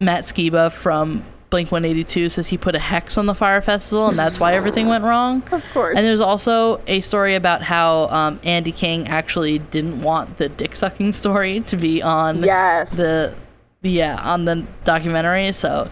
[0.00, 4.18] Matt Skiba from Blink 182 says he put a hex on the Fyre festival, and
[4.18, 5.42] that's why everything went wrong.
[5.52, 5.96] of course.
[5.96, 10.74] And there's also a story about how um, Andy King actually didn't want the dick
[10.74, 12.96] sucking story to be on yes.
[12.96, 13.34] the
[13.82, 15.52] yeah on the documentary.
[15.52, 15.88] So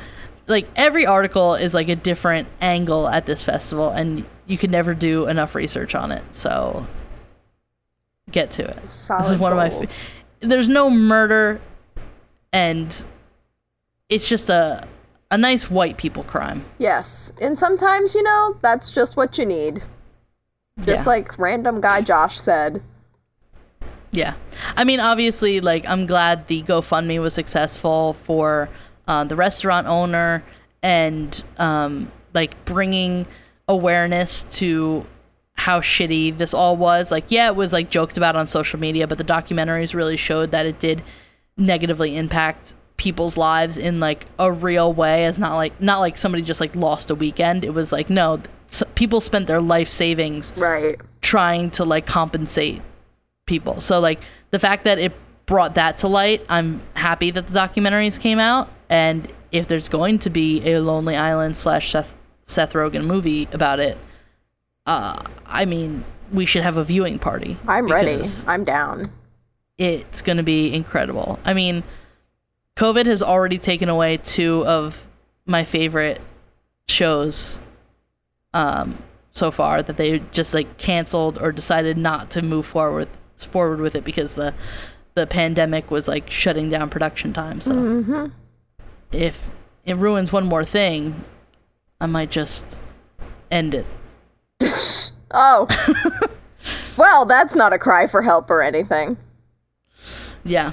[0.49, 4.93] like every article is like a different angle at this festival, and you could never
[4.93, 6.23] do enough research on it.
[6.35, 6.87] So
[8.31, 8.91] get to it.
[8.91, 9.69] Solid this is one of my.
[9.69, 9.93] gold.
[9.93, 9.97] Fa-
[10.41, 11.61] there's no murder,
[12.53, 13.07] and
[14.09, 14.89] it's just a
[15.35, 16.65] a nice white people crime.
[16.79, 17.33] Yes.
[17.41, 19.83] And sometimes, you know, that's just what you need.
[20.85, 21.11] Just Yeah.
[21.11, 22.83] like random guy Josh said.
[24.13, 24.35] Yeah.
[24.77, 28.69] I mean, obviously, like, I'm glad the GoFundMe was successful for
[29.09, 30.45] uh, the restaurant owner
[30.85, 33.27] and, um, like, bringing
[33.67, 35.05] awareness to
[35.55, 37.11] how shitty this all was.
[37.11, 40.53] Like, yeah, it was, like, joked about on social media, but the documentaries really showed
[40.53, 41.03] that it did
[41.57, 42.75] negatively impact
[43.05, 46.75] people's lives in, like, a real way as not like, not like somebody just, like,
[46.75, 47.65] lost a weekend.
[47.65, 48.41] It was like, no,
[48.95, 50.99] people spent their life savings Right.
[51.21, 52.83] trying to like compensate
[53.47, 53.81] people.
[53.81, 54.21] So like
[54.51, 55.13] the fact that it
[55.47, 58.69] brought that to light, I'm happy that the documentaries came out.
[58.89, 62.17] And if there's going to be a Lonely Island slash Seth,
[62.47, 63.97] Seth Rogen movie about it,
[64.87, 67.57] uh, I mean, we should have a viewing party.
[67.69, 68.23] I'm ready.
[68.49, 69.13] I'm down.
[69.79, 71.39] It's going to be incredible.
[71.45, 71.85] I mean,
[72.77, 75.07] COVID has already taken away two of
[75.47, 76.21] my favorite
[76.89, 77.61] shows
[78.53, 79.03] um,
[79.33, 83.95] so far that they just like canceled or decided not to move forward forward with
[83.95, 84.55] it because the
[85.15, 87.61] the pandemic was like shutting down production time.
[87.61, 88.31] So
[89.13, 89.51] if
[89.85, 91.25] it ruins one more thing,
[92.01, 92.81] I might just
[93.51, 93.87] end it.
[95.37, 95.67] Oh.
[96.97, 99.17] well, that's not a cry for help or anything.
[100.45, 100.71] Yeah,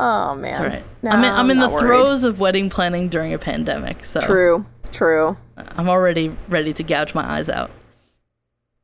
[0.00, 0.56] Oh man.
[0.56, 0.84] all right.
[1.02, 1.86] No, I'm in, I'm in the not worried.
[1.86, 4.64] throes of wedding planning during a pandemic, so True.
[4.92, 5.36] True.
[5.56, 7.70] I'm already ready to gouge my eyes out.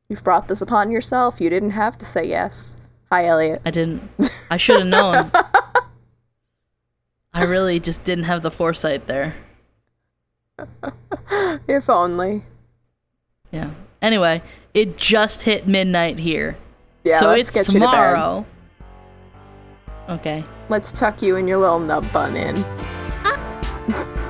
[0.09, 1.39] You've brought this upon yourself.
[1.39, 2.75] You didn't have to say yes.
[3.11, 3.61] Hi, Elliot.
[3.65, 4.09] I didn't.
[4.51, 5.31] I should have known.
[7.33, 9.35] I really just didn't have the foresight there.
[11.67, 12.43] If only.
[13.51, 13.71] Yeah.
[14.01, 14.41] Anyway,
[14.73, 16.55] it just hit midnight here.
[17.03, 17.85] Yeah, so it's get you to bed.
[17.91, 18.45] tomorrow.
[20.09, 20.43] Okay.
[20.69, 22.55] Let's tuck you and your little nub bun in.
[23.23, 24.11] Ah.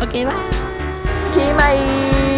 [0.00, 1.30] Okay, bye.
[1.30, 2.29] Okay, bye.